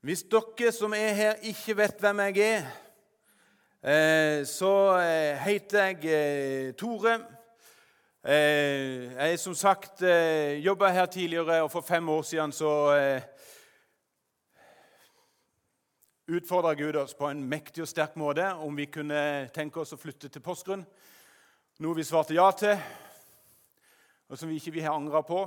Hvis 0.00 0.22
dere 0.32 0.70
som 0.72 0.94
er 0.96 1.12
her, 1.12 1.34
ikke 1.44 1.74
vet 1.76 1.98
hvem 2.00 2.22
jeg 2.24 2.38
er, 2.40 2.68
eh, 3.84 4.46
så 4.48 4.96
eh, 4.96 5.36
heter 5.44 5.90
jeg 5.90 6.06
eh, 6.08 6.70
Tore. 6.72 7.18
Jeg 8.24 9.38
som 9.40 9.54
sagt 9.54 10.00
jobba 10.64 10.88
her 10.88 11.06
tidligere, 11.06 11.62
og 11.62 11.70
for 11.70 11.80
fem 11.80 12.08
år 12.08 12.22
siden 12.22 12.52
så 12.52 12.72
utfordra 16.28 16.74
Gud 16.74 16.96
oss 16.96 17.14
på 17.14 17.28
en 17.28 17.44
mektig 17.44 17.82
og 17.82 17.88
sterk 17.88 18.16
måte 18.16 18.44
om 18.54 18.76
vi 18.76 18.88
kunne 18.92 19.48
tenke 19.54 19.80
oss 19.80 19.92
å 19.92 20.00
flytte 20.00 20.28
til 20.28 20.44
Porsgrunn. 20.44 20.84
Noe 21.80 21.96
vi 21.96 22.04
svarte 22.04 22.36
ja 22.36 22.50
til, 22.52 22.76
og 24.28 24.38
som 24.38 24.48
vi 24.48 24.60
ikke 24.60 24.78
vil 24.78 24.88
ha 24.88 24.96
angra 24.96 25.20
på. 25.20 25.46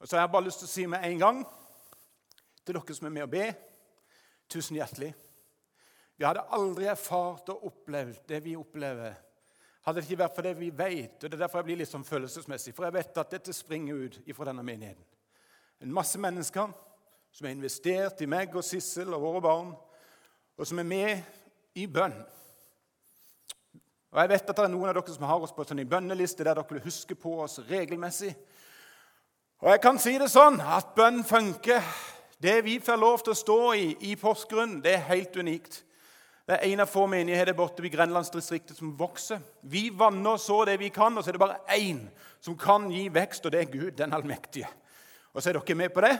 Og 0.00 0.08
så 0.08 0.16
har 0.16 0.28
jeg 0.28 0.36
bare 0.36 0.48
lyst 0.48 0.64
til 0.64 0.68
å 0.68 0.76
si 0.76 0.86
med 0.88 1.04
en 1.04 1.24
gang 1.24 1.46
til 2.70 2.78
dere 2.78 2.96
som 2.96 3.08
er 3.08 3.14
med 3.14 3.26
og 3.26 3.32
be, 3.32 3.46
tusen 4.50 4.78
hjertelig. 4.78 5.10
Vi 6.16 6.26
hadde 6.26 6.46
aldri 6.54 6.86
erfart 6.90 7.48
og 7.50 7.66
opplevd 7.70 8.22
det 8.28 8.42
vi 8.44 8.56
opplever, 8.58 9.14
hadde 9.86 10.00
det 10.00 10.10
ikke 10.10 10.20
vært 10.20 10.36
for 10.36 10.46
det 10.46 10.58
vi 10.58 10.68
vet. 10.70 11.16
og 11.16 11.30
Det 11.30 11.34
er 11.34 11.42
derfor 11.46 11.62
jeg 11.62 11.70
blir 11.70 11.80
litt 11.80 11.90
sånn 11.90 12.04
følelsesmessig, 12.04 12.74
for 12.76 12.84
jeg 12.86 12.98
vet 12.98 13.18
at 13.22 13.32
dette 13.32 13.54
springer 13.56 14.04
ut 14.04 14.18
fra 14.36 14.50
denne 14.50 14.62
menigheten. 14.62 15.06
En 15.80 15.94
masse 15.96 16.20
mennesker 16.20 16.74
som 17.32 17.46
har 17.46 17.54
investert 17.54 18.20
i 18.20 18.28
meg 18.28 18.52
og 18.54 18.66
Sissel 18.66 19.14
og 19.16 19.24
våre 19.24 19.40
barn, 19.40 19.72
og 20.60 20.68
som 20.68 20.82
er 20.82 20.88
med 20.90 21.22
i 21.80 21.86
bønn. 21.88 22.18
Og 24.10 24.20
Jeg 24.20 24.28
vet 24.28 24.50
at 24.50 24.56
det 24.56 24.64
er 24.66 24.72
noen 24.74 24.90
av 24.90 24.96
dere 24.98 25.14
som 25.14 25.24
har 25.24 25.40
oss 25.40 25.54
på 25.54 25.64
en 25.70 25.88
bønneliste 25.88 26.44
der 26.44 26.58
dere 26.58 26.74
vil 26.74 26.84
huske 26.84 27.14
på 27.14 27.38
oss 27.40 27.60
regelmessig. 27.70 28.34
Og 29.60 29.70
jeg 29.70 29.80
kan 29.80 29.98
si 30.02 30.18
det 30.18 30.28
sånn 30.32 30.60
at 30.60 30.94
bønn 30.96 31.22
funker. 31.24 31.84
Det 32.42 32.64
vi 32.64 32.78
får 32.80 32.96
lov 32.96 33.18
til 33.20 33.34
å 33.34 33.36
stå 33.36 33.58
i 33.76 33.88
i 34.08 34.14
Porsgrunn, 34.16 34.78
det 34.80 34.94
er 34.94 35.08
helt 35.10 35.34
unikt. 35.36 35.82
Det 36.48 36.56
er 36.56 36.70
en 36.70 36.80
av 36.80 36.88
få 36.88 37.02
menigheter 37.06 37.52
borte 37.52 37.82
ved 37.84 37.92
Grenlandsdistriktet 37.92 38.78
som 38.78 38.94
vokser. 38.96 39.42
Vi 39.60 39.90
vanner 39.92 40.40
så 40.40 40.62
det 40.64 40.78
vi 40.80 40.88
kan, 40.88 41.18
og 41.18 41.24
så 41.24 41.30
er 41.30 41.36
det 41.36 41.42
bare 41.42 41.60
én 41.76 42.00
som 42.40 42.56
kan 42.56 42.88
gi 42.90 43.10
vekst, 43.12 43.44
og 43.44 43.52
det 43.52 43.60
er 43.60 43.68
Gud, 43.70 43.90
den 43.98 44.16
allmektige. 44.16 44.70
Og 45.34 45.42
så 45.42 45.50
er 45.50 45.58
dere 45.60 45.76
med 45.76 45.92
på 45.92 46.00
det, 46.00 46.14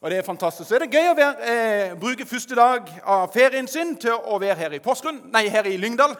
og 0.00 0.10
det 0.10 0.18
er 0.18 0.26
fantastisk. 0.26 0.68
Så 0.68 0.74
er 0.74 0.84
det 0.84 0.90
gøy 0.90 1.12
å 1.12 1.16
være, 1.16 1.54
eh, 1.54 1.94
bruke 2.02 2.26
første 2.26 2.58
dag 2.58 2.90
av 3.04 3.30
ferien 3.32 3.68
sin 3.68 3.96
til 3.96 4.18
å 4.18 4.40
være 4.40 4.58
her 4.58 4.74
i 4.74 4.82
Porsgrunn, 4.82 5.22
nei, 5.30 5.48
her 5.48 5.70
i 5.70 5.76
Lyngdal. 5.76 6.16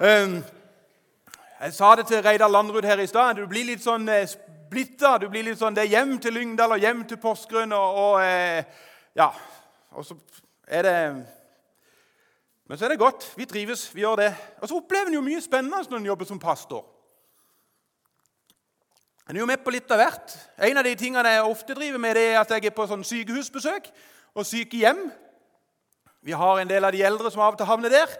Um, 0.00 0.42
jeg 1.62 1.72
sa 1.72 1.94
det 1.94 2.06
til 2.06 2.22
Reidar 2.22 2.50
Landrud 2.50 2.84
her 2.84 2.98
i 2.98 3.06
stad. 3.06 3.36
Du 3.36 3.46
blir 3.46 3.64
litt 3.64 3.82
sånn 3.82 4.08
eh, 4.08 4.26
splitta. 4.72 5.18
Du 5.20 5.28
blir 5.28 5.44
litt 5.44 5.60
sånn, 5.60 5.74
Det 5.76 5.84
er 5.84 5.98
hjem 5.98 6.16
til 6.22 6.32
Lyngdal 6.38 6.72
og 6.72 6.80
hjem 6.80 7.04
til 7.08 7.20
Porsgrunn. 7.20 7.74
Og, 7.76 7.98
og 8.04 8.22
eh, 8.24 8.64
ja, 9.18 9.28
og 9.92 10.06
så 10.06 10.16
er 10.66 10.88
det 10.88 10.98
Men 12.64 12.78
så 12.78 12.86
er 12.86 12.94
det 12.94 13.02
godt. 13.02 13.26
Vi 13.36 13.44
trives. 13.44 13.90
Vi 13.92 14.00
gjør 14.00 14.22
det. 14.22 14.30
Og 14.62 14.70
så 14.70 14.78
opplever 14.78 15.10
en 15.10 15.18
jo 15.18 15.24
mye 15.26 15.42
spennende 15.44 15.82
når 15.90 15.98
en 15.98 16.08
jobber 16.08 16.24
som 16.24 16.40
pastor. 16.40 16.86
En 19.28 19.36
er 19.36 19.42
jo 19.42 19.50
med 19.50 19.60
på 19.60 19.74
litt 19.74 19.90
av 19.92 20.00
hvert. 20.00 20.32
En 20.56 20.80
av 20.80 20.86
de 20.86 20.94
tingene 20.96 21.34
jeg 21.34 21.44
ofte 21.44 21.76
driver 21.76 22.00
med, 22.00 22.16
det 22.16 22.24
er 22.30 22.40
at 22.40 22.50
jeg 22.50 22.70
er 22.70 22.74
på 22.74 22.86
sånn 22.88 23.04
sykehusbesøk 23.04 23.92
og 24.32 24.48
sykehjem. 24.48 25.04
Vi 26.24 26.32
har 26.32 26.62
en 26.62 26.70
del 26.70 26.84
av 26.84 26.96
de 26.96 27.04
eldre 27.04 27.30
som 27.30 27.44
av 27.44 27.52
og 27.52 27.60
til 27.60 27.68
havner 27.68 27.92
der. 27.92 28.16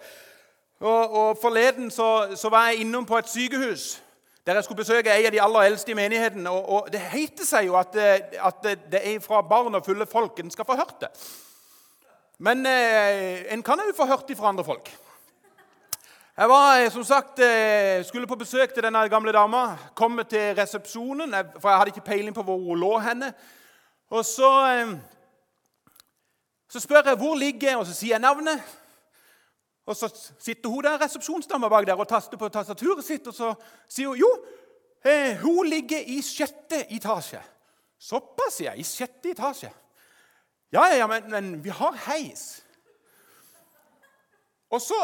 Og, 0.83 1.17
og 1.17 1.41
Forleden 1.41 1.91
så, 1.95 2.34
så 2.36 2.53
var 2.53 2.69
jeg 2.69 2.84
innom 2.84 3.08
på 3.08 3.17
et 3.17 3.30
sykehus 3.30 4.03
der 4.46 4.54
jeg 4.54 4.64
skulle 4.64 4.82
besøke 4.82 5.10
en 5.10 5.26
av 5.26 5.32
de 5.32 5.42
aller 5.42 5.68
eldste 5.70 5.92
i 5.92 5.94
menigheten. 5.94 6.46
Og, 6.46 6.68
og 6.68 6.88
Det 6.92 7.00
heter 7.00 7.46
seg 7.46 7.66
jo 7.66 7.76
at, 7.78 7.94
eh, 7.96 8.38
at, 8.42 8.64
det 8.90 9.00
er 9.14 9.20
fra 9.22 9.42
barn 9.46 9.74
og 9.74 9.84
fulle 9.86 10.06
folk 10.06 10.38
en 10.38 10.50
skal 10.50 10.66
få 10.66 10.76
hørt 10.76 10.98
det. 11.00 11.10
Men 12.38 12.66
eh, 12.66 13.52
en 13.54 13.62
kan 13.62 13.78
jo 13.78 13.94
få 13.96 14.06
hørt 14.06 14.28
det 14.28 14.36
fra 14.36 14.48
andre 14.48 14.64
folk. 14.64 14.90
Jeg 16.36 16.48
var 16.48 16.80
eh, 16.80 16.90
som 16.90 17.05
sagt, 17.05 17.39
eh, 17.39 18.05
skulle 18.05 18.27
på 18.27 18.40
besøk 18.40 18.74
til 18.74 18.83
denne 18.83 19.08
gamle 19.08 19.33
dama. 19.33 19.77
Kommer 19.94 20.22
til 20.22 20.56
resepsjonen, 20.58 21.34
for 21.61 21.70
jeg 21.70 21.78
hadde 21.78 21.94
ikke 21.94 22.11
peiling 22.11 22.34
på 22.34 22.42
hvor 22.42 22.58
hun 22.58 22.80
lå 22.80 22.98
henne. 22.98 23.33
Og 24.11 24.24
så, 24.24 24.50
så 26.68 26.80
spør 26.80 27.06
jeg 27.06 27.17
hvor 27.17 27.34
ligger 27.34 27.77
og 27.77 27.86
så 27.86 27.94
sier 27.94 28.17
jeg 28.17 28.20
navnet. 28.20 28.81
Og 29.86 29.96
Så 29.96 30.32
sitter 30.38 30.68
hun 30.68 30.84
der, 30.84 30.98
resepsjonsdama 31.04 31.68
bak 31.68 31.86
der 31.86 31.98
og 31.98 32.08
taster 32.08 32.38
på 32.38 32.48
tastaturet 32.48 33.04
sitt, 33.04 33.26
og 33.26 33.34
så 33.34 33.54
sier 33.88 34.08
hun 34.08 34.18
jo, 34.18 34.30
eh, 35.04 35.36
hun 35.42 35.66
ligger 35.66 35.98
i 36.06 36.20
sjette 36.22 36.84
etasje. 36.94 37.42
Såpass, 37.98 38.56
sier 38.56 38.70
jeg. 38.70 38.80
I 38.80 38.86
sjette 38.86 39.30
etasje. 39.30 39.72
Ja, 40.72 40.86
ja, 40.94 41.06
men, 41.06 41.30
men 41.30 41.64
vi 41.64 41.70
har 41.70 41.98
heis. 42.06 42.62
Og 44.70 44.80
så 44.80 44.96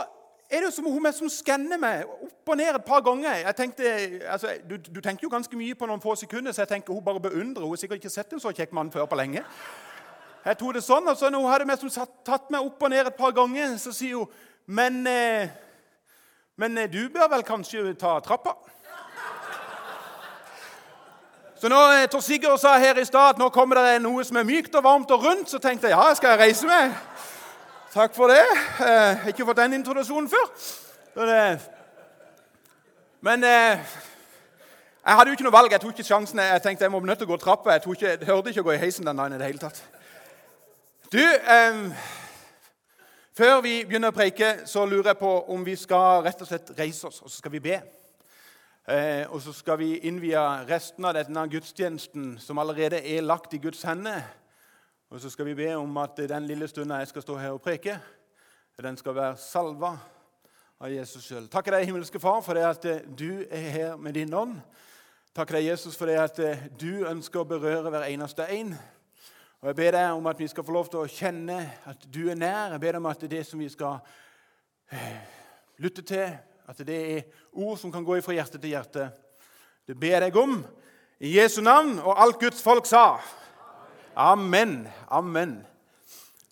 er 0.51 0.57
det 0.57 0.65
jo 0.65 0.71
som 0.71 0.87
hun 0.89 1.07
er 1.07 1.13
som 1.13 1.29
skanner 1.29 1.77
meg 1.77 2.07
opp 2.09 2.49
og 2.49 2.57
ned 2.57 2.79
et 2.79 2.87
par 2.87 3.03
ganger. 3.05 3.35
Jeg 3.43 3.57
tenkte, 3.57 3.91
altså, 4.25 4.55
du, 4.71 4.77
du, 4.77 5.01
tenker 5.01 5.27
jo 5.27 5.33
ganske 5.33 5.57
mye 5.57 5.77
på 5.77 5.87
noen 5.87 6.01
få 6.01 6.15
sekunder, 6.17 6.53
så 6.53 6.65
jeg 6.65 6.73
tenker 6.73 6.95
hun 6.95 7.05
bare 7.05 7.21
beundrer. 7.21 7.67
Hun 7.67 7.75
har 7.77 7.83
sikkert 7.83 8.01
ikke 8.01 8.15
sett 8.15 8.33
en 8.33 8.41
så 8.41 8.55
kjekk 8.57 8.73
mann 8.73 8.93
før 8.95 9.05
på 9.11 9.19
lenge. 9.21 9.45
Jeg 10.47 10.57
tok 10.57 10.79
det 10.79 10.85
sånn, 10.87 11.11
og 11.11 11.19
så 11.21 11.29
når 11.29 11.45
hun 11.45 11.53
hadde 11.53 11.69
meg 11.69 11.83
som 11.83 12.09
tatt 12.25 12.49
meg 12.55 12.65
opp 12.65 12.83
og 12.83 12.95
ned 12.95 13.11
et 13.11 13.19
par 13.19 13.35
ganger, 13.37 13.77
så 13.83 13.93
sier 13.93 14.23
hun 14.23 14.33
men, 14.69 15.07
eh, 15.07 15.49
men 16.57 16.79
eh, 16.79 16.93
du 16.93 17.09
bør 17.09 17.29
vel 17.33 17.43
kanskje 17.43 17.95
ta 17.97 18.19
trappa? 18.21 18.53
Så 21.57 21.69
når 21.73 21.95
eh, 22.03 22.09
Tor 22.13 22.21
Sigurd 22.21 22.61
sa 22.61 22.75
her 22.79 23.01
i 23.01 23.05
stad 23.09 23.31
at 23.31 23.41
nå 23.41 23.49
kommer 23.49 23.81
det 23.81 24.03
noe 24.05 24.25
som 24.29 24.37
er 24.37 24.45
mykt 24.45 24.77
og 24.77 24.85
varmt 24.85 25.11
og 25.11 25.25
rundt, 25.25 25.49
så 25.49 25.59
tenkte 25.59 25.89
jeg 25.89 25.97
ja, 25.97 26.15
skal 26.15 26.35
jeg 26.35 26.43
reise 26.43 26.69
meg? 26.69 26.93
Takk 27.95 28.13
for 28.15 28.29
det. 28.29 28.45
Jeg 28.79 29.17
har 29.23 29.33
ikke 29.33 29.49
fått 29.49 29.63
den 29.63 29.79
introduksjonen 29.79 30.29
før. 30.29 31.57
Men 33.25 33.43
jeg 35.09 35.17
hadde 35.17 35.31
jo 35.31 35.39
ikke 35.39 35.49
noe 35.49 35.57
valg. 35.57 35.73
Jeg 35.73 35.81
tok 35.81 35.97
ikke 35.97 36.05
sjansen. 36.05 36.45
Jeg 36.45 36.63
tenkte 36.63 36.85
jeg 36.85 36.93
må 36.93 37.01
nødt 37.01 37.23
til 37.25 37.31
å 37.31 37.33
gå 37.33 37.41
trappa. 37.41 37.79
Jeg, 37.79 37.97
jeg 38.05 38.29
hørte 38.29 38.53
ikke 38.53 38.61
å 38.61 38.69
gå 38.69 38.77
i 38.77 38.83
heisen 38.85 39.09
den 39.09 39.17
dagen 39.17 39.33
i 39.33 39.41
det 39.41 39.49
hele 39.49 39.63
tatt. 39.63 39.81
Du, 41.09 41.25
eh, 41.25 41.81
før 43.39 43.61
vi 43.63 43.85
begynner 43.87 44.11
å 44.11 44.17
preike, 44.17 44.65
så 44.67 44.83
lurer 44.83 45.13
jeg 45.13 45.21
på 45.21 45.31
om 45.55 45.63
vi 45.63 45.77
skal 45.79 46.25
rett 46.27 46.41
og 46.43 46.49
slett 46.49 46.73
reise 46.75 47.07
oss, 47.07 47.21
og 47.23 47.31
så 47.31 47.39
skal 47.39 47.53
vi 47.55 47.61
be. 47.63 47.77
Eh, 48.89 49.31
og 49.31 49.39
så 49.45 49.53
skal 49.55 49.79
vi 49.79 49.93
innvie 50.09 50.41
resten 50.67 51.07
av 51.07 51.15
denne 51.15 51.45
gudstjenesten 51.53 52.33
som 52.43 52.59
allerede 52.59 52.99
er 52.99 53.23
lagt 53.23 53.55
i 53.55 53.61
Guds 53.63 53.85
hender. 53.87 54.25
Og 55.13 55.23
så 55.23 55.31
skal 55.31 55.47
vi 55.47 55.55
be 55.61 55.71
om 55.77 56.01
at 56.03 56.19
den 56.19 56.51
lille 56.51 56.67
stunden 56.69 56.99
jeg 56.99 57.13
skal 57.13 57.27
stå 57.29 57.39
her 57.39 57.55
og 57.55 57.63
preke, 57.63 58.01
den 58.83 58.99
skal 58.99 59.15
være 59.15 59.39
salva 59.43 59.95
av 60.79 60.91
Jesus 60.91 61.31
sjøl. 61.31 61.47
Takk 61.51 61.71
deg, 61.71 61.87
himmelske 61.87 62.19
Far, 62.23 62.43
for 62.43 62.59
det 62.59 62.67
at 62.67 62.85
du 63.19 63.45
er 63.51 63.71
her 63.71 63.97
med 63.97 64.19
din 64.19 64.35
ånd. 64.35 64.59
Takk 65.35 65.55
deg, 65.55 65.71
Jesus, 65.71 65.97
for 65.99 66.11
det 66.11 66.19
at 66.23 66.39
du 66.79 67.07
ønsker 67.07 67.43
å 67.43 67.49
berøre 67.49 67.91
hver 67.91 68.11
eneste 68.11 68.47
en. 68.55 68.75
Og 69.59 69.67
Jeg 69.67 69.75
ber 69.77 69.91
deg 69.91 70.13
om 70.15 70.27
at 70.31 70.39
vi 70.39 70.47
skal 70.47 70.63
få 70.63 70.71
lov 70.71 70.87
til 70.87 71.01
å 71.03 71.11
kjenne 71.11 71.57
at 71.91 72.05
du 72.15 72.29
er 72.31 72.37
nær. 72.39 72.77
Jeg 72.77 72.79
ber 72.79 72.95
deg 72.95 73.01
om 73.01 73.07
at 73.11 73.19
det 73.19 73.27
er 73.27 73.33
det 73.33 73.47
som 73.49 73.59
vi 73.59 73.67
skal 73.73 73.97
eh, 74.95 75.17
lytte 75.83 76.05
til, 76.07 76.37
at 76.71 76.83
det 76.87 76.99
er 77.17 77.25
ord 77.59 77.75
som 77.81 77.91
kan 77.91 78.05
gå 78.07 78.21
fra 78.23 78.37
hjerte 78.37 78.61
til 78.63 78.71
hjerte. 78.71 79.09
Det 79.83 79.97
ber 79.99 80.29
jeg 80.29 80.37
om 80.39 80.61
i 81.19 81.33
Jesu 81.41 81.59
navn, 81.67 81.97
og 81.99 82.21
alt 82.23 82.39
Guds 82.39 82.63
folk 82.63 82.87
sa. 82.87 83.17
Amen. 84.15 84.85
Amen. 85.11 85.57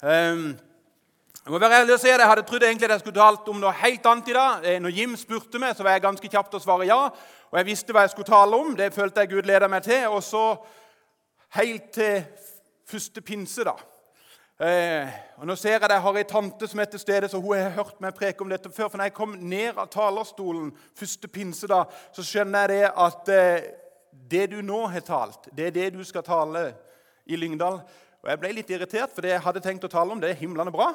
Um, 0.03 0.56
jeg 1.44 1.55
må 1.55 1.61
være 1.62 1.78
ærlig 1.84 1.94
og 1.94 2.03
si 2.03 2.11
at 2.11 2.19
jeg 2.19 2.28
hadde 2.33 2.47
trodd 2.49 2.67
egentlig 2.67 2.91
jeg 2.91 3.05
skulle 3.05 3.21
talt 3.21 3.47
om 3.55 3.62
noe 3.62 3.77
helt 3.84 4.11
annet 4.11 4.33
i 4.33 4.34
dag. 4.34 4.67
Eh, 4.67 4.81
når 4.83 4.97
Jim 4.99 5.15
spurte 5.15 5.62
meg, 5.62 5.77
så 5.78 5.87
var 5.87 5.94
jeg 5.94 6.09
ganske 6.09 6.33
kjapt 6.33 6.59
å 6.59 6.62
svare 6.65 6.91
ja. 6.91 6.99
Og 7.53 7.61
jeg 7.61 7.71
visste 7.71 7.94
hva 7.94 8.03
jeg 8.03 8.17
skulle 8.17 8.33
tale 8.34 8.59
om. 8.59 8.75
Det 8.75 8.91
følte 8.91 9.23
jeg 9.23 9.37
Gud 9.37 9.47
leda 9.47 9.71
meg 9.71 9.87
til. 9.87 10.09
Og 10.11 10.27
så 10.27 10.43
helt 11.55 11.93
til 11.94 12.27
første 12.87 13.21
pinse. 13.21 13.65
da. 13.65 13.75
Eh, 14.61 15.09
og 15.37 15.47
Nå 15.47 15.55
ser 15.55 15.71
jeg 15.71 15.83
at 15.83 15.93
jeg 15.93 16.00
har 16.03 16.17
ei 16.17 16.25
tante 16.25 16.69
som 16.69 16.81
er 16.81 16.85
til 16.88 17.00
stede, 17.00 17.29
så 17.29 17.41
hun 17.41 17.59
har 17.59 17.75
hørt 17.77 18.00
meg 18.00 18.15
preke 18.15 18.41
om 18.41 18.49
dette 18.49 18.71
før. 18.73 18.88
For 18.88 18.97
når 18.97 19.11
jeg 19.11 19.19
kom 19.19 19.37
ned 19.41 19.77
av 19.77 19.91
talerstolen 19.93 20.71
første 20.97 21.29
pinse, 21.29 21.69
da, 21.69 21.83
så 22.12 22.25
skjønner 22.25 22.65
jeg 22.65 22.69
det 22.73 22.91
at 22.97 23.29
eh, 23.29 23.69
det 24.31 24.47
du 24.50 24.62
nå 24.62 24.87
har 24.87 25.05
talt, 25.05 25.50
det 25.53 25.67
er 25.67 25.77
det 25.77 25.93
du 25.99 26.05
skal 26.05 26.25
tale 26.25 26.71
i 27.27 27.37
Lyngdal. 27.37 27.83
Og 28.23 28.31
Jeg 28.31 28.41
ble 28.41 28.53
litt 28.56 28.71
irritert, 28.71 29.12
for 29.15 29.23
det 29.23 29.35
jeg 29.35 29.44
hadde 29.44 29.61
tenkt 29.61 29.85
å 29.85 29.93
tale 29.93 30.12
om, 30.12 30.21
det 30.21 30.31
er 30.32 30.41
himlende 30.41 30.73
bra. 30.73 30.94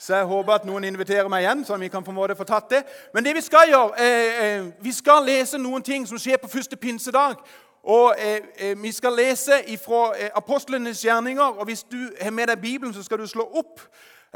Så 0.00 0.16
jeg 0.16 0.26
håper 0.26 0.54
at 0.54 0.64
noen 0.64 0.84
inviterer 0.88 1.28
meg 1.28 1.44
igjen, 1.44 1.62
så 1.64 1.76
vi 1.76 1.88
kan 1.92 2.04
på 2.04 2.10
en 2.10 2.16
måte 2.16 2.34
få 2.36 2.44
tatt 2.48 2.70
det. 2.72 2.82
Men 3.14 3.24
det 3.24 3.34
vi 3.36 3.42
skal 3.44 3.68
gjøre, 3.68 4.00
eh, 4.00 4.44
eh 4.44 4.70
vi 4.80 4.92
skal 4.92 5.22
lese 5.24 5.58
noen 5.58 5.82
ting 5.82 6.06
som 6.08 6.18
skjer 6.18 6.40
på 6.40 6.48
første 6.48 6.76
pinsedag. 6.76 7.36
Og 7.82 8.14
eh, 8.18 8.40
eh, 8.56 8.82
Vi 8.82 8.92
skal 8.92 9.12
lese 9.16 9.52
fra 9.84 10.12
eh, 10.18 10.30
apostlenes 10.34 11.00
gjerninger. 11.04 11.42
og 11.42 11.64
Hvis 11.64 11.82
du 11.82 12.10
har 12.20 12.30
med 12.30 12.46
deg 12.46 12.60
Bibelen, 12.60 12.94
så 12.94 13.02
skal 13.02 13.18
du 13.18 13.26
slå 13.26 13.50
opp. 13.54 13.80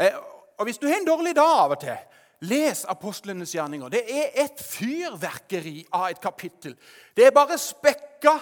Eh, 0.00 0.10
og 0.58 0.64
Hvis 0.64 0.78
du 0.78 0.86
har 0.86 0.96
en 0.96 1.06
dårlig 1.06 1.36
dag 1.36 1.64
av 1.64 1.70
og 1.70 1.80
til, 1.80 1.96
les 2.40 2.84
apostlenes 2.88 3.54
gjerninger. 3.54 3.88
Det 3.88 4.02
er 4.08 4.44
et 4.44 4.60
fyrverkeri 4.60 5.86
av 5.92 6.10
et 6.10 6.20
kapittel. 6.20 6.76
Det 7.16 7.26
er 7.26 7.30
bare 7.30 7.58
spekka 7.58 8.38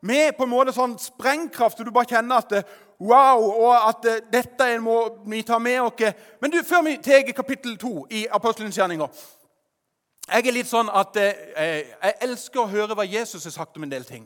med 0.00 0.34
på 0.36 0.44
en 0.44 0.50
måte 0.50 0.72
sånn 0.72 0.98
sprengkraft, 1.00 1.78
så 1.78 1.84
du 1.84 1.92
bare 1.94 2.10
kjenner 2.10 2.42
at 2.42 2.66
wow, 2.98 3.40
og 3.40 3.88
at 3.88 4.08
dette 4.32 4.66
må 4.80 4.98
vi 5.26 5.42
ta 5.42 5.58
med 5.58 5.80
oss. 5.80 6.12
Men 6.40 6.50
du, 6.50 6.62
før 6.66 6.84
vi 6.84 6.98
tar 7.02 7.32
kapittel 7.32 7.78
2 7.80 8.06
i 8.10 8.26
apostlenes 8.30 8.76
gjerninger 8.76 9.08
Jeg 10.28 10.46
er 10.46 10.56
litt 10.56 10.68
sånn 10.68 10.88
at 10.88 11.16
eh, 11.20 11.90
jeg 12.02 12.14
elsker 12.24 12.62
å 12.62 12.68
høre 12.68 12.94
hva 12.96 13.04
Jesus 13.04 13.44
har 13.44 13.52
sagt 13.52 13.76
om 13.76 13.82
en 13.84 13.92
del 13.92 14.04
ting. 14.04 14.24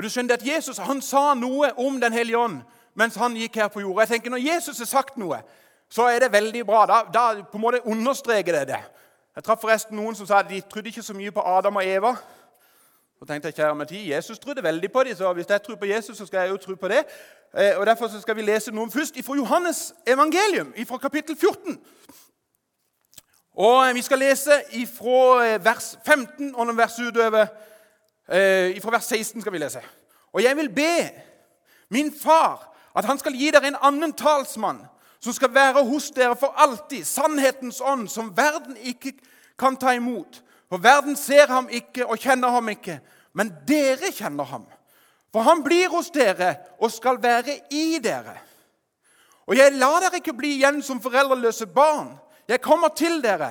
Og 0.00 0.04
du 0.04 0.08
skjønner 0.08 0.38
at 0.38 0.46
Jesus 0.46 0.78
han 0.80 1.02
sa 1.04 1.34
noe 1.36 1.74
om 1.76 1.98
Den 2.00 2.14
hellige 2.16 2.38
ånd 2.38 2.62
mens 2.96 3.18
han 3.20 3.36
gikk 3.36 3.58
her 3.60 3.68
på 3.68 3.80
jorda. 3.80 4.00
Jeg 4.00 4.08
tenker 4.08 4.30
Når 4.30 4.40
Jesus 4.40 4.78
har 4.78 4.86
sagt 4.88 5.18
noe, 5.20 5.42
så 5.92 6.06
er 6.08 6.24
det 6.24 6.32
veldig 6.32 6.62
bra. 6.66 6.86
Da, 6.88 7.02
da 7.12 7.42
på 7.42 7.58
en 7.58 7.62
måte 7.62 7.82
understreker 7.84 8.56
det 8.56 8.68
det. 8.72 8.80
Jeg 9.36 9.44
traff 9.44 9.60
forresten 9.60 9.96
noen 9.96 10.16
som 10.16 10.26
sa 10.26 10.40
at 10.40 10.48
de 10.48 10.60
trodde 10.60 10.88
ikke 10.88 11.04
så 11.04 11.14
mye 11.14 11.30
på 11.30 11.44
Adam 11.44 11.76
og 11.76 11.86
Eva. 11.86 12.14
Så 13.18 13.28
tenkte 13.28 13.52
jeg, 13.52 13.58
kjære 13.60 13.74
Mati, 13.76 14.00
Jesus 14.12 14.38
trodde 14.38 14.64
veldig 14.64 14.92
på 14.92 15.04
dem, 15.04 15.16
så 15.16 15.32
hvis 15.32 15.48
jeg 15.48 15.62
tror 15.62 15.76
på 15.76 15.86
Jesus, 15.86 16.16
så 16.16 16.26
skal 16.26 16.40
jeg 16.40 16.50
jo 16.50 16.56
tro 16.56 16.74
på 16.74 16.88
det. 16.88 17.04
Eh, 17.54 17.78
og 17.78 17.86
Derfor 17.86 18.08
skal 18.08 18.36
vi 18.36 18.42
lese 18.42 18.72
noe 18.72 18.90
først 18.90 19.20
fra 19.24 19.36
Johannes 19.36 19.94
evangelium, 20.06 20.72
fra 20.88 20.98
kapittel 20.98 21.36
14. 21.36 21.78
Og 23.54 23.94
Vi 23.94 24.02
skal 24.02 24.18
lese 24.18 24.62
fra 24.96 25.46
eh, 25.46 25.64
vers 25.64 25.98
15 26.06 26.54
og 26.54 26.66
noen 26.66 26.78
vers 26.78 26.98
utover. 26.98 27.46
Eh, 28.30 28.80
fra 28.82 28.90
vers 28.90 29.04
16 29.04 29.40
skal 29.42 29.52
vi 29.52 29.58
lese. 29.58 29.82
Og 30.32 30.42
jeg 30.42 30.56
vil 30.56 30.70
be 30.70 31.10
min 31.90 32.12
far 32.22 32.68
at 32.94 33.04
han 33.04 33.18
skal 33.18 33.34
gi 33.34 33.50
dere 33.50 33.66
en 33.72 33.80
annen 33.82 34.12
talsmann 34.14 34.84
som 35.20 35.34
skal 35.34 35.50
være 35.54 35.82
hos 35.84 36.10
dere 36.14 36.36
for 36.38 36.54
alltid, 36.56 37.04
sannhetens 37.04 37.80
ånd, 37.80 38.08
som 38.08 38.30
verden 38.36 38.76
ikke 38.76 39.12
kan 39.58 39.76
ta 39.76 39.92
imot. 39.92 40.40
For 40.70 40.78
verden 40.78 41.16
ser 41.16 41.50
ham 41.50 41.68
ikke 41.68 42.06
og 42.06 42.18
kjenner 42.22 42.54
ham 42.54 42.70
ikke, 42.72 43.00
men 43.34 43.50
dere 43.68 44.12
kjenner 44.14 44.46
ham. 44.48 44.64
For 45.32 45.42
han 45.46 45.64
blir 45.66 45.90
hos 45.90 46.10
dere 46.14 46.54
og 46.78 46.90
skal 46.94 47.18
være 47.22 47.58
i 47.70 47.98
dere. 48.02 48.38
Og 49.50 49.58
jeg 49.58 49.74
lar 49.74 49.98
dere 50.06 50.22
ikke 50.22 50.36
bli 50.38 50.54
igjen 50.56 50.80
som 50.82 51.02
foreldreløse 51.02 51.66
barn. 51.66 52.14
Jeg 52.48 52.62
kommer 52.62 52.94
til 52.94 53.18
dere. 53.22 53.50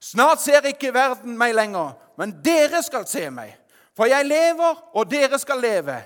Snart 0.00 0.44
ser 0.44 0.68
ikke 0.68 0.92
verden 0.94 1.34
meg 1.38 1.56
lenger, 1.56 1.96
men 2.20 2.36
dere 2.44 2.82
skal 2.84 3.08
se 3.08 3.24
meg. 3.32 3.56
For 3.96 4.08
jeg 4.08 4.26
lever, 4.26 4.82
og 4.94 5.10
dere 5.10 5.38
skal 5.38 5.60
leve. 5.60 5.96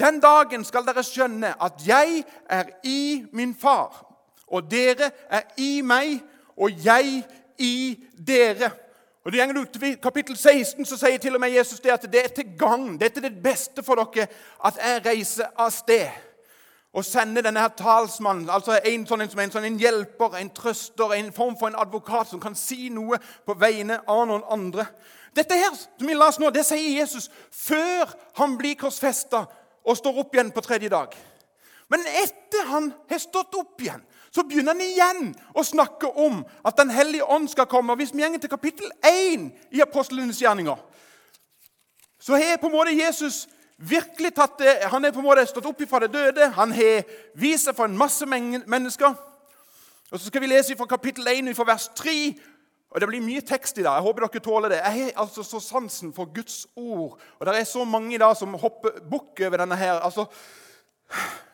Den 0.00 0.20
dagen 0.20 0.64
skal 0.64 0.86
dere 0.86 1.04
skjønne 1.06 1.54
at 1.62 1.82
jeg 1.86 2.24
er 2.50 2.72
i 2.84 3.24
min 3.32 3.54
far, 3.54 4.00
og 4.46 4.70
dere 4.70 5.10
er 5.30 5.42
i 5.56 5.80
meg, 5.86 6.18
og 6.56 6.84
jeg 6.84 7.22
i 7.58 7.98
dere. 8.26 8.70
Og 9.24 9.32
det 9.32 9.56
ut 9.56 9.68
til 9.72 9.96
kapittel 10.02 10.36
16 10.36 10.84
så 10.86 10.96
sier 10.98 11.18
til 11.18 11.34
og 11.34 11.40
med 11.40 11.54
Jesus 11.54 11.80
det 11.80 11.92
at 11.94 12.12
det 12.12 12.24
er 12.24 12.28
til 12.34 12.56
gagn, 12.58 12.98
det 12.98 13.06
er 13.06 13.14
til 13.14 13.22
det 13.22 13.42
beste 13.42 13.82
for 13.82 13.94
dere 13.94 14.26
at 14.64 14.80
jeg 14.82 15.06
reiser 15.06 15.52
av 15.56 15.70
sted 15.70 16.10
og 16.92 17.04
sender 17.04 17.42
denne 17.42 17.60
her 17.60 17.72
talsmannen, 17.76 18.50
altså 18.52 18.76
en, 18.84 19.06
sånn, 19.08 19.22
en, 19.24 19.30
en, 19.40 19.52
sånn, 19.52 19.64
en 19.64 19.78
hjelper, 19.80 20.34
en 20.36 20.50
trøster, 20.52 21.14
en 21.16 21.30
form 21.32 21.54
for 21.56 21.70
en 21.70 21.78
advokat 21.80 22.28
som 22.28 22.40
kan 22.40 22.56
si 22.58 22.90
noe 22.92 23.16
på 23.46 23.56
vegne 23.56 23.96
av 24.04 24.26
noen 24.28 24.44
andre. 24.52 24.84
Dette 25.36 25.56
her, 25.56 25.72
som 25.74 26.08
vi 26.08 26.14
las 26.14 26.38
nå, 26.38 26.50
det 26.52 26.64
sier 26.68 27.00
Jesus 27.00 27.30
før 27.50 28.10
han 28.36 28.56
blir 28.60 28.76
korsfesta 28.80 29.46
og 29.82 29.96
står 29.96 30.18
opp 30.22 30.34
igjen 30.34 30.52
på 30.52 30.64
tredje 30.64 30.90
dag. 30.92 31.14
Men 31.92 32.04
etter 32.22 32.68
han 32.68 32.90
har 33.10 33.20
stått 33.20 33.54
opp 33.56 33.80
igjen, 33.80 34.02
så 34.32 34.44
begynner 34.48 34.72
han 34.72 34.84
igjen 34.84 35.32
å 35.52 35.64
snakke 35.64 36.08
om 36.08 36.40
at 36.64 36.76
Den 36.76 36.90
hellige 36.90 37.24
ånd 37.24 37.50
skal 37.52 37.68
komme. 37.68 37.96
Hvis 37.96 38.14
vi 38.14 38.22
går 38.24 38.40
til 38.40 38.50
kapittel 38.50 38.92
1 39.04 39.50
i 39.76 39.82
apostlenes 39.84 40.40
gjerninger, 40.40 40.76
så 42.20 42.38
har 42.38 42.60
på 42.60 42.70
en 42.70 42.76
måte 42.76 42.96
Jesus 42.96 43.48
virkelig 43.76 44.34
tatt 44.34 44.58
det, 44.58 44.88
Han 44.88 45.04
er 45.04 45.12
på 45.12 45.18
en 45.18 45.26
måte 45.26 45.46
stått 45.46 45.66
opp 45.66 45.82
fra 45.88 46.00
det 46.00 46.12
døde. 46.12 46.48
Han 46.48 46.72
har 46.72 47.04
vist 47.34 47.64
seg 47.64 47.76
for 47.76 47.84
en 47.84 47.98
masse 47.98 48.26
mennesker. 48.26 49.14
Og 50.12 50.20
Så 50.20 50.26
skal 50.26 50.40
vi 50.40 50.46
lese 50.46 50.76
fra 50.76 50.86
kapittel 50.86 51.28
1 51.28 51.56
fra 51.56 51.64
vers 51.64 51.88
3. 51.96 52.34
Og 52.92 53.00
Det 53.00 53.08
blir 53.08 53.24
mye 53.24 53.40
tekst 53.40 53.78
i 53.78 53.82
dag. 53.82 53.96
Jeg 53.96 54.04
håper 54.04 54.26
dere 54.26 54.40
tåler 54.44 54.68
det. 54.68 54.80
Jeg 54.84 55.04
har 55.04 55.22
altså 55.24 55.42
så 55.42 55.60
sansen 55.60 56.12
for 56.12 56.28
Guds 56.34 56.66
ord. 56.76 57.18
Og 57.38 57.46
Det 57.46 57.60
er 57.60 57.64
så 57.64 57.84
mange 57.84 58.14
i 58.14 58.18
dag 58.18 58.36
som 58.36 58.54
hopper 58.54 59.00
bukk 59.10 59.40
over 59.46 59.56
denne 59.56 59.76
her. 59.76 60.00
Altså, 60.00 60.26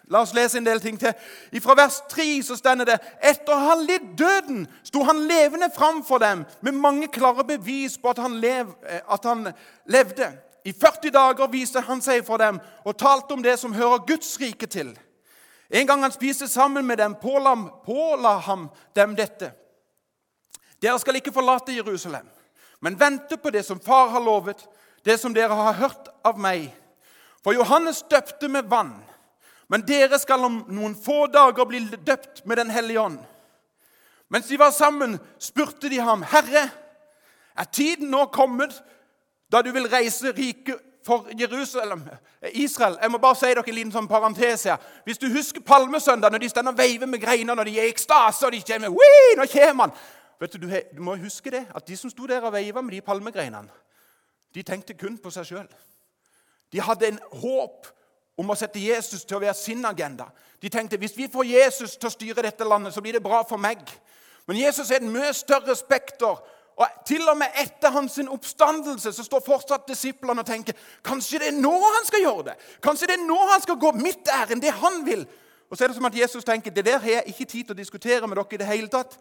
La 0.09 0.23
oss 0.23 0.33
lese 0.33 0.57
en 0.59 0.65
del 0.65 0.81
ting 0.81 0.97
til. 1.01 1.13
Fra 1.61 1.75
vers 1.77 2.01
3 2.09 2.43
så 2.43 2.57
stender 2.57 2.89
det 2.89 2.97
etter 3.21 3.53
å 3.53 3.61
ha 3.61 3.75
lidd 3.77 4.15
døden 4.17 4.63
sto 4.87 5.03
han 5.05 5.27
levende 5.29 5.69
framfor 5.75 6.23
dem 6.23 6.47
med 6.65 6.79
mange 6.81 7.11
klare 7.13 7.45
bevis 7.45 7.99
på 8.01 8.15
at 8.15 8.23
han, 8.25 8.39
lev, 8.41 8.73
eh, 8.89 9.03
at 9.05 9.29
han, 9.29 9.51
levde. 9.85 10.31
I 10.65 10.73
40 10.73 11.13
dager 11.13 11.53
viste 11.53 11.83
han 11.85 12.01
seg 12.05 12.25
for 12.25 12.41
dem 12.41 12.57
og 12.85 12.97
talte 12.97 13.37
om 13.37 13.45
det 13.45 13.59
som 13.61 13.77
hører 13.77 14.07
Guds 14.09 14.33
rike 14.41 14.67
til. 14.67 14.95
En 15.69 15.87
gang 15.87 16.03
han 16.03 16.13
spiste 16.13 16.49
sammen 16.49 16.87
med 16.89 16.99
dem, 16.99 17.15
påla, 17.21 17.53
påla 17.85 18.39
ham 18.49 18.71
dem 18.97 19.13
dette. 19.17 19.53
Dere 20.83 20.99
skal 20.99 21.19
ikke 21.19 21.35
forlate 21.35 21.75
Jerusalem, 21.75 22.27
men 22.81 22.99
vente 23.01 23.37
på 23.37 23.51
det 23.51 23.65
som 23.67 23.81
Far 23.81 24.09
har 24.09 24.23
lovet, 24.23 24.61
det 25.05 25.19
som 25.21 25.35
dere 25.35 25.55
har 25.55 25.73
hørt 25.73 26.09
av 26.25 26.39
meg. 26.39 26.69
For 27.43 27.57
Johannes 27.57 28.03
døpte 28.11 28.49
med 28.49 28.69
vann. 28.71 28.97
Men 29.69 29.85
dere 29.85 30.19
skal 30.19 30.45
om 30.47 30.63
noen 30.73 30.95
få 30.97 31.27
dager 31.33 31.69
bli 31.69 31.83
døpt 31.97 32.45
med 32.47 32.57
Den 32.57 32.71
hellige 32.71 33.01
ånd. 33.01 33.19
Mens 34.29 34.49
de 34.49 34.59
var 34.61 34.71
sammen, 34.71 35.19
spurte 35.39 35.89
de 35.89 36.01
ham, 36.01 36.23
'Herre, 36.23 36.71
er 37.57 37.65
tiden 37.65 38.11
nå 38.11 38.27
kommet 38.27 38.83
da 39.53 39.63
du 39.63 39.73
vil 39.73 39.89
reise 39.89 40.33
riket 40.33 40.77
for 41.07 41.29
Jerusalem, 41.41 42.03
Israel?' 42.53 42.99
Jeg 43.03 43.11
må 43.11 43.19
bare 43.19 43.37
si 43.37 43.47
dere 43.47 43.69
en 43.69 43.75
liten 43.75 43.93
sånn 43.93 44.09
parentes 44.09 44.65
her. 44.65 44.77
Hvis 45.05 45.19
du 45.19 45.29
husker 45.33 45.61
Palmesøndag, 45.61 46.31
når 46.31 46.39
de 46.39 46.49
står 46.49 46.69
og 46.69 46.79
veiver 46.79 47.07
med 47.07 47.21
greiner, 47.21 47.55
når 47.55 47.65
de 47.65 47.79
er 47.79 47.85
i 47.85 47.89
ekstase 47.89 48.47
og 48.47 48.53
de 48.53 48.63
kommer, 48.73 48.89
Wii, 48.89 49.37
nå 49.37 49.47
kommer 49.47 49.85
han. 49.85 49.93
Vet 50.41 50.55
du, 50.55 50.67
du, 50.69 51.03
må 51.03 51.17
huske 51.19 51.51
det, 51.51 51.65
at 51.75 51.87
de 51.87 51.97
som 51.97 52.11
sto 52.11 52.27
der 52.27 52.45
og 52.47 52.53
veiva 52.55 52.83
med 52.83 52.95
de 52.95 53.01
palmegreinene, 53.03 53.71
de 54.55 54.63
tenkte 54.63 54.95
kun 54.95 55.19
på 55.19 55.31
seg 55.35 55.47
sjøl. 55.49 55.71
De 56.73 56.81
hadde 56.81 57.09
en 57.09 57.19
håp 57.41 57.89
om 58.39 58.53
å 58.53 58.57
sette 58.57 58.81
Jesus 58.81 59.25
til 59.27 59.39
å 59.39 59.43
være 59.43 59.57
sin 59.59 59.83
agenda. 59.89 60.29
De 60.63 60.71
tenkte 60.71 60.99
hvis 61.01 61.17
vi 61.17 61.27
får 61.33 61.49
Jesus 61.49 61.97
til 61.97 62.09
å 62.09 62.15
styre 62.15 62.45
dette 62.47 62.67
landet, 62.67 62.95
så 62.95 63.03
blir 63.03 63.19
det 63.19 63.25
bra 63.25 63.43
for 63.49 63.61
meg. 63.61 63.83
Men 64.47 64.61
Jesus 64.61 64.91
er 64.91 65.03
et 65.03 65.11
mye 65.11 65.33
større 65.37 65.75
spekter. 65.77 66.39
Og 66.79 67.01
Til 67.07 67.27
og 67.27 67.35
med 67.41 67.57
etter 67.59 67.91
hans 67.91 68.21
oppstandelse 68.23 69.13
så 69.13 69.25
står 69.27 69.43
fortsatt 69.43 69.89
disiplene 69.91 70.45
og 70.45 70.47
tenker 70.47 70.79
kanskje 71.03 71.41
det 71.43 71.49
er 71.51 71.59
nå 71.59 71.75
han 71.83 72.07
skal 72.07 72.23
gjøre 72.23 72.45
det. 72.53 72.55
Kanskje 72.85 73.11
det 73.11 73.17
er 73.19 73.27
nå 73.27 73.39
han 73.51 73.65
skal 73.65 73.81
gå 73.83 73.91
mitt 73.99 74.31
ærend, 74.31 74.63
det 74.63 74.77
han 74.79 75.03
vil. 75.07 75.27
Og 75.69 75.77
så 75.77 75.85
er 75.85 75.91
det 75.91 75.99
som 75.99 76.07
at 76.07 76.17
Jesus 76.17 76.47
tenker 76.47 76.71
det 76.71 76.87
der 76.87 77.03
har 77.03 77.11
jeg 77.19 77.35
ikke 77.35 77.45
tid 77.51 77.65
til 77.65 77.75
å 77.75 77.81
diskutere 77.81 78.31
med 78.31 78.39
dere 78.39 78.55
i 78.55 78.63
det 78.63 78.71
hele 78.71 78.89
tatt. 78.93 79.19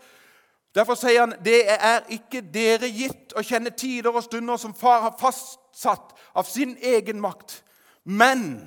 Derfor 0.78 0.98
sier 1.00 1.24
han 1.24 1.34
det 1.42 1.64
er 1.74 2.04
ikke 2.14 2.44
dere 2.54 2.90
gitt 2.94 3.34
å 3.34 3.42
kjenne 3.42 3.74
tider 3.74 4.14
og 4.14 4.26
stunder 4.28 4.60
som 4.62 4.76
far 4.78 5.08
har 5.08 5.16
fastsatt 5.18 6.14
av 6.38 6.46
sin 6.46 6.76
egen 6.78 7.22
makt. 7.24 7.64
Men 8.06 8.60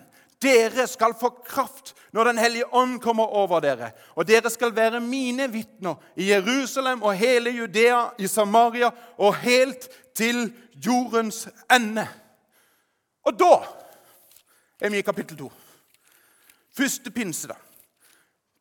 dere 0.42 0.88
skal 0.90 1.14
få 1.14 1.30
kraft 1.46 1.94
når 2.10 2.24
Den 2.24 2.38
hellige 2.42 2.74
ånd 2.74 2.98
kommer 3.02 3.30
over 3.38 3.60
dere. 3.62 3.92
Og 4.18 4.26
dere 4.26 4.50
skal 4.50 4.74
være 4.74 4.98
mine 5.00 5.46
vitner 5.52 6.00
i 6.18 6.32
Jerusalem 6.32 7.04
og 7.06 7.14
hele 7.14 7.52
Judea, 7.54 8.08
i 8.18 8.26
Samaria 8.26 8.90
og 9.18 9.36
helt 9.44 9.86
til 10.14 10.48
jordens 10.74 11.46
ende. 11.70 12.08
Og 13.22 13.38
da 13.38 13.54
er 14.80 14.90
vi 14.90 14.98
i 14.98 15.06
kapittel 15.06 15.38
2. 15.38 15.52
Første 16.74 17.10
pinse, 17.14 17.46
da. 17.46 17.54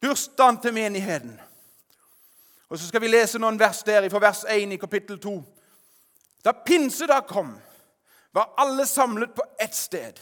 Bursdagen 0.01 0.62
til 0.62 0.74
menigheten. 0.74 1.39
Og 2.69 2.79
Så 2.79 2.88
skal 2.88 3.01
vi 3.01 3.07
lese 3.07 3.39
noen 3.41 3.59
vers 3.59 3.81
der 3.83 4.05
fra 4.09 4.21
vers 4.21 4.43
1 4.45 4.73
i 4.73 4.77
kapittel 4.77 5.17
2. 5.19 5.38
Da 6.45 6.53
pinsedag 6.53 7.25
kom, 7.27 7.55
var 8.33 8.53
alle 8.57 8.85
samlet 8.85 9.33
på 9.35 9.43
ett 9.59 9.75
sted. 9.75 10.19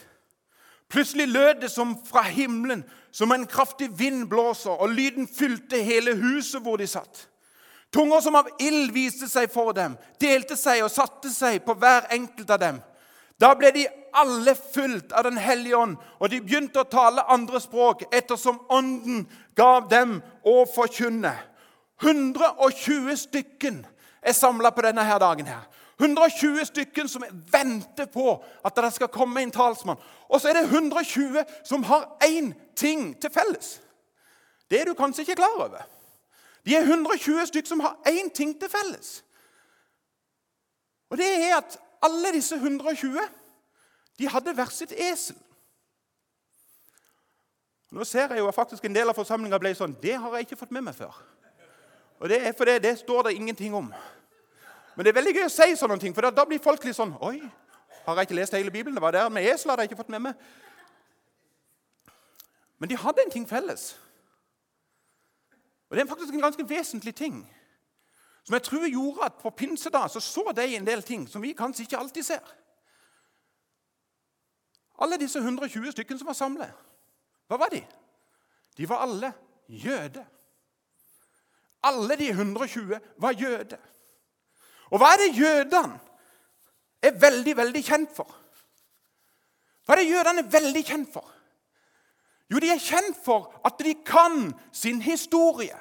Plutselig 0.88 1.28
lød 1.28 1.60
det 1.60 1.68
som 1.70 1.92
fra 2.06 2.22
himmelen, 2.22 2.84
som 3.12 3.32
en 3.32 3.46
kraftig 3.46 3.90
vind 3.98 4.28
blåser, 4.28 4.70
og 4.70 4.88
lyden 4.88 5.28
fylte 5.28 5.82
hele 5.84 6.14
huset 6.16 6.62
hvor 6.62 6.76
de 6.76 6.86
satt. 6.86 7.28
Tunger 7.92 8.20
som 8.20 8.36
av 8.36 8.48
ild 8.60 8.92
viste 8.92 9.28
seg 9.28 9.52
for 9.52 9.72
dem, 9.76 9.96
delte 10.20 10.56
seg 10.56 10.82
og 10.84 10.92
satte 10.92 11.30
seg 11.32 11.60
på 11.64 11.76
hver 11.76 12.08
enkelt 12.12 12.50
av 12.50 12.60
dem. 12.60 12.80
Da 13.40 13.52
ble 13.54 13.70
de 13.76 13.84
alle 14.16 14.54
fulgt 14.56 15.12
av 15.12 15.24
Den 15.28 15.36
hellige 15.38 15.76
ånd, 15.76 15.96
og 16.18 16.30
de 16.30 16.40
begynte 16.40 16.80
å 16.80 16.88
tale 16.88 17.28
andre 17.28 17.60
språk 17.60 18.08
ettersom 18.12 18.58
Ånden 18.68 19.26
gav 19.54 19.88
dem 19.88 20.18
å 20.42 20.64
forkynne. 20.74 21.36
120 22.02 23.16
stykken 23.16 23.86
er 24.22 24.32
samla 24.32 24.70
på 24.70 24.82
denne 24.82 25.04
her 25.04 25.18
dagen. 25.18 25.46
her. 25.46 25.68
120 26.00 26.64
stykken 26.64 27.08
som 27.08 27.24
venter 27.52 28.06
på 28.06 28.44
at 28.64 28.76
det 28.76 28.92
skal 28.94 29.08
komme 29.08 29.42
en 29.42 29.50
talsmann. 29.50 29.98
Og 30.28 30.40
så 30.40 30.48
er 30.48 30.52
det 30.52 30.62
120 30.62 31.44
som 31.64 31.82
har 31.82 32.18
én 32.24 32.52
ting 32.76 33.20
til 33.20 33.30
felles. 33.30 33.80
Det 34.70 34.80
er 34.80 34.84
du 34.84 34.94
kanskje 34.94 35.20
ikke 35.20 35.34
klar 35.34 35.56
over. 35.56 35.82
De 36.66 36.76
er 36.76 36.80
120 36.80 37.46
stykker 37.46 37.68
som 37.68 37.80
har 37.80 37.96
én 38.06 38.30
ting 38.34 38.60
til 38.60 38.68
felles. 38.68 39.24
Og 41.10 41.18
det 41.18 41.26
er 41.26 41.56
at 41.56 41.78
alle 42.02 42.32
disse 42.32 42.54
120 42.54 43.18
de 44.18 44.28
hadde 44.28 44.54
hver 44.54 44.70
sitt 44.70 44.92
esel. 44.92 45.36
Nå 47.90 48.04
ser 48.04 48.28
jeg 48.28 48.38
jo 48.38 48.48
at 48.48 48.54
faktisk 48.54 48.84
en 48.84 48.94
del 48.94 49.08
av 49.08 49.16
forsamlinga 49.16 49.58
ble 49.58 49.72
sånn 49.74 49.96
Det 50.02 50.18
har 50.20 50.34
jeg 50.36 50.44
ikke 50.44 50.58
fått 50.60 50.74
med 50.76 50.84
meg 50.84 50.94
før. 50.94 51.14
Og 52.18 52.28
det 52.28 52.46
er 52.46 52.52
fordi 52.52 52.78
det 52.78 52.98
står 52.98 53.22
det 53.22 53.32
ingenting 53.32 53.74
om. 53.74 53.92
Men 54.96 55.04
det 55.04 55.12
er 55.12 55.18
veldig 55.20 55.34
gøy 55.36 55.44
å 55.46 55.52
si 55.52 55.76
sånne 55.78 55.98
ting, 56.02 56.14
for 56.14 56.26
da, 56.26 56.44
blir 56.44 56.58
folk 56.62 56.82
litt 56.84 56.96
sånn 56.98 57.14
Oi, 57.22 57.38
har 58.06 58.16
jeg 58.18 58.28
ikke 58.28 58.38
lest 58.40 58.56
hele 58.56 58.72
Bibelen? 58.74 58.96
Det 58.96 59.02
var 59.02 59.14
der 59.14 59.28
med 59.28 59.46
esel 59.46 59.70
hadde 59.70 59.84
jeg 59.84 59.92
ikke 59.92 60.00
fått 60.00 60.10
med 60.10 60.24
meg. 60.26 60.48
Men 62.78 62.90
de 62.90 62.98
hadde 62.98 63.22
en 63.22 63.30
ting 63.30 63.46
felles. 63.48 63.92
Og 65.90 65.96
Det 65.96 66.02
er 66.02 66.08
faktisk 66.10 66.34
en 66.34 66.42
ganske 66.42 66.68
vesentlig 66.68 67.14
ting. 67.14 67.42
Som 68.44 68.54
jeg 68.54 68.62
tror 68.62 68.88
gjorde 68.88 69.24
at 69.24 69.38
på 69.42 69.50
pinsedag 69.50 70.10
så 70.10 70.20
så 70.20 70.52
de 70.56 70.76
en 70.76 70.86
del 70.86 71.02
ting 71.02 71.28
som 71.28 71.42
vi 71.42 71.52
kanskje 71.52 71.82
ikke 71.82 71.98
alltid 71.98 72.22
ser. 72.22 72.54
Alle 74.98 75.18
disse 75.20 75.38
120 75.38 75.92
stykkene 75.92 76.18
som 76.18 76.26
var 76.26 76.34
samlet, 76.34 76.72
hva 77.46 77.58
var 77.58 77.70
de? 77.70 77.84
De 78.76 78.88
var 78.88 79.04
alle 79.04 79.32
jøder. 79.68 80.24
Alle 81.82 82.16
de 82.18 82.28
120 82.30 82.98
var 83.18 83.32
jøder. 83.38 83.80
Og 84.90 84.98
hva 84.98 85.12
er 85.14 85.22
det 85.22 85.36
jødene 85.38 85.98
er 87.02 87.18
veldig, 87.20 87.56
veldig 87.56 87.82
kjent 87.84 88.14
for? 88.16 88.30
Hva 89.86 89.94
er 89.94 90.02
det 90.02 90.10
jødene 90.10 90.44
er 90.44 90.52
veldig 90.52 90.84
kjent 90.84 91.12
for? 91.12 91.28
Jo, 92.48 92.60
de 92.60 92.70
er 92.72 92.80
kjent 92.80 93.18
for 93.24 93.52
at 93.64 93.76
de 93.84 93.94
kan 94.06 94.48
sin 94.72 95.02
historie. 95.04 95.76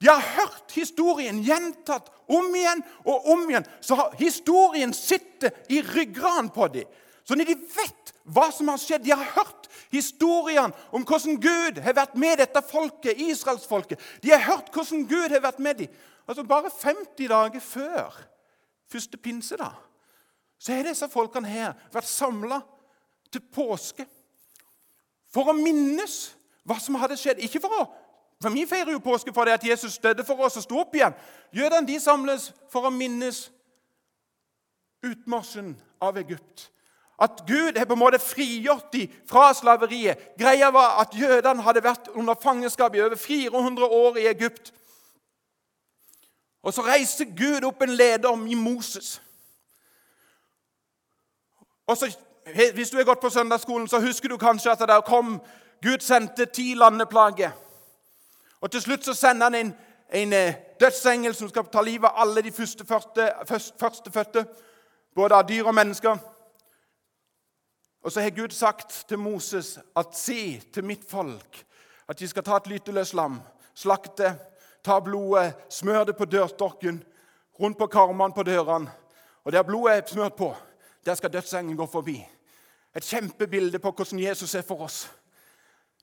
De 0.00 0.08
har 0.08 0.22
hørt 0.38 0.72
historien 0.72 1.42
gjentatt 1.44 2.08
om 2.30 2.54
igjen 2.56 2.80
og 3.04 3.26
om 3.34 3.42
igjen. 3.50 3.66
Så 3.82 3.98
historien 4.18 4.94
sitter 4.96 5.52
i 5.68 5.82
ryggraden 5.84 6.48
på 6.54 6.70
dem. 6.72 6.88
Så 7.26 7.36
når 7.36 7.50
de 7.50 7.58
vet 7.74 8.14
hva 8.30 8.48
som 8.54 8.68
har 8.70 8.78
skjedd 8.80 9.04
De 9.04 9.12
har 9.14 9.32
hørt 9.36 9.68
historiene 9.90 10.74
om 10.94 11.04
hvordan 11.06 11.38
Gud 11.42 11.80
har 11.82 11.96
vært 11.98 12.16
med 12.18 12.38
dette 12.42 12.62
folket, 12.62 13.18
israelsfolket. 13.18 14.00
De 14.22 14.30
har 14.30 14.44
hørt 14.46 14.70
hvordan 14.74 15.06
Gud 15.10 15.34
har 15.34 15.42
vært 15.44 15.58
med 15.58 15.82
dem. 15.82 15.94
Altså 16.28 16.44
Bare 16.46 16.70
50 16.70 17.28
dager 17.28 17.60
før 17.60 18.20
første 18.90 19.18
pinse 19.22 19.56
da, 19.58 19.70
så 20.58 20.74
har 20.74 20.88
disse 20.88 21.08
folkene 21.10 21.48
her 21.48 21.74
vært 21.92 22.10
samla 22.10 22.60
til 23.30 23.42
påske 23.54 24.06
for 25.30 25.50
å 25.50 25.54
minnes 25.54 26.16
hva 26.66 26.78
som 26.82 26.98
hadde 26.98 27.18
skjedd. 27.18 27.42
Ikke 27.42 27.62
for 27.62 27.82
å 27.82 27.84
for 28.40 28.54
Vi 28.56 28.64
feirer 28.64 28.94
jo 28.94 29.02
påske 29.04 29.32
for 29.36 29.44
det 29.44 29.58
at 29.58 29.64
Jesus 29.68 29.98
døde 29.98 30.24
for 30.24 30.40
oss 30.40 30.56
og 30.56 30.62
sto 30.64 30.78
opp 30.80 30.94
igjen. 30.96 31.12
Jødene 31.52 31.86
de 31.86 31.98
samles 32.00 32.46
for 32.72 32.88
å 32.88 32.92
minnes 32.94 33.50
utmarsjen 35.04 35.74
av 36.00 36.16
Egypt. 36.16 36.70
At 37.20 37.42
Gud 37.46 37.78
har 37.78 37.84
på 37.84 37.92
en 37.92 37.98
måte 37.98 38.18
frigjort 38.18 38.92
dem 38.92 39.08
fra 39.28 39.54
slaveriet. 39.54 40.18
Greia 40.38 40.70
var 40.72 41.00
at 41.00 41.08
jødene 41.12 41.62
hadde 41.62 41.84
vært 41.84 42.08
under 42.14 42.34
fangenskap 42.42 42.94
i 42.94 43.02
over 43.02 43.16
400 43.16 43.86
år 43.86 44.16
i 44.16 44.26
Egypt. 44.26 44.72
Og 46.62 46.74
så 46.74 46.82
reiser 46.82 47.24
Gud 47.24 47.64
opp 47.64 47.82
en 47.82 47.92
leder 47.92 48.46
i 48.46 48.54
Moses. 48.54 49.22
Og 51.86 51.96
så, 51.96 52.16
Hvis 52.74 52.90
du 52.90 52.96
har 52.96 53.04
gått 53.04 53.20
på 53.20 53.30
søndagsskolen, 53.30 53.88
så 53.88 54.00
husker 54.00 54.28
du 54.28 54.36
kanskje 54.36 54.70
at 54.70 54.78
det 54.78 55.04
kom 55.06 55.40
Gud 55.82 56.00
sendte 56.00 56.44
ti 56.44 56.74
landeplager. 56.74 57.50
Og 58.60 58.70
Til 58.70 58.80
slutt 58.80 59.04
så 59.04 59.14
sender 59.14 59.44
han 59.44 59.54
en, 59.54 59.74
en 60.12 60.32
eh, 60.32 60.54
dødsengel 60.80 61.34
som 61.34 61.48
skal 61.48 61.64
ta 61.72 61.82
livet 61.82 62.08
av 62.08 62.14
alle 62.16 62.42
de 62.42 62.52
første, 62.52 62.86
første, 62.86 63.32
førstefødte, 63.80 64.44
både 65.14 65.34
av 65.34 65.48
dyr 65.48 65.64
og 65.64 65.74
mennesker. 65.74 66.18
Og 68.02 68.12
så 68.12 68.20
har 68.20 68.30
Gud 68.30 68.48
sagt 68.48 69.04
til 69.08 69.18
Moses 69.18 69.78
at 69.96 70.16
si 70.16 70.60
til 70.72 70.84
mitt 70.84 71.04
folk 71.10 71.64
at 72.08 72.18
de 72.18 72.28
skal 72.28 72.42
ta 72.42 72.56
et 72.56 72.66
lyteløst 72.66 73.14
lam, 73.14 73.38
slakte, 73.74 74.32
ta 74.84 74.98
blodet, 75.00 75.52
smør 75.68 76.08
det 76.08 76.16
på 76.16 76.24
dørstokken, 76.24 77.02
rundt 77.60 77.78
på 77.78 77.86
karmene 77.86 78.34
på 78.34 78.42
dørene. 78.42 78.90
Og 79.44 79.52
der 79.52 79.62
blodet 79.62 79.96
er 79.96 80.06
smørt 80.06 80.34
på, 80.34 80.54
der 81.06 81.14
skal 81.14 81.32
dødsengelen 81.32 81.76
gå 81.76 81.86
forbi. 81.86 82.18
Et 82.96 83.04
kjempebilde 83.04 83.78
på 83.78 83.90
hvordan 83.90 84.20
Jesus 84.20 84.54
er 84.54 84.62
for 84.66 84.82
oss. 84.82 85.04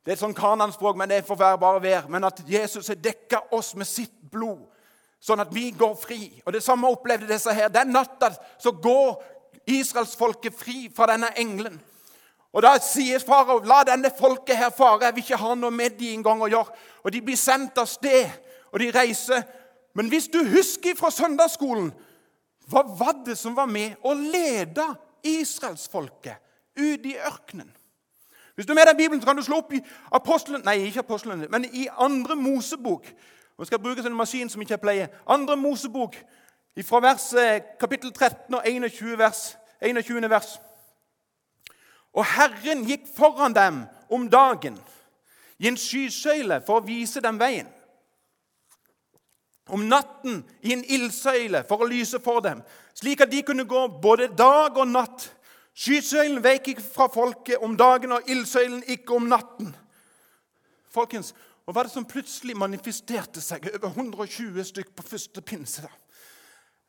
Det 0.06 0.14
er 0.14 0.16
et 0.16 0.24
sånn 0.24 0.38
kananspråk, 0.38 0.96
men 0.96 1.10
det 1.10 1.18
er 1.20 1.26
for 1.28 1.36
hver 1.36 1.58
bare 1.60 1.82
vær. 1.84 2.06
Men 2.08 2.24
at 2.24 2.40
Jesus 2.48 2.88
har 2.88 2.96
dekka 2.96 3.42
oss 3.52 3.74
med 3.76 3.90
sitt 3.90 4.14
blod, 4.32 4.62
sånn 5.20 5.44
at 5.44 5.52
vi 5.52 5.74
går 5.76 5.98
fri. 6.00 6.22
Og 6.46 6.54
Det 6.54 6.64
samme 6.64 6.88
opplevde 6.88 7.28
disse 7.28 7.52
her. 7.52 7.68
Den 7.68 7.92
natta 7.92 8.32
så 8.56 8.72
går 8.72 9.18
israelsfolket 9.68 10.56
fri 10.56 10.88
fra 10.96 11.10
denne 11.12 11.34
engelen. 11.36 11.76
Og 12.58 12.64
Da 12.64 12.78
sier 12.82 13.20
farao, 13.20 13.60
'La 13.60 13.84
denne 13.84 14.10
folket 14.20 14.58
her 14.58 14.70
fare. 14.70 15.06
Jeg 15.06 15.16
vil 15.16 15.24
ikke 15.24 15.38
ha 15.38 15.56
noe 15.56 15.72
med 15.72 15.90
de 16.00 16.14
engang 16.14 16.42
å 16.42 16.50
gjøre.' 16.50 16.74
Og 17.04 17.14
De 17.14 17.22
blir 17.22 17.38
sendt 17.38 17.78
av 17.78 17.86
sted, 17.86 18.30
og 18.72 18.80
de 18.80 18.92
reiser. 18.92 19.44
Men 19.94 20.10
hvis 20.10 20.28
du 20.28 20.40
husker 20.44 20.96
fra 20.96 21.12
søndagsskolen, 21.12 21.94
hva 22.68 22.82
var 23.00 23.14
det 23.26 23.38
som 23.38 23.56
var 23.56 23.66
med 23.66 23.96
å 24.04 24.14
lede 24.14 24.86
israelsfolket 25.24 26.36
ut 26.78 27.06
i 27.06 27.16
ørkenen? 27.16 27.72
Hvis 28.56 28.66
du 28.66 28.72
er 28.72 28.76
med 28.76 28.86
deg 28.88 28.98
Bibelen, 28.98 29.22
så 29.22 29.28
kan 29.28 29.38
du 29.38 29.44
slå 29.44 29.58
opp 29.58 29.74
i 29.74 29.86
apostelen, 30.12 30.62
nei, 30.66 30.80
ikke 30.88 31.00
apostelen, 31.00 31.46
men 31.50 31.66
i 31.66 31.88
andre 31.98 32.36
Mosebok. 32.36 33.06
Nå 33.58 33.66
skal 33.66 33.80
bruke 33.80 34.02
en 34.06 34.18
maskin 34.18 34.50
som 34.50 34.62
ikke 34.62 34.74
jeg 34.74 34.82
pleier. 34.82 35.08
Andre 35.28 35.58
Mosebok, 35.58 36.16
fra 36.86 37.00
vers, 37.00 37.34
kapittel 37.80 38.12
13 38.12 38.56
og 38.56 38.62
21 38.66 39.18
vers. 39.18 39.58
21. 39.82 40.30
vers. 40.30 40.60
Og 42.18 42.26
Herren 42.26 42.84
gikk 42.88 43.06
foran 43.16 43.54
dem 43.54 43.84
om 44.10 44.26
dagen 44.30 44.78
i 45.62 45.70
en 45.70 45.78
skysøyle 45.78 46.60
for 46.66 46.82
å 46.82 46.86
vise 46.86 47.22
dem 47.22 47.38
veien. 47.42 47.70
Om 49.68 49.84
natten 49.92 50.42
i 50.64 50.74
en 50.74 50.84
ildsøyle 50.84 51.62
for 51.68 51.84
å 51.84 51.90
lyse 51.90 52.22
for 52.24 52.42
dem, 52.42 52.62
slik 52.96 53.22
at 53.22 53.32
de 53.32 53.44
kunne 53.46 53.68
gå 53.68 53.88
både 54.02 54.32
dag 54.34 54.78
og 54.78 54.88
natt 54.90 55.32
Skysøylen 55.78 56.40
veik 56.42 56.72
ikke 56.72 56.82
fra 56.82 57.06
folket 57.14 57.62
om 57.62 57.76
dagen 57.78 58.16
og 58.16 58.30
ildsøylen 58.32 58.80
ikke 58.96 59.14
om 59.14 59.28
natten. 59.30 59.76
Folkens, 60.90 61.36
og 61.68 61.76
Hva 61.76 61.84
er 61.84 61.90
det 61.90 61.94
som 61.94 62.08
plutselig 62.08 62.56
manifesterte 62.58 63.44
seg 63.44 63.68
over 63.76 63.92
120 63.92 64.64
stykk 64.72 64.96
på 64.98 65.06
første 65.06 65.44
pinse? 65.46 65.84
da? 65.86 65.92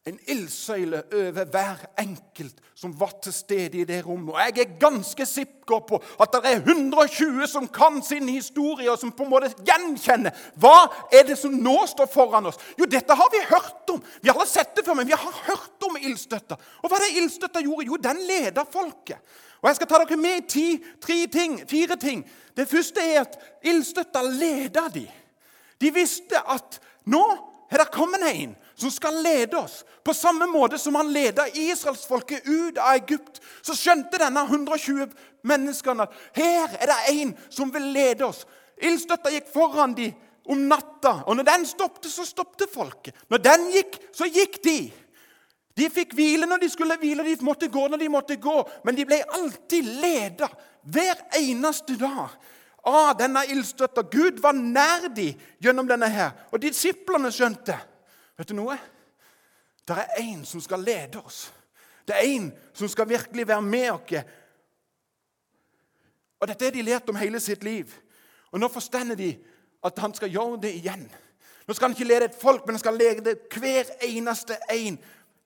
En 0.09 0.19
ildsøyle 0.31 1.03
over 1.13 1.45
hver 1.53 1.83
enkelt 2.01 2.63
som 2.79 2.95
var 3.01 3.11
til 3.23 3.33
stede 3.35 3.81
i 3.81 3.85
det 3.85 3.99
rommet. 4.07 4.35
Og 4.35 4.41
Jeg 4.41 4.59
er 4.59 4.79
ganske 4.81 5.27
sikker 5.27 5.81
på 5.89 5.99
at 6.21 6.33
det 6.33 6.41
er 6.45 6.63
120 6.63 7.47
som 7.47 7.67
kan 7.69 8.03
sin 8.03 8.29
historie, 8.29 8.91
og 8.91 8.99
som 8.99 9.13
på 9.13 9.27
en 9.27 9.31
måte 9.31 9.51
gjenkjenner. 9.67 10.33
Hva 10.57 10.87
er 11.13 11.27
det 11.29 11.37
som 11.39 11.53
nå 11.53 11.75
står 11.91 12.09
foran 12.13 12.47
oss? 12.47 12.61
Jo, 12.79 12.87
dette 12.87 13.15
har 13.15 13.29
vi 13.35 13.43
hørt 13.51 13.93
om. 13.93 14.01
Vi 14.23 14.31
har 14.31 14.47
sett 14.47 14.77
det 14.77 14.87
før, 14.87 14.95
men 14.95 15.11
vi 15.11 15.19
har 15.19 15.43
hørt 15.51 15.89
om 15.89 15.99
ildstøtta. 16.01 16.57
Og 16.83 16.89
hva 16.89 17.01
er 17.01 17.09
det 17.09 17.21
ildstøtta 17.23 17.65
gjorde? 17.67 17.89
Jo, 17.91 18.01
den 18.09 18.23
leda 18.31 18.65
folket. 18.65 19.19
Og 19.61 19.69
Jeg 19.69 19.77
skal 19.77 19.91
ta 19.91 19.99
dere 20.05 20.17
med 20.17 20.37
i 20.37 20.47
ti, 20.49 20.67
tre 21.03 21.27
ting, 21.27 21.59
fire 21.69 21.97
ting. 21.97 22.23
Det 22.57 22.69
første 22.71 23.03
er 23.03 23.21
at 23.27 23.39
ildstøtta 23.67 24.23
leda 24.23 24.87
de. 24.95 25.05
De 25.81 25.93
visste 25.95 26.39
at 26.47 26.79
nå 27.11 27.25
er 27.71 27.83
det 27.83 27.91
kommet 27.93 28.23
en 28.23 28.55
som 28.79 28.91
skal 28.91 29.23
lede 29.23 29.59
oss. 29.59 29.85
På 30.05 30.15
samme 30.15 30.47
måte 30.47 30.79
som 30.79 30.95
han 30.95 31.13
leda 31.13 31.49
israelsfolket 31.49 32.47
ut 32.47 32.79
av 32.79 32.95
Egypt, 32.95 33.41
så 33.63 33.75
skjønte 33.75 34.21
denne 34.23 34.45
120 34.47 35.11
menneskene 35.49 36.07
at 36.07 36.15
her 36.39 36.77
er 36.79 36.93
det 36.93 36.99
en 37.17 37.35
som 37.51 37.73
vil 37.75 37.91
lede 37.95 38.29
oss. 38.29 38.45
Ildstøtta 38.79 39.33
gikk 39.35 39.51
foran 39.51 39.97
dem 39.99 40.15
om 40.49 40.63
natta, 40.71 41.25
og 41.27 41.37
når 41.37 41.49
den 41.51 41.67
stoppet, 41.69 42.07
så 42.09 42.25
stoppet 42.25 42.71
folket. 42.73 43.19
Når 43.29 43.43
den 43.45 43.67
gikk, 43.75 43.99
så 44.17 44.31
gikk 44.31 44.63
de. 44.65 44.79
De 45.79 45.91
fikk 45.93 46.15
hvile 46.17 46.47
når 46.49 46.63
de 46.63 46.71
skulle 46.73 46.97
hvile, 46.99 47.27
de 47.27 47.37
måtte 47.45 47.69
gå 47.71 47.85
når 47.91 48.01
de 48.01 48.09
måtte 48.11 48.39
gå, 48.41 48.57
men 48.87 48.97
de 48.97 49.05
ble 49.07 49.19
alltid 49.37 49.91
leda 50.03 50.49
hver 50.89 51.21
eneste 51.39 51.99
dag 52.01 52.39
av 52.89 53.13
denne 53.19 53.45
ildstøtta. 53.53 54.07
Gud 54.11 54.41
var 54.43 54.57
nær 54.57 55.11
dem 55.15 55.37
gjennom 55.63 55.87
denne 55.91 56.09
her. 56.11 56.33
Og 56.53 56.63
disiplene 56.63 57.31
skjønte 57.35 57.77
Vet 58.39 58.49
du 58.49 58.55
noe? 58.55 58.79
Det 59.89 59.97
er 59.97 60.21
én 60.23 60.45
som 60.47 60.61
skal 60.61 60.85
lede 60.85 61.21
oss. 61.21 61.49
Det 62.07 62.17
er 62.17 62.29
én 62.29 62.51
som 62.73 62.89
skal 62.89 63.09
virkelig 63.09 63.49
være 63.49 63.63
med 63.63 63.91
oss. 63.91 64.25
Og 66.41 66.49
Dette 66.49 66.65
har 66.65 66.73
de 66.73 66.83
lært 66.83 67.09
om 67.11 67.17
hele 67.19 67.41
sitt 67.41 67.65
liv. 67.65 67.91
Og 68.53 68.61
Nå 68.61 68.69
forstår 68.69 69.15
de 69.19 69.33
at 69.85 69.99
han 69.99 70.15
skal 70.15 70.31
gjøre 70.31 70.61
det 70.63 70.75
igjen. 70.75 71.09
Nå 71.67 71.75
skal 71.75 71.89
han 71.89 71.97
ikke 71.97 72.09
lede 72.09 72.25
et 72.25 72.41
folk, 72.41 72.67
men 72.67 72.75
han 72.75 72.81
skal 72.81 72.97
lede 72.97 73.37
hver 73.59 73.91
eneste 74.03 74.57
en 74.71 74.99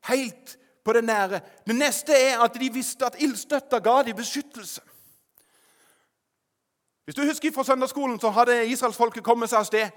helt 0.09 0.59
på 0.85 0.93
det 0.93 1.05
nære. 1.05 1.41
Det 1.67 1.75
neste 1.75 2.13
er 2.13 2.39
at 2.45 2.55
de 2.61 2.73
visste 2.73 3.07
at 3.07 3.17
ildstøtta 3.19 3.79
ga 3.79 4.03
dem 4.03 4.17
beskyttelse. 4.17 4.81
Hvis 7.05 7.15
du 7.15 7.23
husker 7.23 7.53
fra 7.53 7.65
søndagsskolen, 7.65 8.21
så 8.21 8.31
hadde 8.31 8.67
israelsfolket 8.67 9.25
kommet 9.25 9.51
seg 9.51 9.59
av 9.59 9.65
sted. 9.65 9.89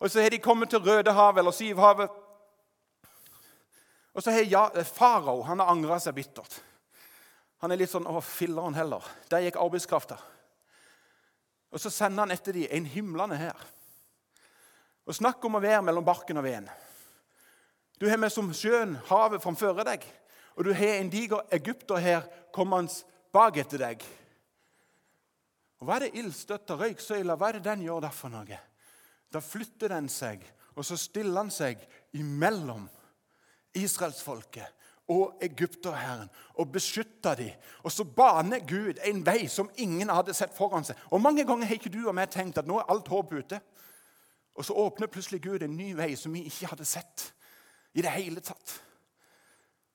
Og 0.00 0.10
så 0.10 0.22
har 0.22 0.30
de 0.30 0.38
kommet 0.38 0.70
til 0.70 0.78
Rødehavet 0.78 1.38
eller 1.38 1.50
Sivhavet. 1.50 2.10
Og 4.12 4.22
så 4.22 4.30
har 4.30 4.44
ja, 4.44 4.66
farao 4.84 5.42
han 5.46 5.60
har 5.60 5.72
angra 5.72 5.98
seg 6.00 6.14
bittert. 6.16 6.60
Han 7.62 7.72
er 7.72 7.78
litt 7.78 7.90
sånn 7.92 8.06
'Å, 8.06 8.20
filler'n 8.20 8.74
heller'. 8.74 9.06
Der 9.30 9.44
gikk 9.44 9.56
arbeidskrafta. 9.56 10.18
Og 11.72 11.80
så 11.80 11.90
sender 11.90 12.26
han 12.26 12.30
etter 12.30 12.52
dem 12.52 12.66
en 12.70 12.86
himlende 12.86 13.36
her. 13.36 13.56
Og 15.06 15.14
snakk 15.14 15.44
om 15.44 15.56
å 15.56 15.62
være 15.62 15.82
mellom 15.82 16.04
barken 16.04 16.36
og 16.36 16.44
veden. 16.44 16.68
Du 17.98 18.08
har 18.10 18.16
med 18.16 18.32
som 18.32 18.52
sjøen, 18.52 18.96
havet, 19.08 19.42
framfor 19.42 19.84
deg. 19.84 20.04
Og 20.56 20.64
du 20.64 20.72
har 20.74 20.98
en 20.98 21.10
diger 21.10 21.46
egypter 21.50 21.96
her 21.96 22.26
kommende 22.52 22.92
bak 23.32 23.56
etter 23.56 23.78
deg. 23.78 24.04
Og 25.80 25.86
Hva 25.86 25.96
er 25.96 26.06
det 26.06 26.18
ildstøtta 26.20 26.76
røyksøyla 26.78 27.36
hva 27.36 27.48
er 27.48 27.52
det 27.58 27.64
den 27.64 27.82
gjør 27.82 28.00
der 28.04 28.14
for 28.14 28.28
noe? 28.28 28.58
Da 29.32 29.40
flytter 29.40 29.88
den 29.88 30.08
seg, 30.12 30.44
og 30.76 30.84
så 30.84 30.96
stiller 30.96 31.40
han 31.40 31.50
seg 31.50 31.80
imellom 32.12 32.84
israelsfolket 33.74 34.78
og 35.12 35.42
egypterherren 35.42 36.30
og 36.54 36.72
beskytter 36.72 37.34
dem. 37.34 37.50
Og 37.82 37.92
så 37.92 38.04
baner 38.04 38.62
Gud 38.68 39.00
en 39.04 39.26
vei 39.26 39.48
som 39.48 39.70
ingen 39.76 40.10
hadde 40.12 40.34
sett 40.34 40.54
foran 40.56 40.84
seg. 40.86 40.98
Og 41.10 41.20
Mange 41.20 41.44
ganger 41.44 41.66
har 41.66 41.74
ikke 41.74 41.92
du 41.92 42.06
og 42.06 42.14
meg 42.14 42.30
tenkt 42.30 42.58
at 42.58 42.68
nå 42.68 42.78
er 42.78 42.90
alt 42.92 43.08
håp 43.08 43.32
ute. 43.32 43.60
Og 44.54 44.64
så 44.64 44.76
åpner 44.76 45.10
plutselig 45.10 45.42
Gud 45.42 45.62
en 45.62 45.76
ny 45.76 45.92
vei 45.96 46.14
som 46.16 46.32
vi 46.32 46.44
ikke 46.48 46.70
hadde 46.72 46.86
sett 46.88 47.32
i 47.94 48.04
det 48.04 48.12
hele 48.12 48.40
tatt. 48.40 48.76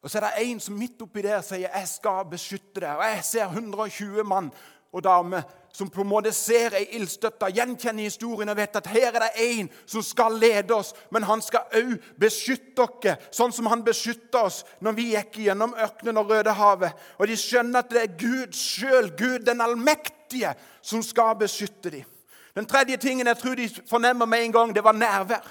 Og 0.01 0.11
så 0.11 0.19
er 0.19 0.27
det 0.27 0.47
en 0.47 0.59
som 0.61 0.77
midt 0.77 1.01
oppi 1.01 1.21
der 1.21 1.41
sier 1.41 1.69
'Jeg 1.69 1.87
skal 1.87 2.25
beskytte 2.25 2.81
deg'. 2.81 2.97
Og 2.97 3.03
jeg 3.03 3.23
ser 3.23 3.45
120 3.45 4.23
mann 4.23 4.51
og 4.91 5.03
damer 5.03 5.41
som 5.77 5.89
på 5.89 6.01
en 6.01 6.09
måte 6.09 6.31
ser 6.33 6.73
ei 6.73 6.87
ildstøtte, 6.97 7.51
gjenkjenner 7.53 8.07
historien 8.07 8.49
og 8.49 8.57
vet 8.57 8.79
at 8.79 8.87
her 8.89 9.11
er 9.11 9.27
det 9.27 9.43
en 9.43 9.67
som 9.85 10.01
skal 10.01 10.39
lede 10.41 10.73
oss, 10.73 10.89
men 11.13 11.27
han 11.29 11.43
skal 11.45 11.69
òg 11.77 12.07
beskytte 12.17 12.87
dere, 13.03 13.13
sånn 13.29 13.53
som 13.53 13.69
han 13.69 13.83
beskytta 13.85 14.41
oss 14.47 14.63
når 14.81 14.95
vi 14.97 15.05
gikk 15.11 15.37
gjennom 15.43 15.75
ørkenen 15.77 16.17
og 16.17 16.33
Rødehavet. 16.33 17.05
Og 17.21 17.29
de 17.29 17.37
skjønner 17.37 17.85
at 17.85 17.93
det 17.93 18.01
er 18.01 18.17
Gud 18.17 18.57
sjøl, 18.57 19.11
Gud 19.19 19.45
den 19.45 19.61
allmektige, 19.61 20.55
som 20.81 21.05
skal 21.05 21.37
beskytte 21.37 21.93
dem. 21.93 22.09
Den 22.57 22.65
tredje 22.65 22.97
tingen 22.97 23.29
jeg 23.29 23.37
tror 23.37 23.61
de 23.61 23.69
fornemmer 23.85 24.25
med 24.25 24.47
en 24.47 24.57
gang, 24.57 24.73
det 24.73 24.81
var 24.81 24.97
nærvær. 24.97 25.45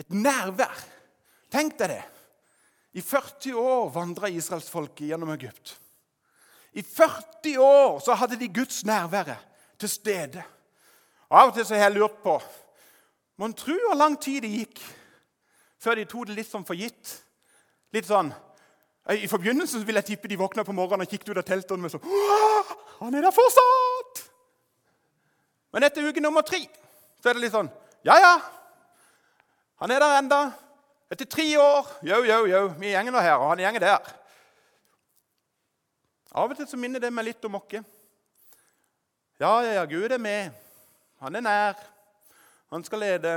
Et 0.00 0.08
nærvær. 0.08 0.84
Tenk 1.52 1.76
deg 1.84 1.98
det. 1.98 2.02
I 2.96 3.04
40 3.04 3.60
år 3.60 3.90
vandra 3.92 4.32
israelsfolket 4.32 5.10
gjennom 5.12 5.36
Egypt. 5.36 5.76
I 6.74 6.82
40 6.82 7.58
år 7.58 8.00
så 8.02 8.14
hadde 8.18 8.38
de 8.40 8.48
Guds 8.48 8.84
nærvære 8.84 9.36
til 9.78 9.88
stede. 9.88 10.42
Og 11.28 11.40
Av 11.40 11.48
og 11.48 11.54
til 11.54 11.66
så 11.66 11.74
har 11.74 11.88
jeg 11.88 11.98
lurt 11.98 12.22
på 12.22 12.38
Mon 13.38 13.54
tro 13.54 13.74
hvor 13.74 13.96
lang 13.98 14.14
tid 14.22 14.44
det 14.44 14.50
gikk 14.52 14.80
før 15.82 15.98
de 15.98 16.04
tok 16.08 16.28
det 16.28 16.36
litt 16.38 16.48
sånn 16.48 16.64
for 16.64 16.78
gitt. 16.78 17.10
Litt 17.92 18.06
sånn, 18.08 18.30
I 19.10 19.26
forbindelsen 19.28 19.82
vil 19.86 19.98
jeg 19.98 20.06
tippe 20.08 20.30
de 20.30 20.38
våkna 20.38 20.64
på 20.64 20.72
morgenen 20.74 21.04
og 21.04 21.10
kikket 21.10 21.32
ut 21.34 21.40
av 21.42 21.46
teltet 21.46 21.78
med 21.78 21.92
sånn 21.92 22.06
Han 23.02 23.14
er 23.14 23.26
der 23.26 23.34
fortsatt! 23.34 24.22
Men 25.74 25.86
etter 25.86 26.06
uke 26.06 26.22
nummer 26.22 26.46
tre 26.46 26.62
så 27.20 27.30
er 27.30 27.36
det 27.36 27.44
litt 27.44 27.54
sånn 27.54 27.70
Ja, 28.06 28.16
ja. 28.22 28.34
Han 29.82 29.90
er 29.90 30.00
der 30.00 30.18
enda. 30.20 30.40
Etter 31.12 31.28
tre 31.28 31.46
år 31.58 31.90
Yo, 32.06 32.22
yo, 32.24 32.44
yo, 32.48 32.62
vi 32.78 32.94
gjenger 32.94 33.14
nå 33.14 33.22
her, 33.22 33.36
og 33.38 33.52
han 33.52 33.62
gjenger 33.66 33.84
der. 33.84 34.14
Av 36.34 36.50
og 36.50 36.58
til 36.58 36.66
så 36.66 36.78
minner 36.80 37.02
det 37.02 37.12
meg 37.14 37.28
litt 37.28 37.44
om 37.46 37.60
oss. 37.60 37.76
Ja, 39.38 39.52
ja, 39.62 39.84
Gud 39.86 40.10
er 40.10 40.18
med. 40.18 40.50
Han 41.22 41.36
er 41.38 41.44
nær. 41.44 41.78
Han 42.74 42.84
skal 42.84 43.04
lede. 43.04 43.34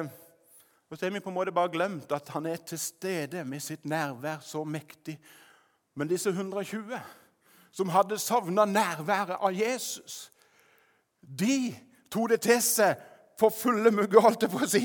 Og 0.90 0.98
så 0.98 1.06
har 1.06 1.14
vi 1.14 1.22
på 1.22 1.30
en 1.30 1.36
måte 1.36 1.54
bare 1.54 1.70
glemt 1.70 2.12
at 2.16 2.30
han 2.34 2.46
er 2.46 2.58
til 2.58 2.80
stede 2.80 3.44
med 3.46 3.62
sitt 3.62 3.86
nærvær 3.86 4.40
så 4.42 4.64
mektig. 4.64 5.18
Men 5.94 6.10
disse 6.10 6.30
120 6.30 6.98
som 7.72 7.90
hadde 7.94 8.18
savna 8.18 8.66
nærværet 8.66 9.38
av 9.38 9.54
Jesus, 9.54 10.32
de 11.22 11.76
tok 12.10 12.32
det 12.32 12.40
til 12.48 12.62
seg 12.64 12.96
for 13.38 13.54
fulle 13.54 13.92
mugger, 13.94 14.24
holdt 14.24 14.48
jeg 14.48 14.54
på 14.54 14.64
å 14.64 14.70
si. 14.72 14.82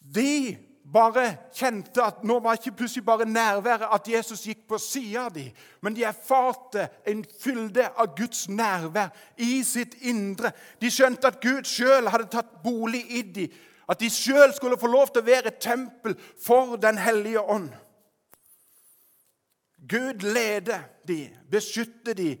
De 0.00 0.56
bare 0.92 1.36
kjente 1.54 2.02
at 2.02 2.22
nå 2.24 2.38
var 2.40 2.58
ikke 2.58 2.76
plutselig 2.78 3.04
bare 3.04 3.26
nærværet 3.26 3.88
at 3.92 4.08
Jesus 4.08 4.44
gikk 4.46 4.66
på 4.68 4.78
sida 4.78 5.24
av 5.26 5.32
dem, 5.34 5.50
men 5.82 5.96
de 5.96 6.04
erfarte 6.06 6.88
en 7.06 7.24
fylde 7.42 7.88
av 7.96 8.12
Guds 8.16 8.48
nærvær 8.48 9.10
i 9.42 9.62
sitt 9.66 9.96
indre. 10.06 10.52
De 10.80 10.90
skjønte 10.90 11.26
at 11.26 11.40
Gud 11.42 11.66
sjøl 11.66 12.10
hadde 12.12 12.30
tatt 12.30 12.60
bolig 12.62 13.02
i 13.18 13.22
dem, 13.22 13.56
at 13.88 14.00
de 14.00 14.10
sjøl 14.10 14.54
skulle 14.54 14.78
få 14.78 14.90
lov 14.90 15.10
til 15.10 15.22
å 15.22 15.26
være 15.26 15.52
et 15.52 15.60
tempel 15.62 16.16
for 16.42 16.76
Den 16.76 16.98
hellige 16.98 17.40
ånd. 17.40 17.70
Gud 19.88 20.22
leder 20.26 20.88
de, 21.06 21.28
beskytter 21.50 22.14
de, 22.14 22.32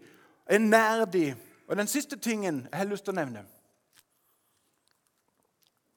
er 0.46 0.58
nær 0.58 1.04
de. 1.04 1.34
Og 1.68 1.76
den 1.76 1.86
siste 1.86 2.18
tingen 2.18 2.66
jeg 2.70 2.78
har 2.78 2.90
lyst 2.90 3.06
til 3.06 3.14
å 3.14 3.20
nevne 3.20 3.44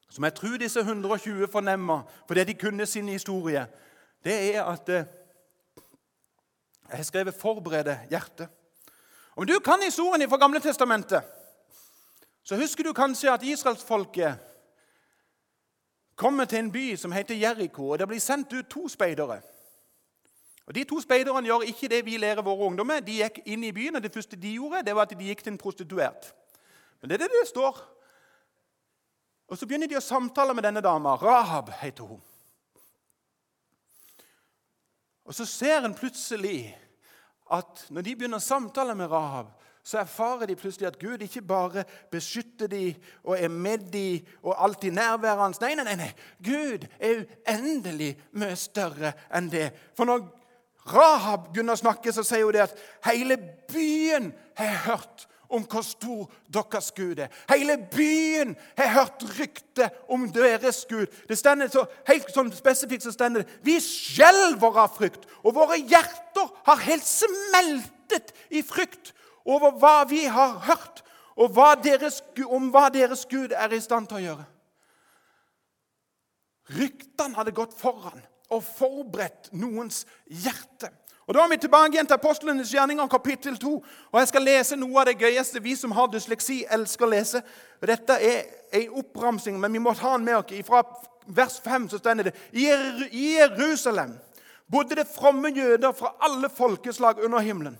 som 0.10 0.24
jeg 0.24 0.34
tror 0.34 0.58
disse 0.58 0.80
120 0.80 1.48
fornemmer 1.52 2.02
fordi 2.28 2.44
de 2.44 2.54
kunne 2.54 2.86
sin 2.86 3.10
historie, 3.10 3.68
det 4.24 4.56
er 4.56 4.64
at 4.64 4.90
eh, 4.90 5.06
jeg 6.90 6.98
har 6.98 7.04
skrevet 7.04 7.34
'forberede 7.34 8.00
hjertet'. 8.12 8.48
Om 9.36 9.48
du 9.48 9.60
kan 9.60 9.80
historien 9.86 10.30
fra 10.30 10.38
Gamle 10.38 10.60
Testamentet, 10.60 11.22
så 12.44 12.56
husker 12.56 12.84
du 12.84 12.94
kanskje 12.94 13.32
at 13.32 13.44
israelsfolket 13.44 14.36
kommer 16.16 16.46
til 16.46 16.60
en 16.60 16.72
by 16.72 16.96
som 16.96 17.12
heter 17.12 17.36
Jeriko, 17.36 17.90
og 17.90 18.00
det 18.00 18.08
blir 18.08 18.20
sendt 18.20 18.54
ut 18.54 18.66
to 18.70 18.88
speidere. 18.88 19.42
Og 20.66 20.76
De 20.76 20.84
to 20.84 21.02
speiderne 21.02 21.48
gjør 21.48 21.62
ikke 21.62 21.88
det 21.88 22.06
vi 22.06 22.18
lærer 22.18 22.42
våre 22.42 22.66
ungdommer. 22.66 23.00
De 23.00 23.16
gikk 23.24 23.40
inn 23.46 23.64
i 23.64 23.72
byen, 23.72 23.96
og 23.96 24.04
det 24.04 24.14
første 24.14 24.36
de 24.36 24.52
gjorde, 24.54 24.84
det 24.86 24.96
var 24.96 25.02
at 25.02 25.10
de 25.10 25.26
gikk 25.26 25.44
til 25.44 25.52
en 25.52 25.58
prostituert. 25.58 26.34
Men 27.02 27.10
det 27.10 27.16
er 27.16 27.24
det 27.24 27.32
det 27.42 27.48
står 27.50 27.80
og 29.50 29.58
Så 29.58 29.66
begynner 29.66 29.90
de 29.90 29.98
å 29.98 30.04
samtale 30.04 30.54
med 30.54 30.64
denne 30.64 30.82
dama. 30.82 31.16
Rahab 31.18 31.72
heter 31.82 32.04
hun. 32.04 32.22
Og 35.26 35.36
Så 35.36 35.46
ser 35.46 35.86
en 35.86 35.94
plutselig 35.94 36.78
at 37.52 37.86
når 37.90 38.06
de 38.06 38.16
begynner 38.16 38.38
å 38.38 38.46
samtale 38.46 38.96
med 38.96 39.10
Rahab, 39.10 39.50
så 39.84 39.98
erfarer 39.98 40.46
de 40.46 40.56
plutselig 40.56 40.88
at 40.88 41.00
Gud 41.02 41.22
ikke 41.26 41.42
bare 41.42 41.84
beskytter 42.12 42.70
dem 42.70 42.98
og 43.24 43.40
er 43.40 43.50
med 43.50 43.88
dem 43.94 44.28
og 44.44 44.54
alltid 44.58 44.94
nærværende. 44.94 45.58
Nei, 45.62 45.72
nei, 45.76 45.86
nei, 45.88 45.96
nei. 45.96 46.10
Gud 46.46 46.86
er 47.00 47.24
uendelig 47.24 48.12
mye 48.38 48.58
større 48.60 49.16
enn 49.34 49.50
det. 49.50 49.72
For 49.98 50.06
når 50.06 50.28
Rahab 50.94 51.50
begynner 51.50 51.78
å 51.78 51.82
snakke, 51.82 52.14
så 52.14 52.26
sier 52.26 52.46
hun 52.46 52.54
det 52.54 52.68
at 52.68 52.78
hele 53.08 53.40
byen 53.72 54.30
har 54.60 54.78
hørt 54.86 55.26
om 55.50 55.66
hvor 55.66 55.84
stor 55.86 56.30
deres 56.54 56.92
Gud 56.96 57.20
er. 57.20 57.32
Hele 57.50 57.78
byen 57.92 58.56
har 58.78 58.94
hørt 58.94 59.26
rykte 59.40 59.90
om 60.10 60.28
deres 60.34 60.86
Gud. 60.90 61.08
Det 61.28 61.38
stender 61.38 61.72
så, 61.74 61.86
Helt 62.08 62.30
sånn 62.34 62.52
spesifikt 62.54 63.08
så 63.08 63.14
stender 63.14 63.44
det 63.44 63.60
Vi 63.66 63.80
skjelver 63.84 64.78
av 64.86 64.94
frykt, 64.98 65.26
og 65.44 65.58
våre 65.58 65.80
hjerter 65.82 66.52
har 66.70 66.86
helt 66.86 67.08
smeltet 67.08 68.34
i 68.50 68.62
frykt 68.66 69.14
over 69.50 69.74
hva 69.82 70.04
vi 70.10 70.26
har 70.30 70.60
hørt, 70.70 71.04
og 71.40 71.54
hva 71.56 71.74
deres, 71.80 72.22
om 72.46 72.70
hva 72.74 72.90
deres 72.94 73.26
Gud 73.30 73.54
er 73.56 73.74
i 73.74 73.82
stand 73.82 74.10
til 74.10 74.20
å 74.20 74.26
gjøre. 74.26 74.48
Ryktene 76.78 77.38
hadde 77.40 77.56
gått 77.56 77.74
foran 77.78 78.22
og 78.54 78.66
forberedt 78.66 79.50
noens 79.58 80.04
hjerte. 80.26 80.92
Og 81.30 81.36
Da 81.36 81.44
er 81.44 81.48
vi 81.48 81.58
tilbake 81.58 81.94
igjen 81.94 82.08
til 82.08 82.14
apostlenes 82.18 82.72
gjerninger, 82.74 83.08
kapittel 83.08 83.58
2. 83.58 83.86
Og 84.12 84.20
Jeg 84.20 84.28
skal 84.28 84.42
lese 84.42 84.76
noe 84.76 84.98
av 84.98 85.06
det 85.06 85.20
gøyeste 85.22 85.62
vi 85.62 85.76
som 85.78 85.92
har 85.94 86.08
dysleksi, 86.10 86.64
elsker 86.74 87.06
å 87.06 87.10
lese. 87.12 87.42
Dette 87.86 88.16
er 88.18 88.48
en 88.74 88.96
oppramsing, 88.98 89.60
men 89.60 89.74
vi 89.74 89.80
må 89.80 89.94
ta 89.94 90.16
den 90.18 90.26
med 90.26 90.40
oss. 90.40 90.66
Fra 90.66 90.82
vers 91.28 91.60
5 91.62 91.86
så 91.90 92.02
stender 92.02 92.32
det 92.32 92.34
I 92.52 92.66
Jerusalem 93.38 94.18
bodde 94.72 94.96
det 94.96 95.08
fromme 95.08 95.54
jøder 95.54 95.92
fra 95.92 96.16
alle 96.20 96.50
folkeslag 96.50 97.22
under 97.24 97.40
himmelen. 97.40 97.78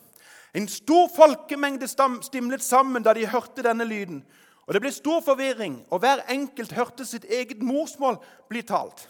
En 0.54 0.68
stor 0.68 1.10
folkemengde 1.16 1.88
stimlet 2.22 2.62
sammen 2.64 3.04
da 3.04 3.14
de 3.14 3.26
hørte 3.26 3.66
denne 3.66 3.84
lyden. 3.84 4.24
Og 4.68 4.74
Det 4.74 4.82
ble 4.82 4.92
stor 4.92 5.22
forvirring, 5.26 5.86
og 5.90 6.00
hver 6.00 6.22
enkelt 6.30 6.72
hørte 6.72 7.06
sitt 7.06 7.26
eget 7.26 7.64
morsmål 7.64 8.22
bli 8.50 8.62
talt. 8.62 9.10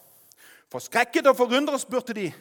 Forskrekket 0.71 1.27
og 1.27 1.35
forundret 1.35 1.81
spurte 1.81 2.13
de 2.13 2.31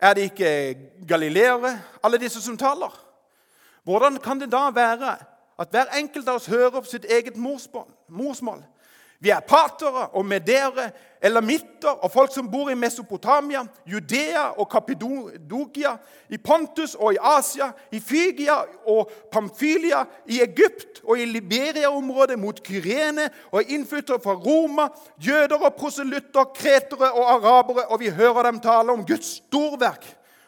er 0.00 0.14
det 0.14 0.22
ikke 0.22 0.76
galileere, 1.08 1.80
alle 2.02 2.18
disse 2.18 2.42
som 2.42 2.56
taler? 2.56 2.92
Hvordan 3.84 4.16
kan 4.16 4.40
det 4.40 4.52
da 4.52 4.70
være 4.74 5.16
at 5.58 5.68
hver 5.70 5.92
enkelt 5.98 6.28
av 6.28 6.40
oss 6.40 6.50
hører 6.50 6.74
opp 6.76 6.86
sitt 6.86 7.04
eget 7.04 7.36
morsmål? 7.36 8.64
Vi 9.20 9.30
er 9.32 9.40
patere 9.40 10.08
og 10.12 10.26
medere, 10.28 10.90
elamitter 11.24 12.02
og 12.04 12.10
folk 12.12 12.32
som 12.34 12.50
bor 12.52 12.68
i 12.70 12.76
Mesopotamia, 12.76 13.62
Judea 13.88 14.50
og 14.60 14.68
Kapidokia, 14.70 15.94
i 16.28 16.38
Pontus 16.38 16.94
og 16.94 17.14
i 17.14 17.20
Asia, 17.20 17.70
i 17.92 18.00
Fygia 18.00 18.58
og 18.92 19.10
Pamfylia, 19.32 20.04
i 20.28 20.42
Egypt 20.44 21.00
og 21.04 21.18
i 21.18 21.24
Liberia-området 21.24 22.38
mot 22.38 22.60
Kyrene 22.62 23.30
og 23.50 23.72
innflyttere 23.72 24.20
fra 24.22 24.36
Roma, 24.36 24.88
jøder 25.18 25.64
og 25.64 25.74
proselytter, 25.80 26.52
kretere 26.54 27.12
og 27.12 27.30
arabere, 27.38 27.86
og 27.88 28.00
vi 28.00 28.12
hører 28.12 28.50
dem 28.50 28.60
tale 28.60 28.92
om 28.92 29.06
Guds 29.06 29.38
storverk 29.40 30.04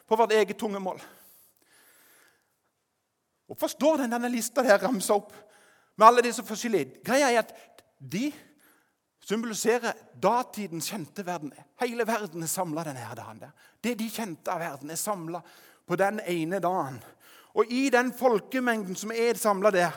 på 0.09 0.16
vårt 0.16 0.33
eget 0.33 0.57
tungemål. 0.57 1.00
Hvorfor 3.48 3.66
står 3.72 3.96
den 3.96 4.12
denne 4.12 4.28
lista 4.28 4.62
der 4.62 4.83
ramsa 4.83 5.16
opp 5.16 5.33
med 5.96 6.07
alle 6.07 6.22
disse 6.26 6.44
forskjellige? 6.44 7.00
Greia 7.04 7.33
er 7.33 7.46
at 7.46 7.54
de 7.98 8.28
symboliserer 9.20 9.92
datidens 10.22 10.90
kjente 10.90 11.26
verden. 11.26 11.52
Hele 11.81 12.07
verden 12.07 12.42
er 12.42 12.46
samla 12.46 12.85
denne 12.85 13.14
dagen. 13.16 13.40
der. 13.40 13.50
Det 13.81 13.98
de 13.98 14.11
kjente 14.11 14.52
av 14.52 14.61
verden, 14.61 14.90
er 14.90 14.96
samla 14.96 15.42
på 15.87 15.96
den 15.96 16.20
ene 16.20 16.59
dagen. 16.59 17.02
Og 17.54 17.64
i 17.72 17.90
den 17.90 18.12
folkemengden 18.12 18.96
som 18.96 19.11
er 19.11 19.35
samla 19.35 19.70
der, 19.70 19.90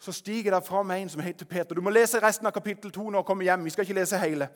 så 0.00 0.12
stiger 0.12 0.54
det 0.54 0.66
fram 0.66 0.90
en 0.90 1.08
som 1.08 1.20
heter 1.20 1.44
Peter. 1.44 1.74
Du 1.74 1.80
må 1.80 1.90
lese 1.90 2.20
resten 2.20 2.46
av 2.46 2.52
kapittel 2.52 2.90
2 2.90 3.10
når 3.10 3.20
du 3.20 3.26
kommer 3.26 3.44
hjem. 3.44 3.64
Vi 3.64 3.70
skal 3.70 3.84
ikke 3.84 3.98
lese 4.00 4.18
hele. 4.18 4.48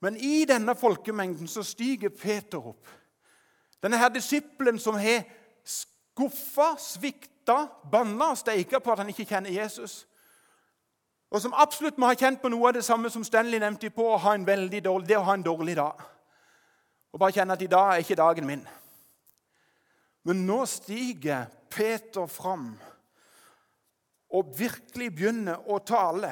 Men 0.00 0.16
i 0.16 0.44
denne 0.48 0.74
folkemengden 0.74 1.48
så 1.48 1.62
stiger 1.62 2.08
Peter 2.08 2.66
opp. 2.72 2.88
Denne 3.82 3.98
her 4.00 4.08
disippelen 4.08 4.78
som 4.78 4.94
har 4.94 5.24
skuffa, 5.64 6.74
svikta, 6.80 7.66
banna 7.92 8.32
og 8.32 8.38
steika 8.38 8.80
på 8.80 8.92
at 8.92 8.98
han 8.98 9.12
ikke 9.12 9.28
kjenner 9.28 9.52
Jesus. 9.52 10.06
Og 11.30 11.42
som 11.42 11.54
absolutt 11.54 11.98
må 11.98 12.10
ha 12.10 12.18
kjent 12.18 12.40
på 12.42 12.50
noe 12.50 12.68
av 12.68 12.74
det 12.74 12.84
samme 12.84 13.10
som 13.10 13.24
Stanley 13.24 13.60
nevnte 13.62 13.92
på, 13.94 14.02
å 14.02 14.18
ha 14.18 14.34
en 14.34 14.46
veldig 14.46 14.82
dårlig, 14.82 15.08
det 15.08 15.18
å 15.18 15.26
ha 15.28 15.36
en 15.38 15.46
dårlig 15.46 15.76
dag. 15.78 16.02
Og 17.12 17.22
bare 17.22 17.34
kjenne 17.36 17.54
at 17.54 17.62
i 17.62 17.70
dag 17.70 17.92
er 17.92 18.02
ikke 18.02 18.18
dagen 18.18 18.46
min. 18.48 18.64
Men 20.26 20.44
nå 20.46 20.64
stiger 20.68 21.46
Peter 21.70 22.26
fram 22.26 22.72
og 24.30 24.52
virkelig 24.58 25.10
begynner 25.14 25.70
å 25.70 25.78
tale. 25.82 26.30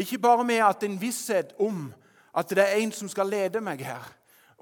Ikke 0.00 0.20
bare 0.20 0.44
med 0.44 0.62
at 0.64 0.84
en 0.84 1.00
visshet 1.00 1.52
om 1.60 1.88
at 2.32 2.48
det 2.48 2.64
er 2.64 2.80
en 2.80 2.92
som 2.96 3.10
skal 3.12 3.28
lede 3.28 3.60
meg 3.60 3.84
her, 3.84 4.04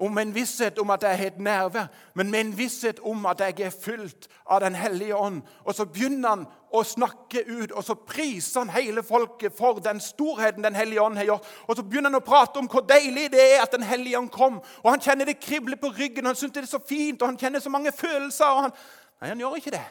om 0.01 0.17
en 0.17 0.31
visshet 0.33 0.79
om 0.81 0.89
at 0.89 1.03
jeg 1.05 1.17
har 1.17 1.29
et 1.29 1.39
nærvær, 1.39 1.89
men 2.17 2.31
med 2.31 2.39
en 2.39 2.53
visshet 2.57 2.99
om 3.05 3.25
at 3.29 3.39
jeg 3.39 3.59
er 3.61 3.73
fylt 3.83 4.27
av 4.49 4.61
Den 4.61 4.75
hellige 4.75 5.15
ånd. 5.15 5.41
Og 5.63 5.75
så 5.75 5.85
begynner 5.85 6.29
han 6.29 6.45
å 6.71 6.81
snakke 6.83 7.43
ut, 7.47 7.71
og 7.71 7.83
så 7.83 7.93
priser 7.95 8.63
han 8.63 8.73
hele 8.73 9.03
folket 9.03 9.53
for 9.57 9.79
den 9.79 9.99
storheten 10.01 10.63
Den 10.63 10.75
hellige 10.75 11.01
ånd 11.01 11.17
har 11.17 11.29
gjort. 11.29 11.45
Og 11.67 11.77
så 11.77 11.83
begynner 11.83 12.09
han 12.09 12.21
å 12.21 12.25
prate 12.25 12.59
om 12.59 12.69
hvor 12.71 12.81
deilig 12.81 13.29
det 13.31 13.43
er 13.43 13.61
at 13.61 13.71
Den 13.71 13.85
hellige 13.85 14.17
ånd 14.17 14.31
kom. 14.33 14.57
Og 14.83 14.89
han 14.89 15.01
kjenner 15.01 15.29
det 15.29 15.39
krible 15.39 15.77
på 15.77 15.93
ryggen, 15.93 16.25
og 16.25 16.33
han 16.33 16.39
syns 16.39 16.53
det 16.53 16.63
er 16.63 16.71
så 16.71 16.81
fint, 16.81 17.21
og 17.21 17.27
han 17.27 17.37
kjenner 17.37 17.59
så 17.59 17.69
mange 17.69 17.93
følelser. 17.93 18.45
og 18.45 18.61
han... 18.61 18.75
Nei, 19.21 19.29
han 19.29 19.39
gjør 19.39 19.61
ikke 19.61 19.75
det. 19.77 19.85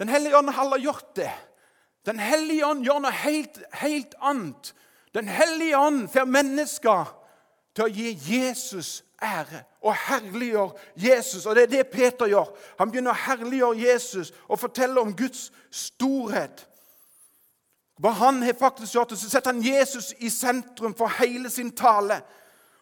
Den 0.00 0.08
hellige 0.08 0.38
ånd 0.38 0.48
har 0.48 0.64
aldri 0.64 0.80
gjort 0.88 1.12
det. 1.20 1.30
Den 2.06 2.18
hellige 2.18 2.66
ånd 2.66 2.84
gjør 2.84 3.04
noe 3.04 3.12
helt, 3.12 3.60
helt 3.82 4.16
annet. 4.22 4.72
Den 5.12 5.28
hellige 5.28 5.78
ånd 5.78 6.08
får 6.12 6.28
mennesker 6.28 7.12
til 7.76 7.84
å 7.84 7.92
gi 7.92 8.14
Jesus 8.16 9.02
ære 9.22 9.62
og 9.84 9.94
herliggjøre 10.06 10.72
Jesus. 10.96 11.46
Og 11.46 11.56
det 11.56 11.66
er 11.66 11.72
det 11.74 11.88
Peter 11.92 12.26
gjør. 12.30 12.48
Han 12.78 12.90
begynner 12.90 13.12
å 13.12 13.24
herliggjøre 13.26 13.78
Jesus 13.78 14.32
og 14.48 14.60
fortelle 14.60 15.00
om 15.00 15.14
Guds 15.16 15.50
storhet. 15.70 16.66
Hva 18.00 18.12
han 18.12 18.42
har 18.44 18.56
faktisk 18.58 18.94
gjort, 18.94 19.12
og 19.12 19.18
Så 19.18 19.30
setter 19.30 19.52
han 19.52 19.64
Jesus 19.64 20.14
i 20.18 20.28
sentrum 20.28 20.94
for 20.94 21.08
hele 21.20 21.50
sin 21.50 21.70
tale. 21.72 22.20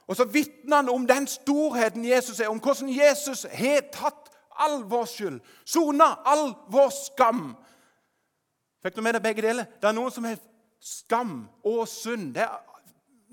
Og 0.07 0.17
så 0.17 0.25
vitner 0.25 0.77
han 0.77 0.89
om 0.89 1.07
den 1.07 1.27
storheten 1.27 2.05
Jesus 2.05 2.41
er, 2.41 2.49
om 2.49 2.59
hvordan 2.61 2.91
Jesus 2.91 3.47
har 3.53 3.81
tatt 3.93 4.31
all 4.59 4.83
vår 4.85 5.07
skyld, 5.07 5.41
sona 5.65 6.15
all 6.25 6.53
vår 6.71 6.91
skam. 6.91 7.55
Fikk 8.83 8.97
du 8.97 9.03
med 9.03 9.17
deg 9.17 9.23
begge 9.25 9.43
deler? 9.43 9.71
Det 9.81 9.89
er 9.89 9.97
noen 9.97 10.13
som 10.13 10.27
har 10.29 10.37
skam 10.83 11.49
og 11.65 11.89
synd. 11.89 12.35
Det 12.35 12.45
er 12.45 12.74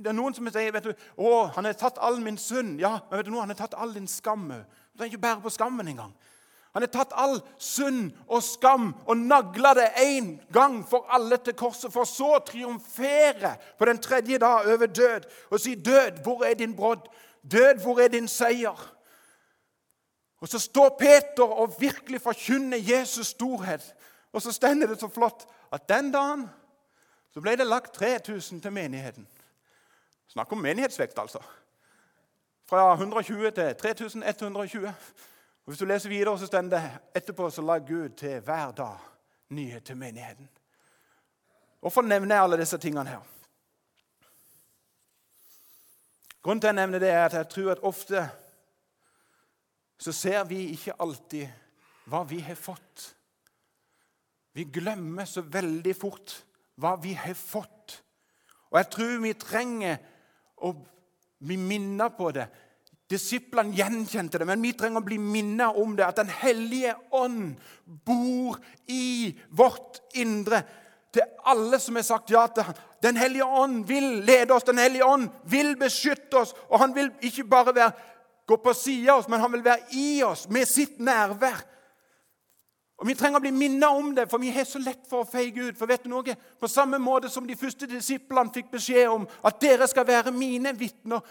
det 0.01 0.09
er 0.11 0.17
noen 0.17 0.33
som 0.35 0.47
sier 0.51 0.73
vet 0.73 0.83
du, 0.83 0.93
'Å, 1.17 1.53
han 1.55 1.65
har 1.65 1.73
tatt 1.73 1.97
all 2.01 2.19
min 2.21 2.37
synd.' 2.37 2.79
Ja, 2.79 2.99
men 3.09 3.17
vet 3.17 3.25
du 3.25 3.31
noe? 3.31 3.41
han 3.41 3.49
har 3.49 3.59
tatt 3.61 3.77
all 3.77 3.93
din 3.93 4.07
skam 4.07 4.51
òg. 4.51 4.65
Du 4.91 4.97
trenger 4.97 5.13
ikke 5.13 5.21
bære 5.21 5.41
på 5.41 5.49
skammen 5.49 5.87
engang. 5.87 6.13
Han 6.73 6.83
har 6.83 6.87
tatt 6.87 7.13
all 7.19 7.41
synd 7.59 8.11
og 8.27 8.43
skam 8.43 8.93
og 9.05 9.17
nagla 9.17 9.73
det 9.75 9.89
én 9.99 10.37
gang 10.53 10.79
for 10.87 11.05
alle 11.09 11.37
til 11.37 11.53
korset, 11.53 11.91
for 11.91 12.07
så 12.07 12.37
å 12.37 12.45
triumfere 12.47 13.57
på 13.77 13.85
den 13.85 13.99
tredje 13.99 14.37
dag 14.39 14.67
over 14.67 14.87
død 14.87 15.27
og 15.51 15.59
si, 15.59 15.75
'Død, 15.75 16.23
hvor 16.23 16.45
er 16.45 16.53
din 16.53 16.75
brodd? 16.75 17.07
Død, 17.43 17.83
hvor 17.83 17.99
er 17.99 18.07
din 18.07 18.27
seier?' 18.27 18.91
Og 20.41 20.47
Så 20.49 20.59
står 20.59 20.97
Peter 20.99 21.43
og 21.43 21.75
virkelig 21.79 22.21
forkynner 22.21 22.77
Jesus' 22.77 23.23
storhet. 23.23 23.93
Og 24.33 24.41
så 24.41 24.51
stender 24.51 24.87
det 24.87 24.99
så 24.99 25.07
flott 25.07 25.45
at 25.71 25.89
den 25.89 26.11
dagen 26.11 26.49
så 27.33 27.41
ble 27.41 27.55
det 27.55 27.67
lagt 27.67 27.93
3000 27.93 28.61
til 28.61 28.71
menigheten. 28.71 29.27
Snakk 30.31 30.51
om 30.51 30.61
menighetsvekt, 30.63 31.19
altså. 31.19 31.41
Fra 32.63 32.93
120 32.93 33.51
til 33.51 33.75
3120. 33.75 34.87
Og 34.87 34.93
Hvis 35.65 35.79
du 35.79 35.85
leser 35.85 36.09
videre, 36.09 36.39
så 36.39 36.47
står 36.47 36.61
det 36.71 36.99
etterpå 37.15 37.49
så 37.49 37.61
la 37.61 37.77
Gud 37.77 38.09
til 38.09 38.39
hver 38.39 38.71
dag 38.71 38.97
nyhet 39.49 39.83
til 39.83 39.97
menigheten. 39.97 40.49
Hvorfor 41.79 42.01
nevner 42.01 42.35
jeg 42.35 42.43
alle 42.43 42.59
disse 42.61 42.77
tingene 42.77 43.09
her? 43.09 43.25
Grunnen 46.41 46.61
til 46.61 46.67
at 46.67 46.75
jeg 46.75 46.79
nevner 46.79 46.99
det, 46.99 47.09
er 47.09 47.25
at 47.25 47.33
jeg 47.33 47.49
tror 47.49 47.71
at 47.71 47.83
ofte 47.83 48.29
så 49.99 50.11
ser 50.11 50.43
vi 50.43 50.63
ikke 50.71 50.95
alltid 50.99 51.49
hva 52.09 52.23
vi 52.29 52.39
har 52.39 52.55
fått. 52.55 53.03
Vi 54.53 54.63
glemmer 54.63 55.25
så 55.25 55.41
veldig 55.41 55.93
fort 55.95 56.39
hva 56.81 56.95
vi 57.03 57.13
har 57.13 57.35
fått. 57.37 57.99
Og 58.71 58.79
jeg 58.79 58.89
tror 58.95 59.21
vi 59.21 59.33
trenger 59.33 59.99
og 60.61 60.83
bli 61.41 61.57
minnet 61.57 62.17
på 62.17 62.31
det. 62.35 62.47
Disiplene 63.11 63.75
gjenkjente 63.75 64.39
det, 64.39 64.47
men 64.47 64.61
vi 64.63 64.71
trenger 64.77 65.01
å 65.01 65.05
bli 65.05 65.17
minnet 65.19 65.77
om 65.77 65.95
det. 65.97 66.05
At 66.07 66.21
Den 66.21 66.31
hellige 66.31 66.95
ånd 67.11 67.57
bor 68.05 68.59
i 68.87 69.33
vårt 69.49 69.99
indre. 70.15 70.63
Til 71.11 71.27
alle 71.43 71.79
som 71.83 71.97
har 71.99 72.07
sagt 72.07 72.31
ja 72.31 72.45
til 72.47 72.69
ham. 72.69 72.77
Den 73.03 73.17
hellige 73.19 73.43
ånd 73.43 73.83
vil 73.89 74.21
lede 74.23 74.53
oss, 74.55 74.63
Den 74.63 74.79
hellige 74.79 75.05
ånd 75.05 75.27
vil 75.43 75.75
beskytte 75.75 76.37
oss. 76.39 76.55
Og 76.69 76.79
han 76.79 76.95
vil 76.95 77.11
ikke 77.21 77.43
bare 77.43 77.75
være, 77.75 77.91
gå 78.47 78.57
på 78.57 78.73
sida 78.73 79.13
av 79.13 79.19
oss, 79.19 79.27
men 79.27 79.39
han 79.39 79.51
vil 79.51 79.63
være 79.65 79.91
i 79.91 80.23
oss 80.23 80.47
med 80.49 80.67
sitt 80.67 80.99
nærvær. 80.99 81.65
Og 83.01 83.07
Vi 83.07 83.15
trenger 83.17 83.39
å 83.39 83.41
bli 83.41 83.49
minnet 83.49 83.89
om 83.89 84.11
det, 84.13 84.27
for 84.29 84.37
vi 84.37 84.51
har 84.53 84.65
så 84.69 84.77
lett 84.77 85.07
for 85.09 85.23
å 85.23 85.27
feige 85.27 85.71
ut. 85.71 85.77
For 85.77 85.89
vet 85.89 86.03
du 86.05 86.11
noe? 86.11 86.35
På 86.61 86.67
samme 86.69 86.99
måte 87.01 87.31
som 87.33 87.47
de 87.49 87.55
første 87.57 87.87
disiplene 87.89 88.53
fikk 88.53 88.67
beskjed 88.75 89.07
om 89.09 89.23
at 89.41 89.57
dere 89.63 89.87
skal 89.89 90.05
være 90.05 90.33
mine 90.35 90.69
vitner 90.77 91.25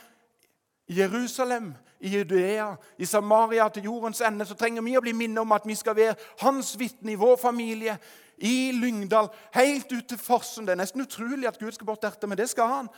i 0.90 0.96
Jerusalem, 0.98 1.68
i 2.02 2.10
Judea, 2.10 2.72
i 2.98 3.06
Samaria, 3.06 3.68
til 3.70 3.86
jordens 3.86 4.22
ende, 4.26 4.48
så 4.48 4.56
trenger 4.58 4.82
vi 4.82 4.96
å 4.98 5.02
bli 5.04 5.12
minnet 5.14 5.44
om 5.44 5.54
at 5.54 5.68
vi 5.68 5.76
skal 5.78 5.94
være 5.94 6.16
hans 6.40 6.72
vitne 6.80 7.14
i 7.14 7.20
vår 7.20 7.38
familie, 7.38 7.94
i 8.42 8.72
Lyngdal, 8.74 9.30
helt 9.54 9.92
ut 9.92 10.08
til 10.10 10.18
Fossen. 10.18 10.66
Det 10.66 10.74
er 10.74 10.80
nesten 10.82 11.04
utrolig 11.04 11.46
at 11.46 11.60
Gud 11.60 11.70
skal 11.76 11.86
bort 11.86 12.02
dertil, 12.02 12.32
men 12.32 12.40
det 12.40 12.48
skal 12.50 12.72
han. 12.72 12.90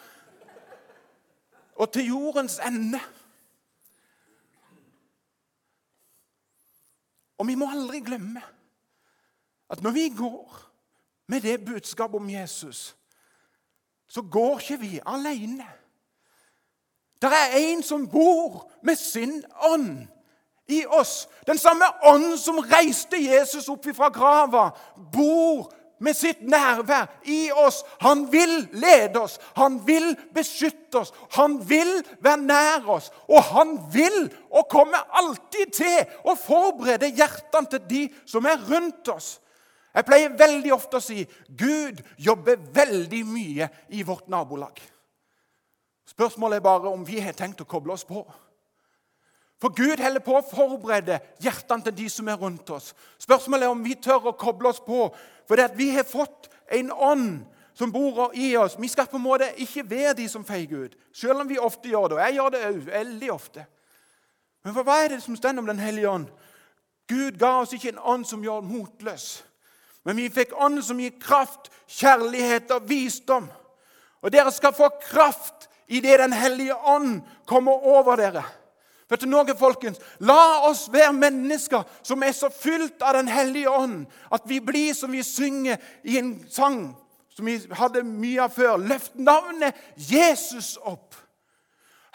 Og 1.77 1.93
til 1.93 2.09
jordens 2.09 2.57
ende. 2.65 3.03
Og 7.37 7.53
vi 7.53 7.61
må 7.61 7.69
aldri 7.69 8.01
glemme 8.01 8.41
at 9.73 9.83
når 9.83 9.91
vi 9.91 10.09
går 10.09 10.59
med 11.29 11.41
det 11.41 11.65
budskapet 11.65 12.21
om 12.21 12.31
Jesus, 12.31 12.97
så 14.09 14.23
går 14.23 14.59
ikke 14.61 14.81
vi 14.81 15.01
alene. 15.07 15.69
Det 17.23 17.31
er 17.33 17.57
en 17.57 17.83
som 17.83 18.09
bor 18.09 18.71
med 18.83 18.97
sin 18.97 19.45
ånd 19.63 20.07
i 20.69 20.85
oss. 20.87 21.29
Den 21.47 21.59
samme 21.59 21.85
ånd 22.05 22.37
som 22.39 22.59
reiste 22.59 23.17
Jesus 23.17 23.69
opp 23.73 23.87
fra 23.97 24.11
grava, 24.13 24.71
bor 25.13 25.71
med 26.03 26.17
sitt 26.19 26.43
nærvær 26.43 27.07
i 27.25 27.47
oss. 27.55 27.83
Han 28.03 28.27
vil 28.33 28.67
lede 28.73 29.21
oss, 29.23 29.39
han 29.57 29.79
vil 29.87 30.13
beskytte 30.35 30.99
oss, 30.99 31.13
han 31.37 31.61
vil 31.69 32.03
være 32.21 32.43
nær 32.43 32.91
oss. 32.91 33.13
Og 33.29 33.43
han 33.55 33.79
vil 33.93 34.27
og 34.51 34.69
kommer 34.69 35.07
alltid 35.23 35.73
til 35.79 36.19
å 36.27 36.35
forberede 36.37 37.15
hjertene 37.15 37.71
til 37.71 37.87
de 37.89 38.03
som 38.27 38.47
er 38.51 38.61
rundt 38.69 39.09
oss. 39.15 39.39
Jeg 39.93 40.09
pleier 40.09 40.37
veldig 40.39 40.73
ofte 40.73 40.99
å 40.99 41.05
si 41.05 41.27
Gud 41.49 42.01
jobber 42.17 42.61
veldig 42.73 43.23
mye 43.29 43.69
i 43.93 44.05
vårt 44.07 44.31
nabolag. 44.33 44.81
Spørsmålet 46.09 46.61
er 46.61 46.65
bare 46.65 46.93
om 46.93 47.05
vi 47.07 47.21
har 47.21 47.37
tenkt 47.37 47.61
å 47.61 47.69
koble 47.69 47.95
oss 47.95 48.07
på. 48.09 48.25
For 49.63 49.71
Gud 49.77 50.01
holder 50.03 50.25
på 50.25 50.35
å 50.35 50.43
forberede 50.43 51.21
hjertene 51.41 51.87
til 51.87 51.95
de 52.01 52.09
som 52.11 52.29
er 52.29 52.41
rundt 52.41 52.71
oss. 52.75 52.91
Spørsmålet 53.23 53.69
er 53.69 53.75
om 53.75 53.85
vi 53.85 53.95
tør 53.95 54.33
å 54.33 54.39
koble 54.39 54.73
oss 54.73 54.81
på, 54.83 55.05
for 55.47 55.59
det 55.59 55.69
at 55.71 55.77
vi 55.79 55.93
har 55.95 56.09
fått 56.09 56.49
en 56.73 56.91
ånd 56.91 57.29
som 57.79 57.93
bor 57.93 58.33
i 58.35 58.57
oss. 58.59 58.75
Vi 58.81 58.91
skal 58.91 59.07
på 59.07 59.21
en 59.21 59.25
måte 59.29 59.53
ikke 59.63 59.85
være 59.87 60.17
de 60.19 60.27
som 60.29 60.45
feiger 60.45 60.89
ut, 60.89 60.97
selv 61.15 61.45
om 61.45 61.49
vi 61.49 61.61
ofte 61.63 61.93
gjør 61.93 62.11
det. 62.11 62.19
Og 62.19 62.25
jeg 62.25 62.37
gjør 62.39 62.51
det 62.57 62.65
òg, 62.67 62.83
veldig 62.89 63.31
ofte. 63.33 63.67
Men 64.65 64.75
for 64.75 64.87
hva 64.87 64.99
er 65.05 65.15
det 65.15 65.23
som 65.23 65.39
står 65.39 65.63
om 65.63 65.71
Den 65.71 65.83
hellige 65.83 66.11
ånd? 66.11 66.27
Gud 67.09 67.39
ga 67.39 67.57
oss 67.61 67.73
ikke 67.77 67.93
en 67.93 68.03
ånd 68.03 68.27
som 68.27 68.43
gjør 68.43 68.67
motløs. 68.67 69.43
Men 70.05 70.19
vi 70.19 70.31
fikk 70.33 70.55
ånden 70.59 70.83
som 70.83 71.01
gir 71.01 71.15
kraft, 71.23 71.71
kjærlighet 71.87 72.71
og 72.75 72.89
visdom. 72.89 73.47
Og 74.23 74.33
dere 74.33 74.51
skal 74.55 74.75
få 74.75 74.89
kraft 75.03 75.69
idet 75.89 76.19
Den 76.19 76.33
hellige 76.33 76.77
ånd 76.77 77.21
kommer 77.47 77.73
over 77.73 78.17
dere. 78.17 78.45
Vet 79.11 79.21
du 79.21 79.29
noe, 79.29 79.55
folkens? 79.59 80.01
La 80.25 80.65
oss 80.69 80.87
være 80.93 81.13
mennesker 81.13 81.85
som 82.03 82.23
er 82.25 82.33
så 82.33 82.49
fylt 82.49 83.03
av 83.05 83.19
Den 83.19 83.29
hellige 83.29 83.71
ånd 83.71 84.07
at 84.33 84.47
vi 84.49 84.61
blir 84.65 84.95
som 84.97 85.13
vi 85.13 85.23
synger 85.27 85.77
i 86.03 86.19
en 86.19 86.37
sang 86.51 86.95
som 87.33 87.49
vi 87.49 87.59
hadde 87.77 88.05
mye 88.05 88.43
av 88.45 88.53
før. 88.57 88.81
Løft 88.81 89.15
navnet 89.17 89.77
Jesus 89.97 90.79
opp. 90.81 91.17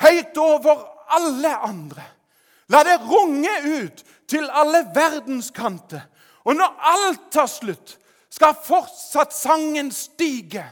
Høyt 0.01 0.37
over 0.37 0.83
alle 1.17 1.53
andre. 1.65 2.03
La 2.69 2.83
det 2.83 2.99
runge 3.05 3.53
ut 3.65 4.03
til 4.29 4.49
alle 4.49 4.83
verdenskanter. 4.95 6.03
Og 6.47 6.55
når 6.55 6.75
alt 6.79 7.31
tar 7.31 7.49
slutt, 7.51 7.97
skal 8.31 8.55
fortsatt 8.63 9.33
sangen 9.35 9.91
stige. 9.91 10.63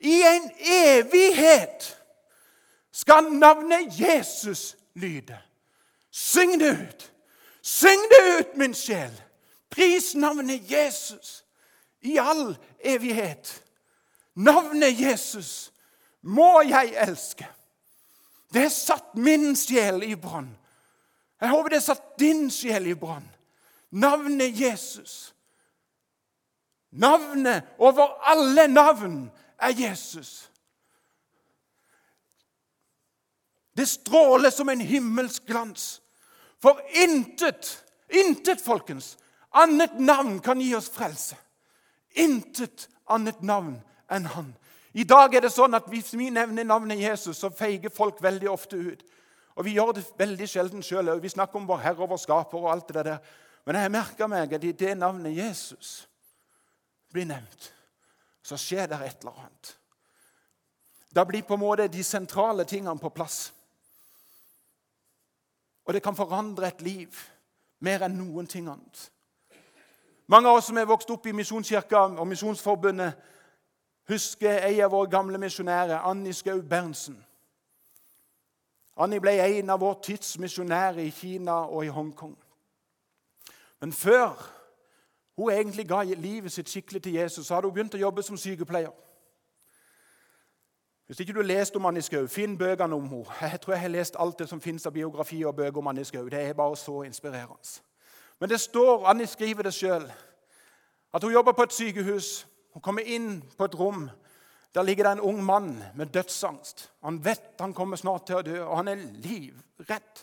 I 0.00 0.20
en 0.28 0.50
evighet 0.60 1.86
skal 2.92 3.30
navnet 3.32 4.00
Jesus 4.00 4.76
lyde. 4.94 5.38
Syng 6.12 6.58
det 6.60 6.72
ut! 6.72 7.12
Syng 7.62 8.02
det 8.12 8.20
ut, 8.38 8.56
min 8.56 8.74
sjel! 8.74 9.12
Pris 9.70 10.14
navnet 10.14 10.70
Jesus 10.70 11.44
i 12.00 12.18
all 12.20 12.56
evighet. 12.80 13.62
Navnet 14.34 15.00
Jesus 15.00 15.72
må 16.20 16.60
jeg 16.68 16.94
elske. 17.08 17.48
Det 18.52 18.62
har 18.62 18.72
satt 18.72 19.14
min 19.14 19.56
sjel 19.56 20.02
i 20.06 20.14
brann. 20.14 20.52
Jeg 21.40 21.52
håper 21.52 21.72
det 21.72 21.80
har 21.80 21.88
satt 21.94 22.18
din 22.20 22.46
sjel 22.52 22.86
i 22.92 22.94
brann. 22.94 23.26
Navnet 23.90 24.60
Jesus. 24.60 25.34
Navnet 26.90 27.62
over 27.78 28.08
alle 28.30 28.66
navn 28.68 29.30
er 29.58 29.68
Jesus. 29.68 30.50
Det 33.76 33.88
stråler 33.88 34.50
som 34.50 34.68
en 34.68 34.80
himmelsk 34.80 35.46
glans. 35.46 36.02
For 36.62 36.80
intet, 37.04 37.84
intet, 38.08 38.60
folkens, 38.64 39.18
annet 39.50 39.98
navn 40.00 40.38
kan 40.40 40.60
gi 40.60 40.72
oss 40.74 40.88
frelse. 40.90 41.36
Intet 42.16 42.88
annet 43.12 43.42
navn 43.42 43.76
enn 44.08 44.30
Han. 44.32 44.54
I 44.96 45.04
dag 45.04 45.34
er 45.34 45.44
det 45.44 45.52
sånn 45.52 45.76
at 45.76 45.90
hvis 45.92 46.14
vi 46.16 46.30
nevner 46.32 46.64
navnet 46.64 47.02
Jesus, 47.02 47.36
så 47.36 47.50
feiger 47.52 47.92
folk 47.92 48.22
veldig 48.24 48.48
ofte 48.48 48.78
ut. 48.80 49.02
Og 49.56 49.64
Vi 49.64 49.74
gjør 49.76 49.92
det 49.96 50.04
veldig 50.16 50.48
sjelden 50.48 50.82
sjøl. 50.84 51.20
Vi 51.20 51.28
snakker 51.28 51.60
om 51.60 51.68
vår 51.68 51.82
Herre 51.84 52.04
og 52.04 52.10
vår 52.14 52.20
Skaper. 52.20 52.58
og 52.58 52.72
alt 52.72 52.88
det 52.88 53.04
der. 53.04 53.18
Men 53.66 53.80
jeg 53.80 53.90
merker 53.90 54.30
meg 54.30 54.52
at 54.54 54.64
i 54.64 54.72
det 54.72 54.94
navnet 54.98 55.34
Jesus 55.34 56.06
blir 57.12 57.26
nevnt, 57.26 57.72
så 58.42 58.58
skjer 58.60 58.86
det 58.86 59.00
et 59.02 59.24
eller 59.24 59.40
annet. 59.42 59.72
Da 61.10 61.24
blir 61.24 61.42
på 61.42 61.56
en 61.56 61.64
måte 61.64 61.88
de 61.88 62.04
sentrale 62.04 62.64
tingene 62.64 62.98
på 63.00 63.10
plass. 63.10 63.52
Og 65.86 65.94
det 65.94 66.02
kan 66.02 66.16
forandre 66.16 66.68
et 66.68 66.82
liv 66.82 67.18
mer 67.80 68.06
enn 68.06 68.18
noen 68.18 68.46
ting 68.46 68.68
annet. 68.70 69.10
Mange 70.26 70.50
av 70.50 70.58
oss 70.58 70.70
som 70.70 70.78
er 70.78 70.88
vokst 70.88 71.10
opp 71.10 71.26
i 71.26 71.34
Misjonskirka 71.34 72.00
og 72.18 72.26
Misjonsforbundet, 72.26 73.14
husker 74.10 74.62
en 74.66 74.80
av 74.86 74.90
våre 74.90 75.10
gamle 75.10 75.38
misjonærer, 75.38 76.02
Anni 76.06 76.32
Skau 76.34 76.62
Berntsen. 76.62 77.18
Annie 78.96 79.20
ble 79.20 79.34
en 79.42 79.70
av 79.70 79.82
vår 79.82 79.98
tids 80.02 80.36
misjonærer 80.38 81.02
i 81.02 81.10
Kina 81.10 81.64
og 81.66 81.84
i 81.84 81.92
Hongkong. 81.92 82.36
Men 83.80 83.92
før 83.92 84.52
hun 85.36 85.52
egentlig 85.52 85.88
ga 85.88 86.02
livet 86.02 86.52
sitt 86.52 86.68
skikkelig 86.68 87.02
til 87.02 87.12
Jesus, 87.12 87.46
så 87.46 87.54
hadde 87.54 87.68
hun 87.68 87.74
begynt 87.74 87.94
å 87.94 88.00
jobbe 88.00 88.22
som 88.22 88.36
sykepleier. 88.36 88.92
Hvis 91.06 91.20
ikke 91.20 91.32
du 91.32 91.38
har 91.38 91.46
lest 91.46 91.76
om 91.76 91.86
Annie 91.86 92.02
Skau, 92.02 92.26
finn 92.26 92.58
bøkene 92.58 92.94
om 92.94 93.08
henne. 93.08 93.34
Jeg 93.40 93.60
tror 93.60 93.74
jeg 93.74 93.80
har 93.80 93.88
lest 93.88 94.16
alt 94.18 94.38
det 94.38 94.48
som 94.48 94.60
finnes 94.60 94.86
av 94.86 94.92
biografi 94.92 95.44
og 95.44 95.54
bøker 95.56 95.78
om 95.78 95.86
Annie 95.86 96.04
Skau. 96.04 96.24
Det 96.28 96.40
er 96.40 96.54
bare 96.54 96.76
så 96.76 97.02
inspirerende. 97.02 97.80
Men 98.40 98.50
det 98.50 98.60
står, 98.60 99.06
Annie 99.06 99.26
skriver 99.26 99.62
det 99.62 99.74
sjøl, 99.74 100.12
at 101.14 101.22
hun 101.22 101.32
jobber 101.32 101.52
på 101.52 101.62
et 101.62 101.72
sykehus. 101.72 102.46
Hun 102.72 102.82
kommer 102.82 103.02
inn 103.02 103.44
på 103.58 103.64
et 103.64 103.78
rom 103.78 104.08
der 104.76 104.82
ligger 104.82 105.04
det 105.04 105.12
en 105.12 105.20
ung 105.20 105.44
mann 105.44 105.84
med 105.94 106.06
dødsangst. 106.06 106.92
Han 107.02 107.24
vet 107.24 107.40
han 107.60 107.72
kommer 107.72 107.96
snart 107.96 108.26
til 108.26 108.36
å 108.36 108.42
dø, 108.44 108.58
og 108.60 108.76
han 108.76 108.88
er 108.92 109.04
livredd. 109.24 110.20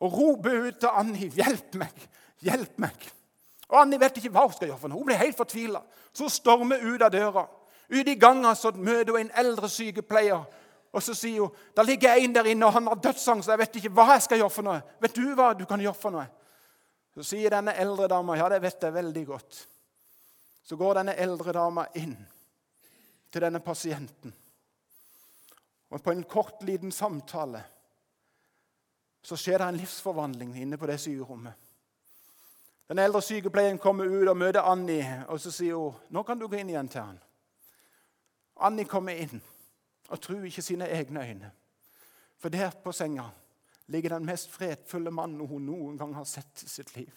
Og 0.00 0.12
roper 0.12 0.66
ut 0.66 0.78
til 0.80 0.88
Annie 0.92 1.28
'Hjelp 1.28 1.74
meg! 1.74 2.08
Hjelp 2.40 2.78
meg!' 2.78 3.10
Og 3.68 3.80
Annie 3.80 4.00
vet 4.00 4.16
ikke 4.16 4.32
hva 4.34 4.46
hun 4.46 4.52
skal 4.52 4.68
gjøre. 4.68 4.78
for 4.78 4.88
noe. 4.88 4.98
Hun 4.98 5.06
blir 5.06 5.16
helt 5.16 5.36
fortvila. 5.36 5.82
Så 6.12 6.28
stormer 6.28 6.82
ut 6.82 7.02
av 7.02 7.10
døra. 7.10 7.46
Ute 7.90 8.10
i 8.10 8.18
gangen 8.18 8.56
så 8.56 8.72
møter 8.74 9.12
hun 9.12 9.20
en 9.20 9.30
eldre 9.34 9.68
sykepleier. 9.68 10.44
Og 10.92 11.02
så 11.02 11.14
sier 11.14 11.40
hun 11.40 11.54
der 11.76 11.82
ligger 11.82 12.14
en 12.14 12.34
der 12.34 12.44
inne, 12.44 12.66
og 12.66 12.72
han 12.72 12.86
har 12.86 12.94
dødsangst. 12.94 13.48
Jeg 13.48 13.58
vet 13.58 13.76
ikke 13.76 13.92
hva 13.94 14.12
jeg 14.12 14.22
skal 14.22 14.38
gjøre 14.38 14.50
for 14.50 14.62
noe. 14.62 14.82
Vet 15.00 15.14
du 15.14 15.34
hva 15.34 15.52
du 15.54 15.64
kan 15.66 15.80
gjøre 15.80 15.94
for 15.94 16.10
noe? 16.10 16.26
Så 17.14 17.22
sier 17.22 17.50
denne 17.50 17.74
eldre 17.74 18.08
dama 18.08 18.36
ja, 18.38 18.48
det 18.48 18.62
vet 18.62 18.82
jeg 18.82 18.94
veldig 18.94 19.26
godt. 19.26 19.66
Så 20.62 20.76
går 20.76 21.00
denne 21.00 21.14
eldre 21.14 21.52
dama 21.52 21.86
inn 21.94 22.16
til 23.30 23.42
denne 23.42 23.60
pasienten. 23.60 24.34
Og 25.90 26.02
på 26.02 26.10
en 26.10 26.22
kort, 26.24 26.62
liten 26.62 26.92
samtale 26.92 27.62
så 29.22 29.36
skjer 29.36 29.58
det 29.58 29.66
en 29.68 29.80
livsforvandling 29.80 30.54
inne 30.62 30.78
på 30.78 30.88
det 30.88 30.98
sykerommet. 31.00 31.52
Den 32.90 32.98
eldre 32.98 33.22
sykepleieren 33.22 33.78
kommer 33.78 34.04
ut 34.04 34.28
og 34.28 34.36
møter 34.36 34.66
Annie, 34.66 35.24
og 35.28 35.40
så 35.40 35.52
sier 35.54 35.78
hun 35.78 35.98
nå 36.10 36.24
kan 36.26 36.38
du 36.40 36.48
gå 36.48 36.58
inn 36.58 36.72
igjen 36.72 36.88
til 36.90 37.04
han. 37.04 37.20
Annie 38.66 38.88
kommer 38.88 39.14
inn 39.14 39.42
og 40.10 40.20
tror 40.20 40.46
ikke 40.48 40.64
sine 40.64 40.88
egne 40.90 41.22
øyne. 41.22 41.50
For 42.40 42.48
der 42.48 42.74
på 42.82 42.92
senga 42.92 43.28
ligger 43.86 44.16
den 44.16 44.26
mest 44.26 44.50
fredfulle 44.50 45.10
mannen 45.10 45.46
hun 45.46 45.66
noen 45.66 45.98
gang 45.98 46.14
har 46.16 46.26
sett 46.26 46.64
i 46.64 46.68
sitt 46.68 46.96
liv. 46.96 47.14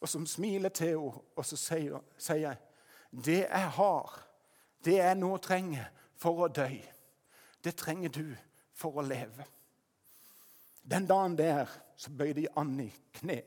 Og 0.00 0.08
som 0.08 0.26
smiler 0.26 0.68
til 0.68 0.96
henne, 0.96 1.22
og 1.36 1.46
så 1.46 1.56
sier, 1.60 2.02
sier 2.18 2.58
det 3.10 3.44
jeg 3.44 3.70
har 3.76 4.18
det 4.84 4.96
jeg 4.96 5.16
nå 5.20 5.36
trenger 5.44 5.90
for 6.16 6.46
å 6.46 6.48
dø, 6.48 6.68
det 7.64 7.76
trenger 7.76 8.12
du 8.12 8.24
for 8.74 8.96
å 8.96 9.04
leve. 9.04 9.44
Den 10.90 11.06
dagen 11.06 11.38
der 11.38 11.66
så 11.96 12.10
bøyde 12.10 12.48
Anni 12.56 12.88
kne 13.14 13.42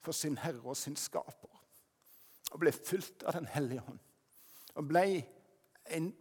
for 0.00 0.12
sin 0.12 0.38
Herre 0.38 0.64
og 0.64 0.76
sin 0.76 0.96
Skaper 0.96 1.58
og 2.52 2.60
ble 2.62 2.72
fylt 2.72 3.24
av 3.28 3.36
Den 3.36 3.48
hellige 3.52 3.82
hånd. 3.84 3.98
Og 4.74 4.86
ble 4.88 5.04
en 5.92 6.12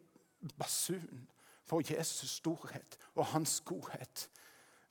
basun 0.60 1.28
for 1.68 1.84
Jesus' 1.84 2.38
storhet 2.40 2.98
og 3.16 3.26
hans 3.26 3.62
godhet. 3.62 4.30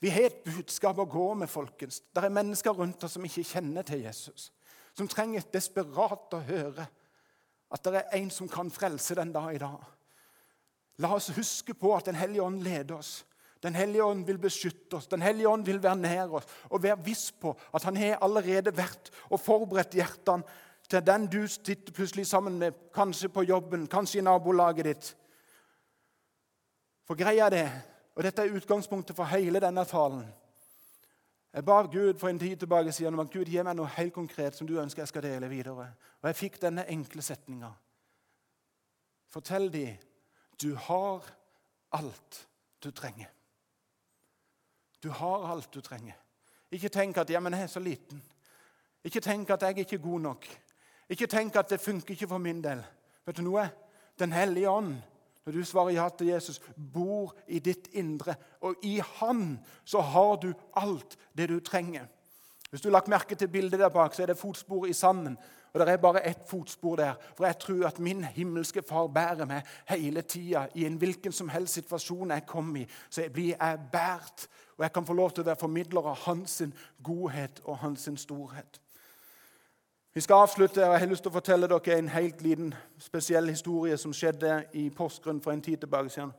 Vi 0.01 0.13
har 0.13 0.29
et 0.29 0.45
budskap 0.45 0.99
å 1.01 1.09
gå 1.09 1.27
med, 1.35 1.49
folkens. 1.49 2.03
Det 2.13 2.25
er 2.25 2.33
mennesker 2.33 2.77
rundt 2.77 3.05
oss 3.05 3.17
som 3.17 3.25
ikke 3.25 3.45
kjenner 3.45 3.87
til 3.87 4.05
Jesus. 4.05 4.51
Som 4.97 5.09
trenger 5.09 5.45
desperat 5.53 6.37
å 6.37 6.43
høre 6.45 6.87
at 7.73 7.85
det 7.85 8.01
er 8.01 8.19
en 8.21 8.31
som 8.31 8.49
kan 8.49 8.71
frelse 8.71 9.17
den 9.19 9.33
dag 9.35 9.55
i 9.55 9.61
dag. 9.61 9.81
La 11.03 11.13
oss 11.17 11.33
huske 11.37 11.75
på 11.75 11.93
at 11.97 12.07
Den 12.07 12.17
hellige 12.17 12.43
ånd 12.45 12.63
leder 12.65 12.97
oss. 12.97 13.25
Den 13.67 13.75
hellige 13.75 14.05
ånd 14.05 14.23
vil 14.27 14.39
beskytte 14.39 14.97
oss, 14.97 15.09
Den 15.11 15.23
hellige 15.23 15.49
ånd 15.49 15.67
vil 15.67 15.83
være 15.83 15.99
nær 15.99 16.37
oss. 16.39 16.47
Og 16.71 16.83
være 16.83 17.03
viss 17.05 17.33
på 17.33 17.57
at 17.75 17.83
han 17.83 17.97
har 17.97 18.23
allerede 18.23 18.71
vært 18.77 19.11
og 19.31 19.41
forberedt 19.41 19.97
hjertene 19.99 20.47
til 20.87 21.03
den 21.03 21.27
du 21.27 21.41
sitter 21.51 21.93
plutselig 21.93 22.27
sammen 22.27 22.59
med, 22.59 22.73
kanskje 22.95 23.29
på 23.29 23.43
jobben, 23.43 23.89
kanskje 23.91 24.21
i 24.21 24.23
nabolaget 24.23 24.87
ditt. 24.87 25.09
For 27.07 27.19
greia 27.19 27.51
det, 27.51 27.67
og 28.15 28.23
dette 28.23 28.43
er 28.43 28.55
utgangspunktet 28.55 29.17
for 29.17 29.29
hele 29.31 29.61
denne 29.61 29.85
talen 29.85 30.25
Jeg 31.53 31.65
ba 31.65 31.83
Gud 31.83 32.19
for 32.19 32.29
en 32.29 32.39
tid 32.39 32.57
tilbake 32.57 32.93
siden 32.93 33.15
om 33.15 33.21
at 33.21 33.33
Gud 33.33 33.49
gir 33.49 33.65
meg 33.65 33.77
noe 33.77 33.89
helt 33.97 34.13
konkret 34.13 34.55
som 34.55 34.67
du 34.69 34.75
ønsker 34.79 35.03
jeg 35.03 35.09
skal 35.09 35.23
dele 35.25 35.49
videre. 35.49 35.87
Og 36.23 36.29
jeg 36.29 36.37
fikk 36.37 36.59
denne 36.61 36.85
enkle 36.93 37.23
setninga. 37.23 37.71
Fortell 39.33 39.73
dem 39.73 39.97
du 40.61 40.75
har 40.75 41.25
alt 41.97 42.47
du 42.85 42.91
trenger. 42.91 43.36
Du 45.07 45.11
har 45.11 45.53
alt 45.53 45.75
du 45.75 45.81
trenger. 45.81 46.15
Ikke 46.75 46.89
tenk 46.91 47.17
at 47.17 47.31
ja, 47.31 47.41
men 47.41 47.53
'jeg 47.53 47.63
er 47.63 47.67
så 47.67 47.81
liten'. 47.81 48.23
Ikke 49.05 49.21
tenk 49.21 49.51
at 49.51 49.63
'jeg 49.63 49.73
er 49.73 49.79
ikke 49.79 49.99
god 49.99 50.21
nok'. 50.21 50.59
Ikke 51.09 51.27
tenk 51.27 51.57
at 51.57 51.71
'det 51.71 51.81
funker 51.81 52.11
ikke 52.11 52.29
for 52.29 52.39
min 52.39 52.65
del'. 52.65 52.85
Vet 53.27 53.37
du 53.37 53.43
noe? 53.43 53.71
Den 54.19 54.33
hellige 54.33 54.71
ånd 54.71 54.97
når 55.47 55.53
du 55.53 55.65
svarer 55.65 55.91
ja 55.91 56.09
til 56.09 56.27
Jesus, 56.27 56.61
bor 56.93 57.35
i 57.49 57.59
ditt 57.59 57.89
indre. 57.93 58.35
Og 58.61 58.75
i 58.83 59.03
Han 59.21 59.59
så 59.85 60.01
har 60.01 60.37
du 60.37 60.53
alt 60.77 61.19
det 61.37 61.49
du 61.49 61.61
trenger. 61.61 62.07
Hvis 62.71 62.81
du 62.81 62.89
har 62.89 62.93
lagt 62.93 63.09
merke 63.09 63.35
til 63.35 63.49
bildet 63.49 63.81
der 63.81 63.89
bak, 63.89 64.15
så 64.15 64.23
er 64.23 64.27
det 64.27 64.39
fotspor 64.39 64.87
i 64.87 64.93
sanden. 64.93 65.39
Og 65.73 65.81
det 65.81 65.89
er 65.89 65.97
bare 65.97 66.27
ett 66.27 66.49
fotspor 66.49 66.97
der. 66.97 67.15
For 67.37 67.45
jeg 67.45 67.59
tror 67.59 67.87
at 67.87 67.99
min 67.99 68.25
himmelske 68.25 68.83
far 68.83 69.07
bærer 69.07 69.45
meg 69.45 69.63
hele 69.89 70.23
tida. 70.23 70.67
I 70.75 70.85
en 70.85 70.97
hvilken 70.97 71.33
som 71.33 71.49
helst 71.49 71.75
situasjon 71.75 72.31
jeg 72.31 72.47
kommer 72.47 72.81
i, 72.81 72.89
så 73.11 73.29
blir 73.33 73.57
jeg 73.61 73.79
båret. 73.93 74.49
Og 74.77 74.83
jeg 74.83 74.93
kan 74.93 75.07
få 75.07 75.13
lov 75.13 75.31
til 75.31 75.45
å 75.45 75.47
være 75.47 75.61
formidler 75.61 76.11
av 76.11 76.19
hans 76.27 76.63
godhet 77.03 77.61
og 77.65 77.79
hans 77.79 78.09
storhet. 78.17 78.81
Vi 80.17 80.21
skal 80.21 80.35
avslutte, 80.35 80.87
og 80.87 80.93
jeg 80.93 81.01
har 81.01 81.07
lyst 81.07 81.23
til 81.23 81.31
å 81.31 81.37
fortelle 81.37 81.69
dere 81.69 81.99
en 81.99 82.09
helt 82.09 82.43
liten 82.43 82.75
spesiell 82.99 83.49
historie 83.49 83.97
som 84.01 84.15
skjedde 84.17 84.63
i 84.73 84.89
Porsgrunn 84.91 85.43
for 85.45 85.53
en 85.53 85.63
tid 85.63 85.77
tilbake 85.83 86.09
siden. 86.09 86.33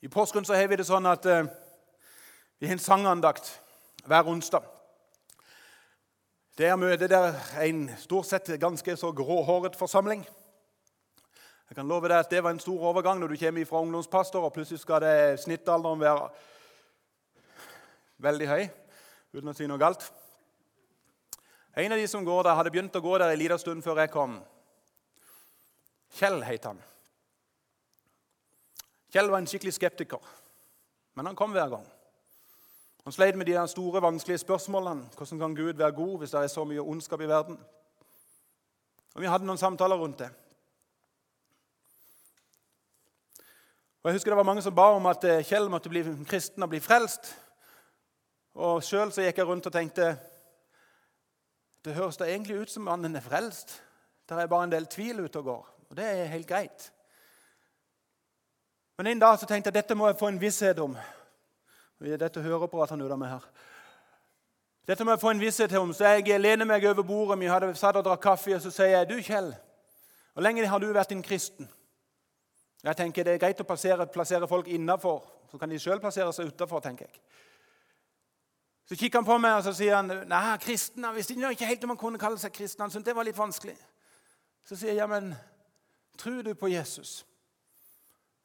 I 0.00 0.08
Porsgrunn 0.08 0.44
så 0.44 0.54
har 0.54 0.68
vi 0.70 0.78
det 0.80 0.86
sånn 0.88 1.06
at 1.10 1.26
eh, 1.26 1.44
vi 2.58 2.66
har 2.66 2.78
en 2.78 2.80
sangandakt 2.80 3.50
hver 4.08 4.28
onsdag. 4.30 4.64
Der 6.58 6.76
møter 6.76 7.12
der 7.12 7.36
en 7.60 7.90
stort 7.98 8.26
sett 8.26 8.48
ganske 8.60 8.96
så 8.96 9.12
gråhåret 9.12 9.76
forsamling. 9.76 10.24
Jeg 11.68 11.76
kan 11.76 11.88
love 11.88 12.08
deg 12.08 12.18
at 12.18 12.30
Det 12.30 12.42
var 12.44 12.50
en 12.50 12.60
stor 12.60 12.80
overgang 12.90 13.20
når 13.20 13.28
du 13.28 13.36
kommer 13.36 13.64
fra 13.64 13.80
ungdomspastor, 13.80 14.44
og 14.44 14.52
plutselig 14.52 14.80
skal 14.80 15.02
det 15.04 15.40
snittalderen 15.40 16.00
være 16.00 16.30
veldig 18.18 18.48
høy, 18.48 18.64
uten 19.36 19.52
å 19.52 19.54
si 19.54 19.68
noe 19.68 19.78
galt. 19.78 20.06
En 21.76 21.92
av 21.92 22.00
de 22.00 22.06
som 22.08 22.24
går 22.24 22.42
der, 22.42 22.56
hadde 22.56 22.72
begynt 22.72 22.96
å 22.96 23.04
gå 23.04 23.18
der 23.18 23.34
en 23.34 23.38
liten 23.38 23.60
stund 23.60 23.84
før 23.84 24.00
jeg 24.00 24.10
kom. 24.10 24.40
Kjell 26.18 26.40
het 26.42 26.64
han. 26.66 26.80
Kjell 29.12 29.30
var 29.30 29.38
en 29.38 29.46
skikkelig 29.46 29.76
skeptiker, 29.76 30.24
men 31.14 31.28
han 31.28 31.36
kom 31.36 31.52
hver 31.52 31.68
gang. 31.76 31.86
Han 33.04 33.12
sleit 33.12 33.36
med 33.36 33.46
de 33.46 33.60
store, 33.68 34.02
vanskelige 34.04 34.40
spørsmålene. 34.42 35.12
Hvordan 35.16 35.38
kan 35.38 35.54
Gud 35.56 35.76
være 35.76 35.92
god 35.96 36.18
hvis 36.18 36.32
det 36.34 36.42
er 36.42 36.50
så 36.52 36.64
mye 36.64 36.82
ondskap 36.82 37.20
i 37.20 37.28
verden? 37.28 37.60
Og 39.14 39.20
Vi 39.22 39.30
hadde 39.30 39.46
noen 39.48 39.60
samtaler 39.60 39.96
rundt 39.96 40.18
det. 40.24 40.32
Og 44.08 44.12
jeg 44.12 44.16
husker 44.16 44.30
Det 44.30 44.36
var 44.36 44.42
mange 44.42 44.62
som 44.62 44.74
ba 44.74 44.86
om 44.96 45.06
at 45.06 45.24
eh, 45.24 45.42
Kjell 45.44 45.66
måtte 45.68 45.90
bli 45.92 46.00
kristen 46.24 46.62
og 46.64 46.70
bli 46.72 46.78
frelst. 46.80 47.26
Og 48.56 48.80
Sjøl 48.80 49.12
gikk 49.12 49.36
jeg 49.36 49.44
rundt 49.46 49.68
og 49.68 49.74
tenkte 49.74 50.16
det 51.84 51.92
høres 51.92 52.16
da 52.16 52.24
egentlig 52.24 52.56
ut 52.56 52.72
som 52.72 52.86
mannen 52.88 53.16
er 53.16 53.20
frelst. 53.20 53.74
Det 54.24 54.38
er 54.40 54.48
bare 54.48 54.64
en 54.64 54.72
del 54.72 54.88
tvil 54.88 55.20
ute 55.20 55.42
og 55.42 55.44
går, 55.44 55.68
og 55.90 55.96
det 56.00 56.08
er 56.08 56.32
helt 56.32 56.48
greit. 56.48 56.88
Men 58.96 59.12
en 59.12 59.20
dag 59.20 59.36
så 59.38 59.46
tenkte 59.46 59.68
jeg 59.68 59.76
dette 59.76 59.94
må 59.94 60.08
jeg 60.08 60.18
få 60.18 60.32
en 60.32 60.40
visshet 60.40 60.80
om. 60.80 60.96
Dette 62.00 62.40
hører 62.40 62.66
på 62.66 62.82
at 62.82 62.96
han 62.96 63.04
er 63.04 63.16
med 63.16 63.28
her. 63.28 63.44
Dette 64.88 65.04
må 65.04 65.12
jeg 65.12 65.20
få 65.20 65.36
en 65.36 65.40
visshet 65.40 65.76
om, 65.76 65.92
så 65.92 66.16
jeg 66.16 66.40
lener 66.40 66.64
meg 66.64 66.88
over 66.88 67.04
bordet. 67.04 67.40
Vi 67.40 67.52
hadde 67.52 67.74
satt 67.76 68.00
og 68.00 68.08
drakk 68.08 68.24
kaffe, 68.24 68.56
og 68.56 68.62
så 68.64 68.70
sier 68.70 68.96
jeg, 68.96 69.08
'Du, 69.08 69.20
Kjell, 69.20 69.52
hvor 70.32 70.42
lenge 70.42 70.66
har 70.66 70.78
du 70.78 70.92
vært 70.92 71.12
en 71.12 71.22
kristen?' 71.22 71.68
Jeg 72.84 72.96
tenker 72.96 73.24
Det 73.24 73.34
er 73.34 73.42
greit 73.42 73.60
å 73.60 73.66
plassere, 73.66 74.06
plassere 74.06 74.48
folk 74.48 74.68
innafor, 74.68 75.24
så 75.50 75.58
kan 75.58 75.70
de 75.70 75.78
sjøl 75.78 76.00
plassere 76.00 76.32
seg 76.32 76.52
utafor. 76.52 76.82
Så 78.88 78.96
kikker 78.96 79.18
han 79.18 79.26
på 79.26 79.38
meg 79.38 79.58
og 79.58 79.64
så 79.66 79.72
sier 79.76 79.96
han, 79.96 80.12
nei, 80.28 80.56
kristen, 80.62 81.04
han 81.04 81.16
visste 81.16 81.34
ikke 81.34 81.66
helt 81.68 81.84
om 81.84 81.90
han 81.92 82.00
kunne 82.00 82.18
kalle 82.18 82.38
seg 82.38 82.52
kristen. 82.52 82.82
Han 82.82 82.90
syntes 82.90 83.10
det 83.10 83.16
var 83.16 83.26
litt 83.26 83.38
vanskelig. 83.38 83.76
Så 84.64 84.76
sier 84.76 84.94
jeg, 84.94 85.02
ja, 85.02 85.06
men 85.06 85.34
tror 86.18 86.42
du 86.42 86.54
på 86.54 86.70
Jesus? 86.72 87.26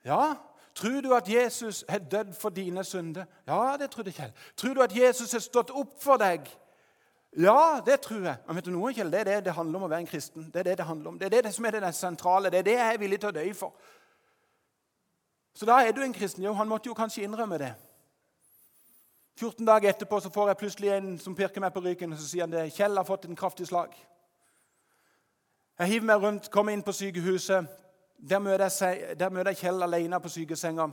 Ja. 0.03 0.35
Tror 0.75 1.01
du 1.01 1.13
at 1.15 1.29
Jesus 1.29 1.85
har 1.89 1.99
dødd 1.99 2.33
for 2.33 2.49
dine 2.49 2.83
synder? 2.83 3.25
Ja, 3.47 3.77
det 3.77 3.91
trodde 3.91 4.11
Kjell. 4.11 4.31
Tror 4.57 4.73
du 4.73 4.81
at 4.81 4.95
Jesus 4.95 5.31
har 5.31 5.39
stått 5.39 5.69
opp 5.69 5.93
for 6.01 6.17
deg? 6.17 6.49
Ja, 7.37 7.81
det 7.85 8.01
tror 8.01 8.25
jeg. 8.25 8.35
Men 8.47 8.55
vet 8.55 8.65
du 8.65 8.71
noe, 8.73 8.93
Kjell? 8.93 9.11
Det 9.11 9.19
er 9.19 9.29
det 9.29 9.45
det 9.45 9.53
handler 9.53 9.79
om 9.79 9.85
å 9.85 9.91
være 9.91 10.05
en 10.05 10.09
kristen. 10.09 10.49
Det 10.53 10.63
er 10.63 10.71
det 10.71 10.77
det 10.81 10.87
handler 10.89 11.13
om. 11.13 11.19
Det 11.19 11.29
er 11.29 11.45
det 11.45 11.53
som 11.53 11.65
er 11.65 11.77
det 11.77 11.93
sentrale. 11.95 12.49
Det 12.49 12.59
er 12.59 12.67
det 12.67 12.77
jeg 12.79 12.93
er 12.93 13.01
villig 13.01 13.19
til 13.21 13.29
å 13.29 13.35
dø 13.37 13.45
for. 13.57 13.75
Så 15.53 15.65
da 15.65 15.79
er 15.81 15.91
du 15.91 16.01
en 16.01 16.13
kristen. 16.13 16.43
Jo, 16.43 16.53
han 16.53 16.67
måtte 16.67 16.87
jo 16.87 16.93
kanskje 16.93 17.23
innrømme 17.23 17.57
det. 17.57 17.73
14 19.35 19.65
dager 19.65 19.89
etterpå 19.89 20.19
så 20.19 20.29
får 20.29 20.47
jeg 20.47 20.57
plutselig 20.57 20.89
en 20.89 21.13
som 21.19 21.35
pirker 21.35 21.61
meg 21.61 21.73
på 21.73 21.81
ryggen 21.81 22.13
og 22.13 22.19
så 22.19 22.27
sier 22.27 22.45
han 22.45 22.51
det. 22.53 22.73
Kjell 22.73 22.97
har 22.97 23.05
fått 23.05 23.25
en 23.25 23.35
kraftig 23.35 23.67
slag. 23.67 23.93
Jeg 25.79 25.87
hiver 25.87 26.05
meg 26.05 26.21
rundt, 26.21 26.51
kommer 26.53 26.73
inn 26.73 26.83
på 26.85 26.93
sykehuset. 26.93 27.65
Der 28.29 28.39
møter 28.39 28.69
jeg, 28.69 29.19
der 29.19 29.29
møter 29.29 29.51
jeg 29.51 29.57
Kjell 29.57 29.83
alene 29.83 30.19
på 30.21 30.29
sykesenga. 30.29 30.87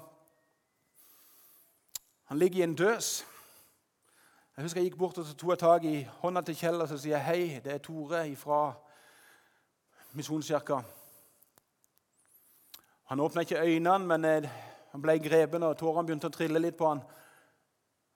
Han 2.25 2.39
ligger 2.39 2.59
i 2.59 2.63
en 2.63 2.75
døs. 2.75 3.27
Jeg 4.57 4.65
husker 4.65 4.81
jeg 4.81 4.91
gikk 4.91 4.99
bort 4.99 5.19
og 5.19 5.27
så 5.27 5.35
tok 5.35 5.51
jeg 5.51 5.59
tak 5.59 5.85
i 5.85 6.09
hånda 6.23 6.41
til 6.45 6.57
Kjell 6.57 6.81
og 6.81 6.89
så 6.89 6.99
sier 6.99 7.19
jeg, 7.19 7.25
hei, 7.25 7.61
det 7.65 7.75
er 7.75 7.85
Tore 7.85 8.25
fra 8.37 8.73
Misjonskirka. 10.13 10.81
Han 13.11 13.21
åpna 13.21 13.43
ikke 13.43 13.59
øynene, 13.59 14.07
men 14.07 14.25
eh, 14.25 14.51
han 14.93 15.03
ble 15.03 15.19
grepen, 15.19 15.63
og 15.67 15.75
tårene 15.79 16.07
begynte 16.07 16.29
å 16.31 16.35
trille 16.35 16.63
litt 16.63 16.77
på 16.79 16.87
han. 16.87 17.01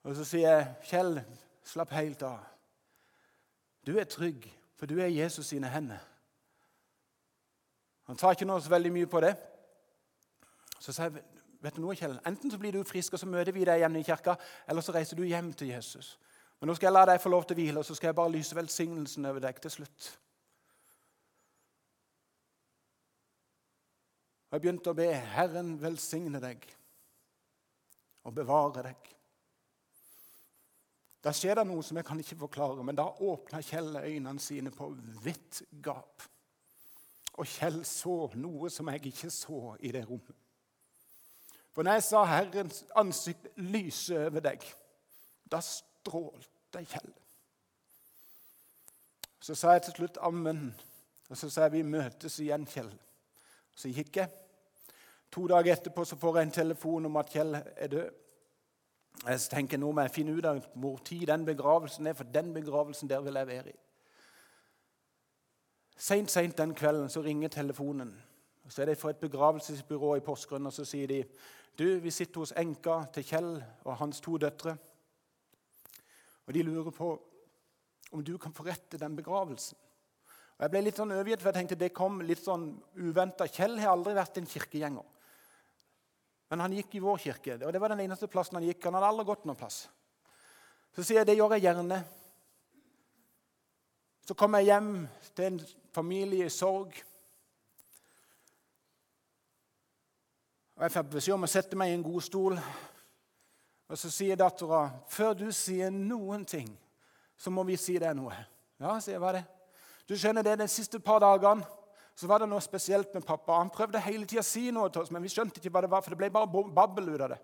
Og 0.07 0.15
Så 0.15 0.23
sier 0.23 0.49
jeg, 0.49 0.75
'Kjell, 0.83 1.21
slapp 1.63 1.91
helt 1.91 2.23
av. 2.23 2.39
Du 3.85 3.97
er 3.99 4.07
trygg, 4.07 4.47
for 4.77 4.85
du 4.85 4.99
er 4.99 5.11
Jesus 5.11 5.45
sine 5.45 5.67
hender.' 5.67 5.99
Han 8.07 8.17
tar 8.17 8.31
ikke 8.31 8.45
noe 8.45 8.61
så 8.61 8.69
veldig 8.69 8.91
mye 8.93 9.07
på 9.07 9.19
det. 9.19 9.35
Så 10.79 10.93
sier 10.93 11.09
jeg, 11.09 11.23
vet 11.61 11.75
du 11.75 11.81
noe, 11.81 11.95
Kjell? 11.95 12.19
Enten 12.25 12.51
så 12.51 12.57
blir 12.57 12.71
du 12.71 12.83
frisk, 12.83 13.13
og 13.13 13.19
så 13.19 13.25
møter 13.25 13.51
vi 13.51 13.65
deg 13.65 13.81
igjen 13.81 13.95
i 13.95 14.03
kirka, 14.03 14.35
eller 14.67 14.81
så 14.81 14.93
reiser 14.93 15.15
du 15.17 15.23
hjem 15.23 15.53
til 15.53 15.67
Jesus. 15.67 16.19
Men 16.59 16.67
nå 16.67 16.75
skal 16.75 16.87
jeg 16.87 16.93
la 16.93 17.05
deg 17.05 17.21
få 17.21 17.29
lov 17.29 17.43
til 17.43 17.57
å 17.57 17.59
hvile, 17.59 17.79
og 17.79 17.85
så 17.85 17.95
skal 17.95 18.07
jeg 18.07 18.15
bare 18.15 18.31
lyse 18.31 18.55
velsignelsen 18.55 19.25
over 19.25 19.39
deg 19.39 19.59
til 19.59 19.71
slutt. 19.71 20.19
Og 24.49 24.57
jeg 24.57 24.63
begynte 24.63 24.91
å 24.93 24.97
be 24.97 25.09
Herren 25.35 25.75
velsigne 25.81 26.39
deg 26.43 26.63
og 28.25 28.33
bevare 28.35 28.85
deg. 28.87 29.11
Da 31.25 31.33
skjer 31.33 31.57
det 31.57 31.65
noe 31.65 31.81
som 31.81 31.97
jeg 31.97 32.05
kan 32.05 32.19
ikke 32.21 32.37
forklare, 32.37 32.83
men 32.85 32.97
da 32.97 33.07
åpna 33.09 33.61
Kjell 33.65 33.95
øynene 33.97 34.41
sine 34.41 34.69
på 34.73 34.91
vidt 35.23 35.63
gap. 35.81 36.21
Og 37.35 37.49
Kjell 37.49 37.81
så 37.89 38.29
noe 38.37 38.69
som 38.69 38.91
jeg 38.93 39.09
ikke 39.09 39.31
så 39.33 39.73
i 39.81 39.91
det 39.95 40.03
rommet. 40.05 40.37
For 41.73 41.83
når 41.83 41.97
jeg 41.97 42.05
sa 42.07 42.21
Herrens 42.29 42.83
ansikt 42.95 43.49
lyse 43.59 44.15
over 44.27 44.45
deg, 44.45 44.61
da 45.51 45.59
strålte 45.65 46.85
Kjell. 46.85 47.09
Så 49.41 49.57
sa 49.57 49.73
jeg 49.75 49.87
til 49.87 49.97
slutt 49.97 50.21
ammen, 50.25 50.69
og 51.29 51.37
så 51.37 51.49
sa 51.49 51.65
jeg 51.65 51.79
vi 51.79 51.83
møtes 51.89 52.37
igjen, 52.39 52.69
Kjell. 52.69 52.93
Så 53.75 53.91
gikk 53.91 54.17
jeg. 54.17 54.29
To 55.31 55.47
dager 55.51 55.75
etterpå 55.75 56.05
så 56.07 56.15
får 56.15 56.37
jeg 56.37 56.47
en 56.47 56.51
telefon 56.59 57.05
om 57.09 57.17
at 57.19 57.31
Kjell 57.31 57.55
er 57.55 57.91
død. 57.91 58.21
Jeg 59.25 59.39
tenker 59.51 59.79
nå 59.79 59.89
må 59.91 60.03
jeg 60.05 60.13
finne 60.15 60.35
ut 60.35 60.45
av 60.47 60.61
hvor 60.75 60.99
tid 61.03 61.25
den 61.27 61.45
begravelsen 61.47 62.07
er, 62.07 62.15
for 62.15 62.27
den 62.31 62.53
begravelsen 62.53 63.09
der 63.09 63.23
vil 63.23 63.39
jeg 63.39 63.47
være 63.47 63.73
i. 63.73 63.75
Seint, 65.95 66.31
seint 66.31 66.57
den 66.57 66.75
kvelden 66.75 67.09
så 67.09 67.23
ringer 67.23 67.49
telefonen. 67.49 68.11
Så 68.67 68.81
er 68.81 68.85
det 68.85 68.97
fra 68.97 69.13
et 69.13 69.21
begravelsesbyrå 69.21 70.15
i 70.15 70.23
Porsgrunn, 70.25 70.65
og 70.67 70.73
så 70.73 70.85
sier 70.85 71.07
de 71.07 71.21
du, 71.77 71.99
vi 71.99 72.11
sitter 72.11 72.39
hos 72.39 72.53
enka 72.57 73.01
til 73.13 73.25
Kjell 73.27 73.49
og 73.83 73.97
hans 73.99 74.21
to 74.23 74.37
døtre. 74.37 74.77
Og 76.47 76.53
de 76.53 76.63
lurer 76.63 76.91
på 76.91 77.09
om 78.11 78.23
du 78.23 78.37
kan 78.37 78.53
forrette 78.53 78.97
den 78.97 79.15
begravelsen. 79.15 79.77
Og 80.55 80.63
Jeg 80.63 80.71
ble 80.71 80.81
litt 80.85 80.99
sånn 80.99 81.11
overgitt, 81.11 81.41
for 81.43 81.51
jeg 81.51 81.57
tenkte 81.59 81.77
det 81.79 81.91
kom 81.95 82.21
litt 82.23 82.39
sånn 82.39 82.69
uventa. 82.95 83.47
Kjell 83.51 83.75
har 83.81 83.91
aldri 83.91 84.13
vært 84.15 84.37
en 84.39 84.47
kirkegjenger. 84.47 85.07
Men 86.49 86.61
han 86.63 86.75
gikk 86.77 86.95
i 86.95 87.01
vår 87.03 87.17
kirke, 87.19 87.57
og 87.59 87.73
det 87.73 87.81
var 87.81 87.91
den 87.91 88.05
eneste 88.05 88.29
plassen 88.31 88.55
han 88.55 88.67
gikk. 88.67 88.85
Han 88.85 88.95
hadde 88.95 89.09
aldri 89.09 89.25
gått 89.27 89.47
noen 89.49 89.59
plass. 89.59 89.81
Så 90.95 91.03
sier 91.03 91.19
jeg 91.19 91.27
det 91.27 91.35
gjør 91.35 91.57
jeg 91.57 91.65
gjerne. 91.65 91.97
Så 94.25 94.37
kommer 94.37 94.63
jeg 94.63 94.71
hjem 94.71 94.93
til 95.35 95.45
en 95.49 95.59
familie 95.93 96.47
i 96.47 96.53
sorg. 96.53 96.95
Og 100.75 100.83
Jeg 100.83 100.91
får 100.91 101.09
beskjed 101.11 101.35
om 101.35 101.47
å 101.47 101.51
sette 101.51 101.79
meg 101.79 101.91
i 101.91 101.97
en 101.97 102.05
god 102.05 102.23
stol. 102.23 102.57
Og 103.85 103.97
Så 103.97 104.09
sier 104.09 104.35
dattera, 104.35 105.03
'Før 105.07 105.33
du 105.33 105.51
sier 105.51 105.89
noen 105.89 106.45
ting, 106.45 106.77
så 107.37 107.51
må 107.51 107.63
vi 107.63 107.75
si 107.75 107.97
deg 107.99 108.15
noe.' 108.15 108.45
Ja, 108.79 108.99
sier 108.99 109.13
jeg, 109.13 109.19
hva 109.19 109.29
er 109.29 109.33
det? 109.33 109.54
Du 110.09 110.15
skjønner 110.17 110.45
det, 110.45 110.59
De 110.59 110.67
siste 110.67 110.99
par 110.99 111.19
dagene 111.19 111.65
så 112.15 112.27
var 112.27 112.39
det 112.39 112.47
noe 112.47 112.63
spesielt 112.63 113.13
med 113.13 113.25
pappa. 113.27 113.57
Han 113.59 113.69
prøvde 113.73 113.99
hele 113.99 114.25
tida 114.25 114.39
å 114.39 114.47
si 114.47 114.69
noe 114.71 114.87
til 114.89 115.01
oss, 115.01 115.11
men 115.11 115.23
vi 115.25 115.31
skjønte 115.33 115.59
ikke 115.59 115.73
hva 115.73 115.81
det 115.83 115.91
var, 115.91 116.03
for 116.03 116.13
det 116.13 116.19
ble 116.21 116.29
bare 116.31 116.47
babbel 116.47 117.09
ut 117.11 117.23
av 117.25 117.33
det. 117.33 117.39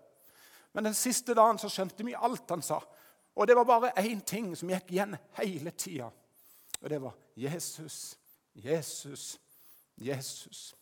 Men 0.72 0.88
den 0.88 0.96
siste 0.96 1.34
dagen 1.36 1.60
så 1.60 1.68
skjønte 1.68 2.06
vi 2.06 2.16
alt 2.16 2.48
han 2.50 2.64
sa. 2.64 2.78
Og 3.36 3.48
det 3.48 3.56
var 3.56 3.68
bare 3.68 3.92
én 4.00 4.20
ting 4.24 4.54
som 4.56 4.70
gikk 4.72 4.94
igjen 4.94 5.16
hele 5.36 5.72
tida. 5.76 6.08
Og 6.80 6.88
det 6.88 7.00
var 7.02 7.18
Jesus, 7.36 8.16
Jesus, 8.54 9.38
Jesus. 9.96 10.74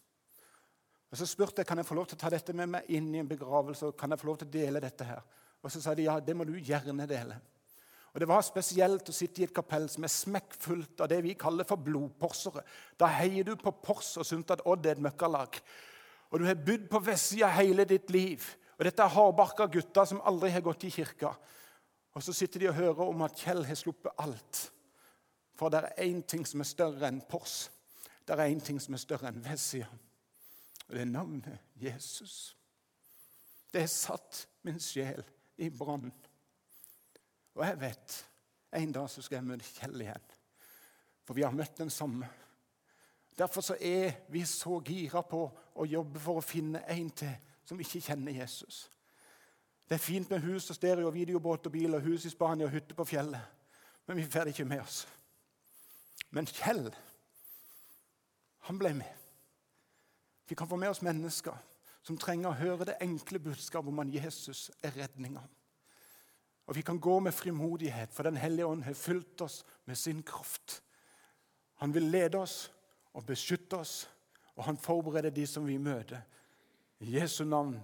Og 1.10 1.18
Så 1.18 1.26
spurte 1.26 1.60
jeg 1.60 1.66
kan 1.66 1.78
jeg 1.78 1.86
få 1.86 1.94
lov 1.98 2.06
til 2.06 2.18
å 2.18 2.22
ta 2.22 2.30
dette 2.30 2.54
med 2.54 2.70
meg 2.70 2.90
inn 2.94 3.14
i 3.14 3.18
en 3.18 3.28
begravelse. 3.28 3.86
og 3.86 3.96
kan 3.96 4.10
jeg 4.10 4.18
få 4.18 4.26
lov 4.26 4.38
til 4.38 4.48
å 4.48 4.50
dele 4.50 4.80
dette 4.80 5.04
her? 5.04 5.22
Og 5.62 5.72
Så 5.72 5.82
sa 5.82 5.94
de 5.94 6.06
ja, 6.06 6.20
det 6.20 6.36
må 6.36 6.44
du 6.44 6.54
gjerne 6.54 7.06
dele. 7.06 7.40
Og 8.14 8.20
Det 8.20 8.28
var 8.28 8.42
spesielt 8.42 9.08
å 9.08 9.14
sitte 9.14 9.42
i 9.42 9.44
et 9.46 9.54
kapell 9.54 9.86
som 9.90 10.04
er 10.04 10.10
smekkfullt 10.10 11.00
av 11.04 11.10
det 11.12 11.20
vi 11.22 11.36
kaller 11.38 11.66
for 11.68 11.78
blodporsere. 11.78 12.64
Da 12.98 13.06
heier 13.20 13.46
du 13.46 13.54
på 13.56 13.72
Pors 13.82 14.16
og 14.18 14.26
syns 14.26 14.50
at 14.50 14.64
Odd 14.66 14.86
er 14.86 14.98
et 14.98 15.04
møkkalag. 15.04 15.60
Og 16.30 16.40
du 16.40 16.46
har 16.46 16.58
bydd 16.58 16.88
på 16.90 17.02
vestsida 17.06 17.50
hele 17.54 17.86
ditt 17.86 18.10
liv. 18.10 18.42
Og 18.78 18.84
Dette 18.84 19.04
er 19.04 19.14
hardbarka 19.14 19.68
gutter 19.70 20.08
som 20.08 20.22
aldri 20.26 20.50
har 20.50 20.64
gått 20.66 20.84
i 20.88 20.90
kirka. 20.90 21.34
Og 22.14 22.22
Så 22.22 22.32
sitter 22.32 22.60
de 22.60 22.68
og 22.68 22.74
hører 22.74 23.02
om 23.06 23.22
at 23.22 23.38
Kjell 23.38 23.64
har 23.64 23.78
sluppet 23.78 24.18
alt. 24.18 24.70
For 25.54 25.70
det 25.70 25.84
er 25.84 26.06
én 26.08 26.22
ting 26.26 26.46
som 26.46 26.60
er 26.60 26.70
større 26.70 27.06
enn 27.06 27.20
Pors. 27.28 27.70
Det 28.26 28.34
er 28.34 28.48
én 28.48 28.62
ting 28.64 28.80
som 28.80 28.94
er 28.94 29.02
større 29.02 29.28
enn 29.28 29.44
Vessia. 29.44 29.86
Og 30.88 30.94
det 30.94 31.02
er 31.02 31.12
navnet 31.12 31.58
Jesus. 31.78 32.56
Det 33.70 33.84
har 33.84 33.92
satt 33.92 34.46
min 34.66 34.80
sjel 34.82 35.22
i 35.58 35.68
brann. 35.70 36.10
Og 37.60 37.66
jeg 37.66 37.80
vet 37.80 38.14
en 38.72 38.92
dag 38.92 39.10
så 39.10 39.22
skal 39.22 39.36
jeg 39.36 39.48
møte 39.50 39.66
Kjell 39.68 40.00
igjen. 40.00 40.30
For 41.28 41.36
vi 41.36 41.44
har 41.44 41.52
møtt 41.52 41.76
den 41.78 41.90
samme. 41.92 42.28
Derfor 43.38 43.60
så 43.60 43.76
er 43.80 44.14
vi 44.32 44.44
så 44.48 44.78
gira 44.84 45.20
på 45.22 45.42
å 45.74 45.86
jobbe 45.86 46.22
for 46.22 46.40
å 46.40 46.44
finne 46.44 46.80
en 46.88 47.10
til 47.12 47.36
som 47.68 47.80
ikke 47.80 48.00
kjenner 48.00 48.32
Jesus. 48.40 48.88
Det 49.88 49.98
er 49.98 50.02
fint 50.02 50.30
med 50.30 50.40
hus 50.40 50.70
og 50.70 50.78
stereo, 50.78 51.12
videobåt 51.12 51.68
og 51.68 51.72
bil 51.74 51.94
og 51.98 52.04
hus 52.06 52.24
i 52.24 52.32
Spania 52.32 52.66
og 52.66 52.72
hytte 52.72 52.96
på 52.96 53.04
fjellet. 53.04 53.44
Men 54.08 54.16
vi 54.16 54.26
får 54.26 54.48
det 54.48 54.56
ikke 54.56 54.68
med 54.70 54.80
oss. 54.80 55.04
Men 56.30 56.48
Kjell, 56.48 56.88
han 58.70 58.78
ble 58.80 58.94
med. 59.02 59.16
Vi 60.48 60.56
kan 60.56 60.68
få 60.68 60.80
med 60.80 60.94
oss 60.94 61.02
mennesker 61.04 61.56
som 62.02 62.18
trenger 62.18 62.50
å 62.50 62.58
høre 62.58 62.88
det 62.88 63.00
enkle 63.04 63.42
budskapet 63.42 63.92
om 63.92 64.00
at 64.02 64.14
Jesus 64.14 64.70
er 64.82 64.96
redninga. 64.96 65.44
Og 66.70 66.76
vi 66.76 66.84
kan 66.86 67.00
gå 67.02 67.16
med 67.18 67.34
frimodighet, 67.34 68.12
for 68.14 68.22
Den 68.22 68.36
hellige 68.38 68.66
ånd 68.66 68.84
har 68.86 68.94
fylt 68.94 69.40
oss 69.42 69.64
med 69.84 69.98
sin 69.98 70.22
kraft. 70.22 70.82
Han 71.82 71.94
vil 71.94 72.02
lede 72.02 72.38
oss 72.38 72.70
og 73.12 73.26
beskytte 73.26 73.76
oss, 73.76 74.08
og 74.54 74.64
han 74.64 74.78
forbereder 74.78 75.34
de 75.34 75.46
som 75.46 75.66
vi 75.66 75.78
møter. 75.78 76.20
I 77.00 77.16
Jesu 77.16 77.42
navn. 77.44 77.74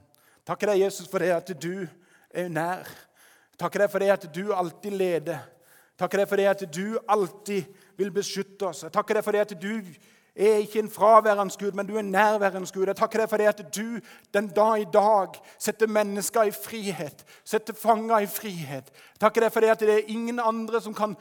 Takker 0.47 0.71
deg, 0.71 0.85
Jesus, 0.85 1.09
for 1.11 1.19
det 1.19 1.33
at 1.35 1.51
du 1.59 1.89
er 2.31 2.49
nær. 2.49 2.87
Takker 3.59 3.83
deg 3.83 3.91
for 3.91 4.05
det 4.05 4.13
at 4.13 4.29
du 4.31 4.53
alltid 4.55 4.95
leder. 4.95 5.43
Takker 5.99 6.23
deg 6.23 6.29
for 6.29 6.39
det 6.39 6.47
at 6.53 6.65
du 6.71 6.99
alltid 7.09 7.67
vil 7.99 8.13
beskytte 8.15 8.69
oss. 8.69 8.85
Jeg 8.85 8.95
takker 8.95 9.19
deg 9.19 9.25
for 9.27 9.35
det 9.35 9.47
at 9.49 9.57
du 9.59 9.83
er 10.37 10.61
ikke 10.61 10.79
en 10.79 10.91
fraværende 10.91 11.55
Gud, 11.59 11.73
men 11.73 11.87
du 11.87 11.97
er 11.97 12.03
nærværende 12.03 12.69
Gud. 12.75 12.87
Jeg 12.87 12.97
takker 12.97 13.23
deg 13.23 13.31
for 13.31 13.41
det 13.41 13.49
at 13.49 13.63
du 13.77 13.99
den 14.35 14.49
dag 14.49 14.81
i 14.81 14.89
dag 14.93 15.39
setter 15.59 15.87
mennesker 15.87 16.51
i 16.51 16.53
frihet, 16.53 17.25
setter 17.45 17.75
fanger 17.75 18.19
i 18.19 18.27
frihet. 18.27 18.93
Jeg 18.93 19.21
takker 19.21 19.47
deg 19.47 19.53
for 19.53 19.65
det 19.65 19.73
at 19.73 19.81
det 19.81 19.95
er 19.95 20.13
ingen 20.13 20.41
andre 20.41 20.81
som 20.81 20.95
kan 20.95 21.17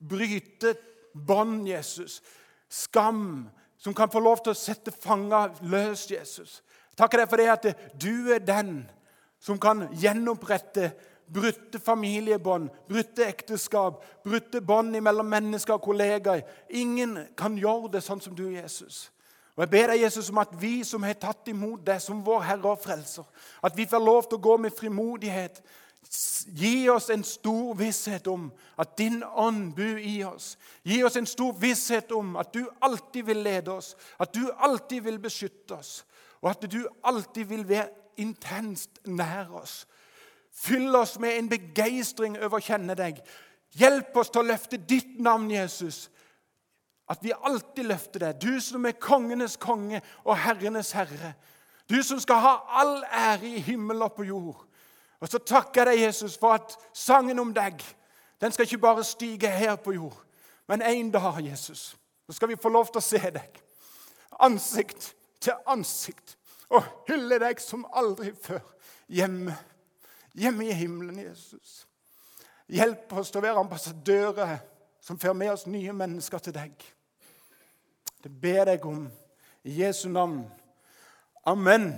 bryte 0.00 0.74
bånd, 1.12 1.68
Jesus. 1.68 2.22
Skam, 2.68 3.48
som 3.78 3.94
kan 3.94 4.10
få 4.10 4.20
lov 4.20 4.40
til 4.42 4.54
å 4.54 4.58
sette 4.58 4.92
fanger 4.92 5.52
løs, 5.68 6.08
Jesus. 6.10 6.62
Jeg 6.90 7.02
takker 7.04 7.22
deg 7.22 7.30
for 7.30 7.40
det 7.40 7.50
at 7.52 7.68
du 8.00 8.32
er 8.34 8.42
den 8.42 8.80
som 9.40 9.58
kan 9.60 9.86
gjenopprette 9.94 10.92
brutte 11.32 11.78
familiebånd, 11.78 12.70
brutte 12.88 13.26
ekteskap, 13.26 14.04
brutte 14.24 14.60
bånd 14.60 14.96
mellom 15.00 15.28
mennesker 15.28 15.76
og 15.76 15.84
kollegaer. 15.84 16.44
Ingen 16.70 17.18
kan 17.36 17.58
gjøre 17.58 17.92
det 17.96 18.02
sånn 18.04 18.22
som 18.24 18.36
du, 18.36 18.46
Jesus. 18.52 19.08
Og 19.58 19.64
Jeg 19.64 19.70
ber 19.70 19.90
deg, 19.90 20.04
Jesus, 20.04 20.30
om 20.30 20.38
at 20.38 20.52
vi 20.60 20.84
som 20.86 21.02
har 21.02 21.16
tatt 21.18 21.48
imot 21.50 21.82
deg 21.86 21.98
som 21.98 22.22
vår 22.22 22.44
Herre 22.46 22.70
og 22.70 22.78
Frelser, 22.78 23.26
at 23.66 23.74
vi 23.76 23.88
får 23.90 24.04
lov 24.04 24.28
til 24.28 24.38
å 24.38 24.44
gå 24.46 24.56
med 24.62 24.74
frimodighet. 24.76 25.58
Gi 26.54 26.86
oss 26.88 27.08
en 27.10 27.24
stor 27.26 27.74
visshet 27.76 28.30
om 28.30 28.46
at 28.78 28.94
din 29.00 29.18
ånd 29.26 29.72
bor 29.76 29.98
i 29.98 30.22
oss. 30.24 30.52
Gi 30.86 31.02
oss 31.04 31.18
en 31.18 31.26
stor 31.26 31.58
visshet 31.58 32.14
om 32.14 32.36
at 32.38 32.54
du 32.54 32.62
alltid 32.80 33.26
vil 33.26 33.42
lede 33.42 33.74
oss, 33.74 33.96
at 34.16 34.30
du 34.30 34.46
alltid 34.46 35.02
vil 35.08 35.18
beskytte 35.18 35.74
oss, 35.74 36.04
og 36.40 36.52
at 36.54 36.70
du 36.70 36.84
alltid 37.02 37.50
vil 37.50 37.66
være 37.68 37.90
intenst 38.22 39.02
nær 39.10 39.50
oss. 39.58 39.82
Fyll 40.58 40.96
oss 40.96 41.18
med 41.22 41.38
en 41.38 41.50
begeistring 41.50 42.38
over 42.38 42.58
å 42.58 42.64
kjenne 42.64 42.96
deg. 42.98 43.20
Hjelp 43.78 44.16
oss 44.18 44.32
til 44.32 44.42
å 44.42 44.48
løfte 44.48 44.80
ditt 44.80 45.18
navn, 45.22 45.50
Jesus. 45.52 46.08
At 47.08 47.22
vi 47.24 47.32
alltid 47.32 47.88
løfter 47.88 48.26
deg. 48.26 48.40
Du 48.42 48.60
som 48.60 48.86
er 48.88 48.98
kongenes 49.00 49.56
konge 49.60 50.00
og 50.24 50.36
herrenes 50.42 50.92
herre. 50.96 51.34
Du 51.88 52.00
som 52.04 52.20
skal 52.20 52.42
ha 52.44 52.54
all 52.82 52.98
ære 53.06 53.54
i 53.54 53.62
himmel 53.64 54.02
og 54.04 54.16
på 54.18 54.26
jord. 54.28 54.64
Og 55.20 55.30
så 55.30 55.38
takker 55.38 55.86
jeg 55.86 55.92
deg, 55.92 56.04
Jesus, 56.08 56.36
for 56.38 56.58
at 56.58 56.76
sangen 56.94 57.38
om 57.40 57.54
deg 57.54 57.80
den 58.38 58.52
skal 58.54 58.68
ikke 58.68 58.78
bare 58.78 59.04
stige 59.04 59.50
her 59.50 59.76
på 59.82 59.96
jord, 59.96 60.14
men 60.68 60.82
en 60.82 61.08
dag, 61.10 61.40
Jesus, 61.42 61.96
så 62.26 62.32
skal 62.32 62.48
vi 62.48 62.56
få 62.62 62.70
lov 62.70 62.86
til 62.86 63.00
å 63.00 63.02
se 63.02 63.18
deg 63.34 63.56
ansikt 64.38 65.14
til 65.40 65.58
ansikt 65.66 66.36
og 66.68 66.84
hylle 67.08 67.40
deg 67.42 67.60
som 67.62 67.86
aldri 67.96 68.30
før 68.42 68.62
hjemme 69.10 69.56
hjemme 70.38 70.68
i 70.68 70.76
himmelen, 70.76 71.18
Jesus. 71.18 71.82
Hjelp 72.68 73.12
oss 73.16 73.32
til 73.32 73.40
å 73.40 73.46
være 73.46 73.62
ambassadører 73.62 74.58
som 75.00 75.18
fører 75.18 75.38
med 75.40 75.52
oss 75.54 75.66
nye 75.66 75.92
mennesker 75.96 76.42
til 76.44 76.54
deg. 76.56 76.74
Det 78.22 78.30
ber 78.42 78.72
jeg 78.72 78.84
om 78.86 79.06
i 79.64 79.80
Jesu 79.82 80.08
navn. 80.08 80.42
Amen. 81.46 81.94